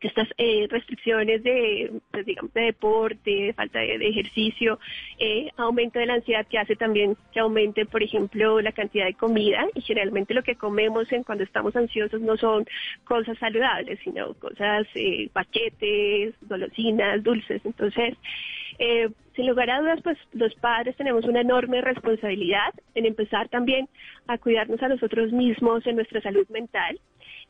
estas 0.00 0.28
eh, 0.38 0.66
restricciones 0.70 1.42
de, 1.42 1.90
pues, 2.10 2.26
digamos, 2.26 2.52
de 2.54 2.62
deporte, 2.62 3.30
de 3.30 3.52
falta 3.54 3.78
de, 3.78 3.96
ejercicio, 4.08 4.78
eh, 5.18 5.50
aumento 5.56 5.98
de 5.98 6.06
la 6.06 6.14
ansiedad 6.14 6.46
que 6.46 6.58
hace 6.58 6.76
también 6.76 7.16
que 7.32 7.40
aumente, 7.40 7.86
por 7.86 8.02
ejemplo, 8.02 8.60
la 8.60 8.72
cantidad 8.72 9.06
de 9.06 9.14
comida 9.14 9.66
y 9.74 9.80
generalmente 9.80 10.34
lo 10.34 10.42
que 10.42 10.56
comemos 10.56 11.10
en 11.12 11.24
cuando 11.24 11.44
estamos 11.44 11.74
ansiosos 11.76 12.20
no 12.20 12.36
son 12.36 12.66
cosas 13.04 13.38
saludables, 13.38 13.98
sino 14.04 14.34
cosas, 14.34 14.86
eh, 14.94 15.28
paquetes, 15.32 16.34
golosinas, 16.42 17.22
dulces. 17.22 17.60
Entonces, 17.64 18.16
Eh, 18.78 19.08
sin 19.34 19.46
lugar 19.46 19.70
a 19.70 19.80
dudas, 19.80 20.00
pues 20.02 20.18
los 20.32 20.54
padres 20.56 20.96
tenemos 20.96 21.24
una 21.24 21.40
enorme 21.40 21.80
responsabilidad 21.80 22.72
en 22.94 23.06
empezar 23.06 23.48
también 23.48 23.88
a 24.26 24.38
cuidarnos 24.38 24.82
a 24.82 24.88
nosotros 24.88 25.32
mismos 25.32 25.86
en 25.86 25.96
nuestra 25.96 26.20
salud 26.20 26.46
mental. 26.48 26.98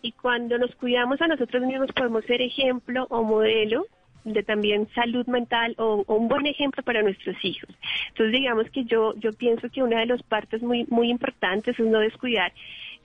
Y 0.03 0.13
cuando 0.13 0.59
nos 0.59 0.75
cuidamos 0.77 1.21
a 1.21 1.27
nosotros 1.27 1.63
mismos 1.63 1.91
podemos 1.93 2.25
ser 2.25 2.43
ejemplo 2.43 3.07
o 3.11 3.23
modelo 3.23 3.87
de 4.25 4.43
también 4.43 4.89
salud 4.95 5.27
mental 5.27 5.75
o, 5.79 6.05
un 6.09 6.29
buen 6.29 6.47
ejemplo 6.47 6.83
para 6.83 7.03
nuestros 7.03 7.37
hijos. 7.45 7.71
Entonces, 8.09 8.33
digamos 8.33 8.69
que 8.71 8.85
yo, 8.85 9.15
yo 9.17 9.33
pienso 9.33 9.69
que 9.71 9.83
una 9.83 10.01
de 10.01 10.07
las 10.07 10.23
partes 10.23 10.63
muy, 10.63 10.85
muy 10.91 11.11
importantes 11.11 11.79
es 11.79 11.87
no 11.87 12.01
descuidar 12.01 12.53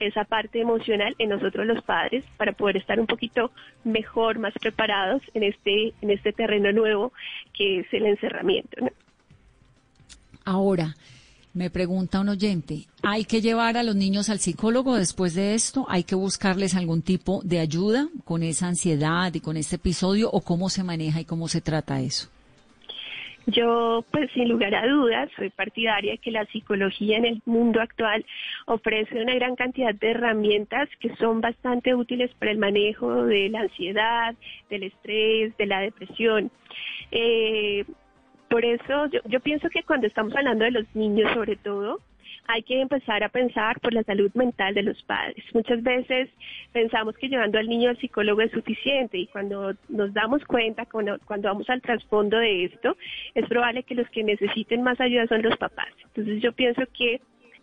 esa 0.00 0.24
parte 0.24 0.60
emocional 0.60 1.14
en 1.18 1.28
nosotros 1.28 1.64
los 1.64 1.82
padres 1.84 2.24
para 2.36 2.52
poder 2.52 2.76
estar 2.76 2.98
un 2.98 3.06
poquito 3.06 3.52
mejor, 3.84 4.38
más 4.38 4.52
preparados 4.54 5.22
en 5.34 5.44
este, 5.44 5.92
en 6.02 6.10
este 6.10 6.32
terreno 6.32 6.72
nuevo 6.72 7.12
que 7.52 7.80
es 7.80 7.86
el 7.92 8.06
encerramiento. 8.06 8.90
Ahora, 10.44 10.96
me 11.54 11.70
pregunta 11.70 12.20
un 12.20 12.30
oyente, 12.30 12.86
¿hay 13.02 13.24
que 13.24 13.40
llevar 13.40 13.76
a 13.76 13.82
los 13.82 13.94
niños 13.94 14.30
al 14.30 14.38
psicólogo 14.38 14.96
después 14.96 15.34
de 15.34 15.54
esto? 15.54 15.84
¿Hay 15.88 16.04
que 16.04 16.14
buscarles 16.14 16.74
algún 16.74 17.02
tipo 17.02 17.42
de 17.44 17.60
ayuda 17.60 18.08
con 18.24 18.42
esa 18.42 18.68
ansiedad 18.68 19.32
y 19.34 19.40
con 19.40 19.56
este 19.56 19.76
episodio 19.76 20.30
o 20.30 20.40
cómo 20.40 20.70
se 20.70 20.82
maneja 20.82 21.20
y 21.20 21.24
cómo 21.24 21.48
se 21.48 21.60
trata 21.60 22.00
eso? 22.00 22.28
Yo, 23.46 24.04
pues 24.12 24.30
sin 24.32 24.48
lugar 24.48 24.72
a 24.74 24.86
dudas, 24.86 25.28
soy 25.36 25.50
partidaria 25.50 26.12
de 26.12 26.18
que 26.18 26.30
la 26.30 26.46
psicología 26.46 27.18
en 27.18 27.24
el 27.24 27.42
mundo 27.44 27.80
actual 27.80 28.24
ofrece 28.66 29.20
una 29.20 29.34
gran 29.34 29.56
cantidad 29.56 29.94
de 29.94 30.10
herramientas 30.12 30.88
que 31.00 31.14
son 31.16 31.40
bastante 31.40 31.92
útiles 31.94 32.30
para 32.38 32.52
el 32.52 32.58
manejo 32.58 33.24
de 33.24 33.48
la 33.48 33.62
ansiedad, 33.62 34.36
del 34.70 34.84
estrés, 34.84 35.56
de 35.56 35.66
la 35.66 35.80
depresión. 35.80 36.52
Eh, 37.10 37.84
por 38.52 38.64
eso 38.66 39.06
yo, 39.06 39.20
yo 39.24 39.40
pienso 39.40 39.70
que 39.70 39.82
cuando 39.82 40.06
estamos 40.06 40.36
hablando 40.36 40.64
de 40.64 40.72
los 40.72 40.84
niños 40.94 41.32
sobre 41.32 41.56
todo, 41.56 42.00
hay 42.48 42.62
que 42.62 42.80
empezar 42.80 43.22
a 43.24 43.30
pensar 43.30 43.80
por 43.80 43.94
la 43.94 44.02
salud 44.02 44.30
mental 44.34 44.74
de 44.74 44.82
los 44.82 45.02
padres. 45.04 45.42
Muchas 45.54 45.82
veces 45.82 46.28
pensamos 46.72 47.16
que 47.16 47.28
llevando 47.28 47.58
al 47.58 47.68
niño 47.68 47.88
al 47.88 47.98
psicólogo 47.98 48.42
es 48.42 48.50
suficiente 48.50 49.16
y 49.16 49.26
cuando 49.28 49.74
nos 49.88 50.12
damos 50.12 50.44
cuenta, 50.44 50.84
cuando, 50.84 51.18
cuando 51.24 51.48
vamos 51.48 51.70
al 51.70 51.80
trasfondo 51.80 52.36
de 52.38 52.64
esto, 52.64 52.96
es 53.34 53.46
probable 53.48 53.84
que 53.84 53.94
los 53.94 54.08
que 54.10 54.22
necesiten 54.22 54.82
más 54.82 55.00
ayuda 55.00 55.26
son 55.28 55.42
los 55.42 55.56
papás. 55.56 55.88
Entonces 56.04 56.42
yo 56.42 56.52
pienso 56.52 56.82
que 56.92 57.22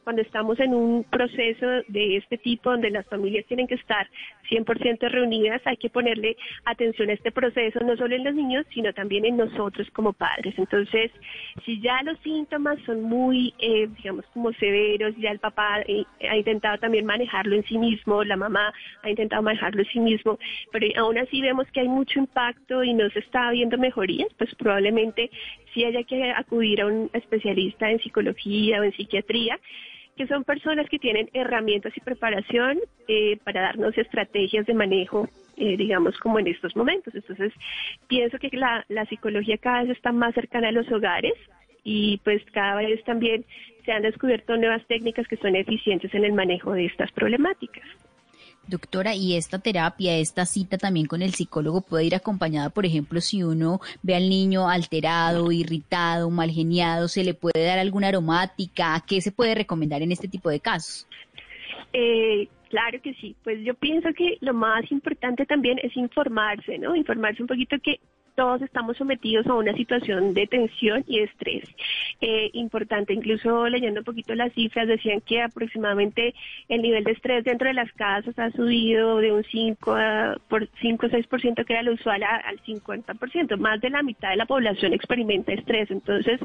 cuando 0.10 0.24
estamos 0.24 0.60
en 0.60 0.74
un 0.74 1.04
proceso 1.04 1.68
de 1.88 2.18
este 2.18 2.40
tipo 2.40 2.72
donde 2.72 2.90
las 2.90 3.06
familias 3.06 3.46
tienen 3.46 3.68
que 3.68 3.76
estar 3.76 4.10
100% 4.50 5.08
reunidas, 5.08 5.62
hay 5.66 5.78
que 5.78 5.92
ponerle 5.92 6.36
atención 6.66 7.12
a 7.12 7.14
este 7.14 7.32
proceso, 7.32 7.80
no 7.82 7.96
solo 7.96 8.16
en 8.16 8.24
los 8.24 8.34
niños, 8.34 8.66
sino 8.74 8.92
también 8.92 9.24
en 9.26 9.38
nosotros 9.38 9.88
como 9.92 10.14
padres. 10.14 10.56
Entonces, 10.58 11.12
si 11.64 11.80
ya 11.80 12.02
los 12.02 12.18
síntomas 12.22 12.80
son 12.88 13.04
muy, 13.04 13.54
eh, 13.60 13.88
digamos, 13.98 14.26
como 14.34 14.52
severos, 14.54 15.16
ya 15.18 15.30
el 15.30 15.38
papá 15.38 15.82
eh, 15.86 16.04
ha 16.28 16.36
intentado 16.36 16.80
también 16.80 17.06
manejarlo 17.06 17.56
en 17.56 17.64
sí 17.66 17.78
mismo, 17.78 18.24
la 18.24 18.36
mamá 18.36 18.74
ha 19.04 19.10
intentado 19.12 19.44
manejarlo 19.44 19.84
en 19.84 19.90
sí 19.90 20.00
mismo, 20.00 20.40
pero 20.72 20.88
aún 21.00 21.20
así 21.20 21.40
vemos 21.40 21.68
que 21.72 21.82
hay 21.82 21.88
mucho 21.88 22.18
impacto 22.18 22.84
y 22.84 22.96
no 22.96 23.08
se 23.12 23.20
está 23.20 23.52
viendo 23.52 23.78
mejorías, 23.78 24.34
pues 24.40 24.56
probablemente 24.56 25.30
sí 25.72 25.86
haya 25.86 26.02
que 26.02 26.32
acudir 26.32 26.82
a 26.82 26.88
un 26.88 27.12
especialista 27.14 27.92
en 27.92 28.00
psicología 28.00 28.82
o 28.82 28.84
en 28.84 28.94
psiquiatría 28.94 29.60
que 30.20 30.28
son 30.28 30.44
personas 30.44 30.90
que 30.90 31.00
tienen 31.00 31.30
herramientas 31.32 31.96
y 31.96 32.02
preparación 32.02 32.78
eh, 33.08 33.38
para 33.46 33.62
darnos 33.62 33.98
estrategias 33.98 34.66
de 34.66 34.74
manejo, 34.74 35.30
eh, 35.56 35.78
digamos, 35.78 36.18
como 36.18 36.40
en 36.40 36.48
estos 36.48 36.76
momentos. 36.76 37.16
Entonces, 37.16 37.54
pienso 38.10 38.38
que 38.38 38.50
la, 38.52 38.84
la 38.90 39.06
psicología 39.06 39.58
cada 39.58 39.84
vez 39.84 39.92
está 39.92 40.12
más 40.12 40.36
cercana 40.36 40.68
a 40.68 40.72
los 40.74 40.92
hogares 40.92 41.36
y 41.86 42.18
pues 42.26 42.44
cada 42.52 42.76
vez 42.76 43.02
también 43.06 43.46
se 43.86 43.94
han 43.94 44.02
descubierto 44.02 44.58
nuevas 44.58 44.86
técnicas 44.88 45.26
que 45.26 45.38
son 45.38 45.56
eficientes 45.56 46.14
en 46.14 46.26
el 46.26 46.34
manejo 46.34 46.74
de 46.74 46.88
estas 46.88 47.14
problemáticas. 47.14 47.88
Doctora, 48.70 49.16
¿y 49.16 49.36
esta 49.36 49.58
terapia, 49.58 50.16
esta 50.18 50.46
cita 50.46 50.78
también 50.78 51.08
con 51.08 51.24
el 51.24 51.34
psicólogo 51.34 51.82
puede 51.82 52.06
ir 52.06 52.14
acompañada, 52.14 52.70
por 52.70 52.86
ejemplo, 52.86 53.20
si 53.20 53.42
uno 53.42 53.80
ve 54.04 54.16
al 54.16 54.30
niño 54.30 54.70
alterado, 54.70 55.52
irritado, 55.52 56.30
mal 56.30 56.52
geniado, 56.52 57.08
se 57.08 57.24
le 57.24 57.34
puede 57.34 57.66
dar 57.66 57.80
alguna 57.80 58.10
aromática? 58.10 59.04
¿Qué 59.08 59.22
se 59.22 59.32
puede 59.32 59.56
recomendar 59.56 60.04
en 60.04 60.12
este 60.12 60.28
tipo 60.28 60.52
de 60.52 60.60
casos? 60.60 61.08
Eh, 61.94 62.48
claro 62.70 63.02
que 63.02 63.16
sí, 63.16 63.36
pues 63.44 63.58
yo 63.64 63.74
pienso 63.74 64.10
que 64.16 64.38
lo 64.42 64.54
más 64.54 64.84
importante 64.92 65.48
también 65.48 65.80
es 65.82 65.98
informarse, 65.98 66.78
¿no? 66.78 66.96
Informarse 66.96 67.42
un 67.42 67.48
poquito 67.48 67.76
que 67.84 68.00
todos 68.40 68.62
estamos 68.62 68.96
sometidos 68.96 69.46
a 69.48 69.54
una 69.54 69.74
situación 69.74 70.34
de 70.34 70.48
tensión 70.48 71.04
y 71.10 71.20
estrés. 71.20 71.66
Eh, 72.22 72.50
importante, 72.54 73.12
incluso 73.12 73.68
leyendo 73.68 74.00
un 74.00 74.06
poquito 74.06 74.34
las 74.34 74.54
cifras, 74.54 74.88
decían 74.88 75.20
que 75.20 75.42
aproximadamente 75.42 76.34
el 76.70 76.82
nivel 76.82 77.04
de 77.04 77.12
estrés 77.12 77.44
dentro 77.44 77.68
de 77.68 77.74
las 77.74 77.92
casas 77.92 78.40
ha 78.40 78.50
subido 78.52 79.18
de 79.18 79.34
un 79.34 79.44
5 79.44 79.94
a, 79.94 80.38
por 80.48 80.70
5 80.80 81.06
o 81.06 81.10
6% 81.10 81.66
que 81.66 81.74
era 81.74 81.84
lo 81.84 81.92
usual 81.92 82.24
al 82.24 82.58
50%. 82.64 83.58
Más 83.58 83.82
de 83.82 83.90
la 83.90 84.04
mitad 84.04 84.30
de 84.30 84.38
la 84.38 84.46
población 84.46 84.94
experimenta 84.94 85.52
estrés. 85.52 85.92
Entonces, 85.92 86.40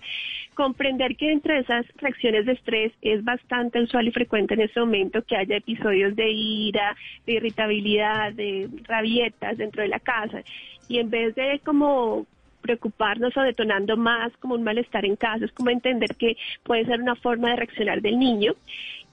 comprender 0.54 1.14
que 1.14 1.30
entre 1.30 1.60
esas 1.60 1.86
reacciones 1.98 2.44
de 2.46 2.54
estrés 2.54 2.92
es 3.02 3.22
bastante 3.22 3.80
usual 3.80 4.08
y 4.08 4.10
frecuente 4.10 4.54
en 4.54 4.62
este 4.62 4.80
momento 4.80 5.22
que 5.22 5.36
haya 5.36 5.58
episodios 5.58 6.16
de 6.16 6.28
ira, 6.28 6.96
de 7.24 7.34
irritabilidad, 7.34 8.32
de 8.32 8.68
rabietas 8.82 9.58
dentro 9.58 9.82
de 9.82 9.88
la 9.88 10.00
casa 10.00 10.42
y 10.88 10.98
en 10.98 11.10
vez 11.10 11.34
de 11.34 11.60
como 11.64 12.26
preocuparnos 12.64 13.36
o 13.36 13.42
detonando 13.42 13.94
más 13.98 14.32
como 14.38 14.54
un 14.54 14.62
malestar 14.62 15.04
en 15.04 15.16
casa, 15.16 15.44
es 15.44 15.52
como 15.52 15.68
entender 15.68 16.16
que 16.16 16.38
puede 16.62 16.86
ser 16.86 16.98
una 16.98 17.14
forma 17.14 17.50
de 17.50 17.56
reaccionar 17.56 18.00
del 18.00 18.18
niño. 18.18 18.54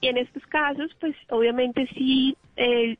Y 0.00 0.08
en 0.08 0.16
estos 0.16 0.44
casos, 0.46 0.90
pues 0.98 1.14
obviamente 1.28 1.86
sí, 1.94 2.34
eh, 2.56 2.96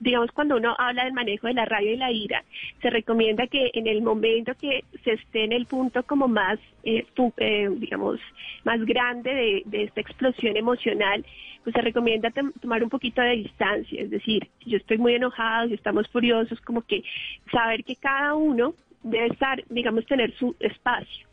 digamos, 0.00 0.32
cuando 0.32 0.56
uno 0.56 0.74
habla 0.76 1.04
del 1.04 1.12
manejo 1.12 1.46
de 1.46 1.54
la 1.54 1.64
rabia 1.64 1.92
y 1.92 1.96
la 1.96 2.10
ira, 2.10 2.44
se 2.82 2.90
recomienda 2.90 3.46
que 3.46 3.70
en 3.74 3.86
el 3.86 4.02
momento 4.02 4.52
que 4.60 4.84
se 5.04 5.12
esté 5.12 5.44
en 5.44 5.52
el 5.52 5.66
punto 5.66 6.02
como 6.02 6.26
más, 6.26 6.58
eh, 6.82 7.06
eh, 7.36 7.68
digamos, 7.76 8.18
más 8.64 8.84
grande 8.84 9.32
de, 9.32 9.62
de 9.66 9.84
esta 9.84 10.00
explosión 10.00 10.56
emocional, 10.56 11.24
pues 11.62 11.74
se 11.74 11.80
recomienda 11.80 12.32
tomar 12.60 12.82
un 12.82 12.90
poquito 12.90 13.22
de 13.22 13.36
distancia, 13.36 14.02
es 14.02 14.10
decir, 14.10 14.48
si 14.64 14.70
yo 14.70 14.78
estoy 14.78 14.98
muy 14.98 15.14
enojado, 15.14 15.68
si 15.68 15.74
estamos 15.74 16.08
furiosos, 16.08 16.60
como 16.62 16.82
que 16.82 17.04
saber 17.52 17.84
que 17.84 17.94
cada 17.94 18.34
uno 18.34 18.74
debe 19.02 19.26
estar, 19.26 19.62
digamos, 19.68 20.06
tener 20.06 20.32
su 20.36 20.54
espacio. 20.60 21.26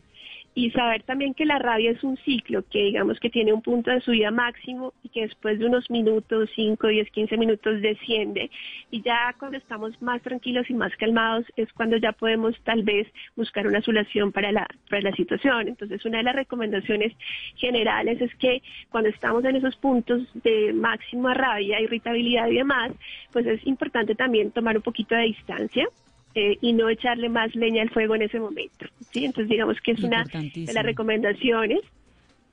Y 0.56 0.72
saber 0.72 1.04
también 1.04 1.36
que 1.36 1.46
la 1.46 1.60
rabia 1.60 1.92
es 1.92 2.04
un 2.04 2.18
ciclo 2.18 2.64
que 2.70 2.86
digamos 2.86 3.20
que 3.20 3.30
tiene 3.30 3.54
un 3.54 3.62
punto 3.62 3.92
de 3.92 4.02
subida 4.02 4.32
máximo 4.32 4.94
y 5.04 5.10
que 5.10 5.22
después 5.22 5.60
de 5.60 5.68
unos 5.68 5.90
minutos, 5.90 6.50
5, 6.56 6.88
10, 6.88 7.12
15 7.12 7.38
minutos 7.38 7.82
desciende. 7.82 8.50
Y 8.90 9.02
ya 9.02 9.36
cuando 9.38 9.58
estamos 9.58 10.02
más 10.02 10.22
tranquilos 10.22 10.70
y 10.70 10.74
más 10.74 10.94
calmados 10.98 11.46
es 11.56 11.72
cuando 11.72 11.98
ya 11.98 12.14
podemos 12.14 12.60
tal 12.64 12.84
vez 12.84 13.08
buscar 13.36 13.68
una 13.68 13.82
solución 13.82 14.32
para 14.32 14.52
la, 14.52 14.68
para 14.90 15.04
la 15.04 15.12
situación. 15.16 15.68
Entonces 15.68 16.04
una 16.04 16.18
de 16.18 16.24
las 16.24 16.36
recomendaciones 16.36 17.14
generales 17.56 18.20
es 18.20 18.34
que 18.36 18.62
cuando 18.90 19.10
estamos 19.12 19.46
en 19.46 19.56
esos 19.56 19.76
puntos 19.76 20.24
de 20.44 20.74
máxima 20.74 21.36
rabia, 21.36 21.80
irritabilidad 21.80 22.48
y 22.48 22.56
demás, 22.56 22.92
pues 23.32 23.46
es 23.46 23.66
importante 23.68 24.16
también 24.16 24.52
tomar 24.52 24.76
un 24.76 24.84
poquito 24.84 25.16
de 25.16 25.24
distancia 25.24 25.88
eh, 26.36 26.58
y 26.62 26.74
no 26.74 26.90
echarle 26.90 27.30
más 27.30 27.54
leña 27.56 27.82
al 27.82 27.90
fuego 27.90 28.16
en 28.16 28.24
ese 28.24 28.40
momento. 28.40 28.86
¿sí? 29.12 29.26
Entonces, 29.26 29.50
digamos 29.50 29.78
que 29.82 29.92
es 29.92 30.04
una 30.04 30.24
de 30.24 30.74
las 30.74 30.84
recomendaciones. 30.84 31.80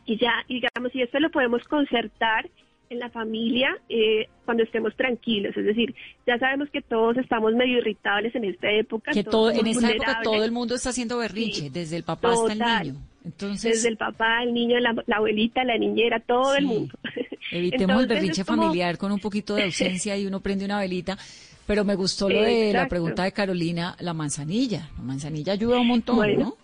Y 0.04 0.18
ya, 0.18 0.44
digamos, 0.48 0.94
y 0.94 1.02
esto 1.02 1.18
lo 1.18 1.30
podemos 1.30 1.64
concertar 1.64 2.48
en 2.90 2.98
la 2.98 3.10
familia 3.10 3.76
eh, 3.88 4.28
cuando 4.44 4.62
estemos 4.62 4.94
tranquilos. 4.96 5.56
Es 5.56 5.64
decir, 5.64 5.94
ya 6.26 6.38
sabemos 6.38 6.70
que 6.70 6.80
todos 6.80 7.16
estamos 7.18 7.52
medio 7.54 7.78
irritables 7.78 8.34
en 8.34 8.44
esta 8.44 8.70
época. 8.70 9.12
Que 9.12 9.24
todo, 9.24 9.50
en 9.50 9.66
esta 9.66 9.90
época 9.90 10.20
todo 10.22 10.44
el 10.44 10.52
mundo 10.52 10.74
está 10.74 10.90
haciendo 10.90 11.18
berrinche, 11.18 11.70
desde 11.70 11.96
el 11.96 12.04
papá 12.04 12.32
hasta 12.32 12.52
el 12.52 12.58
niño. 12.58 13.00
Entonces, 13.24 13.74
desde 13.74 13.88
el 13.88 13.96
papá, 13.96 14.44
el 14.44 14.54
niño, 14.54 14.78
la, 14.78 14.94
abuelita, 15.16 15.64
la 15.64 15.76
niñera, 15.76 16.20
todo 16.20 16.54
el 16.54 16.66
mundo. 16.66 16.94
Evitemos 17.50 18.02
el 18.02 18.06
berrinche 18.06 18.44
familiar 18.44 18.98
con 18.98 19.10
un 19.10 19.18
poquito 19.18 19.56
de 19.56 19.64
ausencia 19.64 20.16
y 20.16 20.26
uno 20.26 20.40
prende 20.40 20.64
una 20.64 20.78
velita. 20.78 21.18
Pero 21.66 21.84
me 21.84 21.94
gustó 21.94 22.28
lo 22.28 22.42
de 22.42 22.72
la 22.72 22.86
pregunta 22.86 23.24
de 23.24 23.32
Carolina, 23.32 23.96
la 24.00 24.14
manzanilla. 24.14 24.88
La 24.96 25.02
manzanilla 25.02 25.52
ayuda 25.52 25.80
un 25.80 25.88
montón, 25.88 26.16
bueno. 26.16 26.40
¿no? 26.40 26.56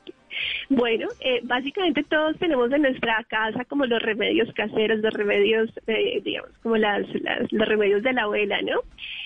Bueno, 0.68 1.08
eh, 1.20 1.40
básicamente 1.44 2.02
todos 2.04 2.36
tenemos 2.38 2.72
en 2.72 2.82
nuestra 2.82 3.22
casa 3.28 3.64
como 3.66 3.84
los 3.86 4.00
remedios 4.02 4.52
caseros, 4.54 5.00
los 5.00 5.12
remedios, 5.12 5.70
eh, 5.86 6.20
digamos, 6.24 6.50
como 6.62 6.76
las, 6.76 7.06
los 7.50 7.68
remedios 7.68 8.02
de 8.02 8.12
la 8.12 8.22
abuela, 8.22 8.60
¿no? 8.62 8.80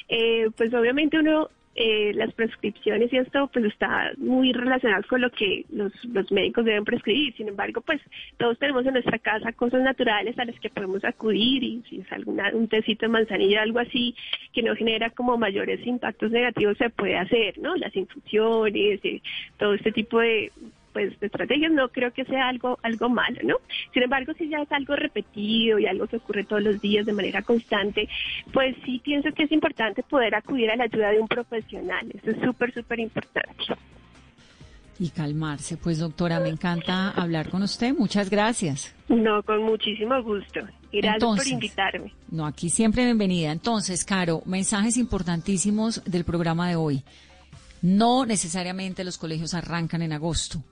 Eh, 0.09 0.49
pues 0.57 0.73
obviamente 0.75 1.19
uno 1.19 1.49
eh, 1.79 2.13
las 2.15 2.33
prescripciones 2.33 3.13
y 3.13 3.19
esto 3.19 3.51
pues 3.53 3.67
está 3.67 4.13
muy 4.17 4.53
relacionado 4.53 5.03
con 5.09 5.21
lo 5.21 5.31
que 5.31 5.67
los, 5.71 5.93
los 6.07 6.33
médicos 6.33 6.65
deben 6.65 6.85
prescribir. 6.85 7.35
Sin 7.37 7.49
embargo, 7.49 7.83
pues 7.83 8.01
todos 8.39 8.59
tenemos 8.59 8.87
en 8.87 8.95
nuestra 8.95 9.19
casa 9.19 9.53
cosas 9.53 9.83
naturales 9.83 10.39
a 10.39 10.47
las 10.47 10.59
que 10.59 10.71
podemos 10.71 11.05
acudir 11.05 11.63
y 11.63 11.83
si 11.89 12.01
es 12.01 12.11
alguna, 12.13 12.51
un 12.55 12.69
tecito 12.69 13.05
de 13.05 13.13
manzanilla, 13.13 13.61
algo 13.61 13.79
así 13.79 14.15
que 14.55 14.63
no 14.63 14.75
genera 14.75 15.11
como 15.11 15.37
mayores 15.37 15.87
impactos 15.87 16.31
negativos 16.31 16.79
se 16.79 16.89
puede 16.89 17.19
hacer, 17.19 17.59
¿no? 17.59 17.77
Las 17.77 17.95
infusiones, 17.95 19.05
y 19.05 19.23
todo 19.59 19.75
este 19.75 19.93
tipo 19.93 20.19
de 20.21 20.51
pues 20.97 21.21
de 21.21 21.27
estrategias 21.27 21.71
no 21.73 21.91
creo 21.91 22.11
que 22.11 22.25
sea 22.25 22.49
algo 22.49 22.79
algo 22.83 23.11
malo, 23.11 23.39
¿no? 23.45 23.57
Sin 23.93 24.03
embargo, 24.03 24.33
si 24.33 24.49
ya 24.49 24.63
es 24.63 24.73
algo 24.73 24.97
repetido 24.97 25.79
y 25.79 25.85
algo 25.85 26.07
que 26.07 26.17
ocurre 26.17 26.45
todos 26.45 26.63
los 26.63 26.81
días 26.81 27.05
de 27.05 27.13
manera 27.13 27.43
constante, 27.43 28.09
pues 28.51 28.75
sí 28.83 28.99
pienso 29.05 29.31
que 29.33 29.43
es 29.43 29.53
importante 29.53 30.03
poder 30.03 30.35
acudir 30.35 30.71
a 30.71 30.77
la 30.77 30.85
ayuda 30.85 31.11
de 31.11 31.21
un 31.21 31.29
profesional. 31.29 32.11
Eso 32.15 32.31
es 32.31 32.43
súper 32.43 32.73
súper 32.73 33.01
importante 33.01 33.65
y 34.99 35.11
calmarse. 35.11 35.77
Pues 35.77 35.99
doctora, 35.99 36.41
me 36.41 36.49
encanta 36.49 37.11
hablar 37.11 37.51
con 37.51 37.63
usted. 37.63 37.95
Muchas 37.95 38.31
gracias. 38.31 38.95
No, 39.11 39.43
con 39.43 39.65
muchísimo 39.65 40.23
gusto. 40.23 40.61
Gracias 40.91 41.23
por 41.23 41.47
invitarme. 41.47 42.15
No, 42.31 42.47
aquí 42.47 42.71
siempre 42.71 43.05
bienvenida. 43.05 43.53
Entonces, 43.53 44.03
Caro, 44.07 44.43
mensajes 44.47 44.97
importantísimos 44.97 46.03
del 46.07 46.25
programa 46.25 46.71
de 46.71 46.77
hoy. 46.77 47.05
No 47.83 48.25
necesariamente 48.25 49.05
los 49.05 49.19
colegios 49.19 49.53
arrancan 49.53 50.01
en 50.01 50.15
agosto. 50.15 50.63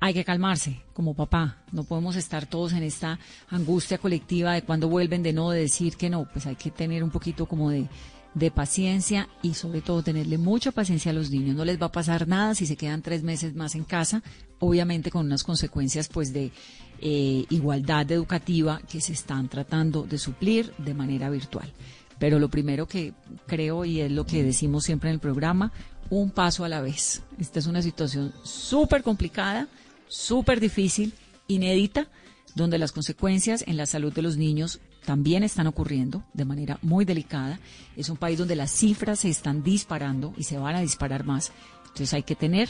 Hay 0.00 0.14
que 0.14 0.24
calmarse 0.24 0.80
como 0.92 1.14
papá. 1.14 1.58
No 1.72 1.84
podemos 1.84 2.16
estar 2.16 2.46
todos 2.46 2.72
en 2.72 2.82
esta 2.82 3.18
angustia 3.48 3.98
colectiva 3.98 4.52
de 4.52 4.62
cuando 4.62 4.88
vuelven 4.88 5.22
de 5.22 5.32
no, 5.32 5.50
de 5.50 5.60
decir 5.60 5.96
que 5.96 6.08
no. 6.08 6.28
Pues 6.32 6.46
hay 6.46 6.56
que 6.56 6.70
tener 6.70 7.02
un 7.02 7.10
poquito 7.10 7.46
como 7.46 7.70
de 7.70 7.88
de 8.34 8.50
paciencia 8.50 9.28
y 9.42 9.54
sobre 9.54 9.80
todo 9.80 10.02
tenerle 10.02 10.38
mucha 10.38 10.70
paciencia 10.72 11.10
a 11.10 11.14
los 11.14 11.30
niños. 11.30 11.56
No 11.56 11.64
les 11.64 11.80
va 11.80 11.86
a 11.86 11.92
pasar 11.92 12.28
nada 12.28 12.54
si 12.54 12.66
se 12.66 12.76
quedan 12.76 13.02
tres 13.02 13.22
meses 13.22 13.54
más 13.54 13.74
en 13.74 13.84
casa, 13.84 14.22
obviamente 14.58 15.10
con 15.10 15.26
unas 15.26 15.42
consecuencias 15.42 16.08
pues 16.08 16.32
de 16.32 16.52
eh, 17.00 17.44
igualdad 17.50 18.10
educativa 18.10 18.80
que 18.88 19.00
se 19.00 19.12
están 19.12 19.48
tratando 19.48 20.02
de 20.02 20.18
suplir 20.18 20.72
de 20.78 20.94
manera 20.94 21.30
virtual. 21.30 21.72
Pero 22.18 22.38
lo 22.38 22.48
primero 22.48 22.86
que 22.86 23.12
creo 23.46 23.84
y 23.84 24.00
es 24.00 24.10
lo 24.10 24.26
que 24.26 24.42
decimos 24.42 24.84
siempre 24.84 25.10
en 25.10 25.14
el 25.14 25.20
programa, 25.20 25.72
un 26.10 26.30
paso 26.30 26.64
a 26.64 26.68
la 26.68 26.80
vez. 26.80 27.22
Esta 27.38 27.58
es 27.58 27.66
una 27.66 27.82
situación 27.82 28.32
súper 28.42 29.02
complicada, 29.02 29.68
súper 30.08 30.60
difícil, 30.60 31.14
inédita, 31.46 32.08
donde 32.54 32.78
las 32.78 32.92
consecuencias 32.92 33.64
en 33.66 33.76
la 33.76 33.86
salud 33.86 34.12
de 34.12 34.22
los 34.22 34.36
niños 34.36 34.80
también 35.04 35.42
están 35.42 35.66
ocurriendo 35.66 36.22
de 36.34 36.44
manera 36.44 36.78
muy 36.82 37.04
delicada. 37.04 37.60
Es 37.96 38.08
un 38.08 38.16
país 38.16 38.38
donde 38.38 38.56
las 38.56 38.70
cifras 38.70 39.20
se 39.20 39.30
están 39.30 39.62
disparando 39.62 40.34
y 40.36 40.44
se 40.44 40.58
van 40.58 40.76
a 40.76 40.80
disparar 40.80 41.24
más. 41.24 41.52
Entonces 41.82 42.12
hay 42.12 42.24
que 42.24 42.34
tener 42.34 42.68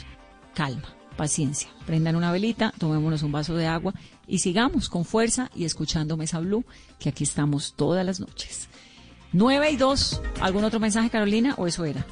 calma, 0.53 0.95
paciencia. 1.17 1.69
Prendan 1.85 2.15
una 2.15 2.31
velita, 2.31 2.73
tomémonos 2.77 3.23
un 3.23 3.31
vaso 3.31 3.55
de 3.55 3.67
agua 3.67 3.93
y 4.27 4.39
sigamos 4.39 4.89
con 4.89 5.05
fuerza 5.05 5.49
y 5.55 5.65
escuchando 5.65 6.17
Mesa 6.17 6.39
Blue, 6.39 6.63
que 6.99 7.09
aquí 7.09 7.23
estamos 7.23 7.73
todas 7.75 8.05
las 8.05 8.19
noches. 8.19 8.69
9 9.33 9.71
y 9.71 9.75
2. 9.75 10.21
¿Algún 10.41 10.63
otro 10.63 10.79
mensaje, 10.79 11.09
Carolina, 11.09 11.55
o 11.57 11.67
eso 11.67 11.85
era? 11.85 12.05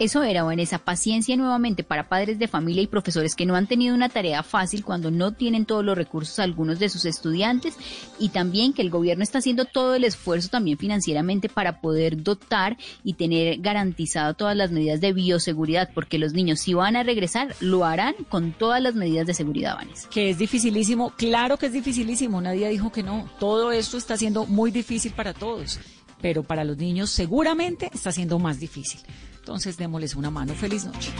Eso 0.00 0.24
era, 0.24 0.44
esa 0.54 0.78
paciencia 0.78 1.36
nuevamente 1.36 1.84
para 1.84 2.08
padres 2.08 2.40
de 2.40 2.48
familia 2.48 2.82
y 2.82 2.88
profesores 2.88 3.36
que 3.36 3.46
no 3.46 3.54
han 3.54 3.68
tenido 3.68 3.94
una 3.94 4.08
tarea 4.08 4.42
fácil 4.42 4.82
cuando 4.84 5.12
no 5.12 5.32
tienen 5.32 5.66
todos 5.66 5.84
los 5.84 5.96
recursos 5.96 6.40
algunos 6.40 6.80
de 6.80 6.88
sus 6.88 7.04
estudiantes 7.04 7.76
y 8.18 8.30
también 8.30 8.72
que 8.72 8.82
el 8.82 8.90
gobierno 8.90 9.22
está 9.22 9.38
haciendo 9.38 9.66
todo 9.66 9.94
el 9.94 10.02
esfuerzo 10.02 10.48
también 10.48 10.78
financieramente 10.78 11.48
para 11.48 11.80
poder 11.80 12.24
dotar 12.24 12.76
y 13.04 13.14
tener 13.14 13.60
garantizado 13.60 14.34
todas 14.34 14.56
las 14.56 14.72
medidas 14.72 15.00
de 15.00 15.12
bioseguridad, 15.12 15.90
porque 15.94 16.18
los 16.18 16.32
niños 16.32 16.58
si 16.58 16.74
van 16.74 16.96
a 16.96 17.04
regresar 17.04 17.54
lo 17.60 17.84
harán 17.84 18.14
con 18.28 18.50
todas 18.50 18.82
las 18.82 18.96
medidas 18.96 19.28
de 19.28 19.34
seguridad, 19.34 19.76
Vanessa. 19.76 20.08
Que 20.08 20.30
es 20.30 20.38
dificilísimo, 20.38 21.12
claro 21.16 21.56
que 21.56 21.66
es 21.66 21.72
dificilísimo, 21.72 22.40
nadie 22.40 22.68
dijo 22.68 22.90
que 22.90 23.04
no, 23.04 23.30
todo 23.38 23.70
esto 23.70 23.96
está 23.96 24.16
siendo 24.16 24.44
muy 24.44 24.72
difícil 24.72 25.12
para 25.12 25.34
todos, 25.34 25.78
pero 26.20 26.42
para 26.42 26.64
los 26.64 26.78
niños 26.78 27.10
seguramente 27.10 27.90
está 27.94 28.10
siendo 28.10 28.40
más 28.40 28.58
difícil. 28.58 29.00
Entonces 29.44 29.76
démosles 29.76 30.14
una 30.14 30.30
mano. 30.30 30.54
Feliz 30.54 30.86
noche. 30.86 31.12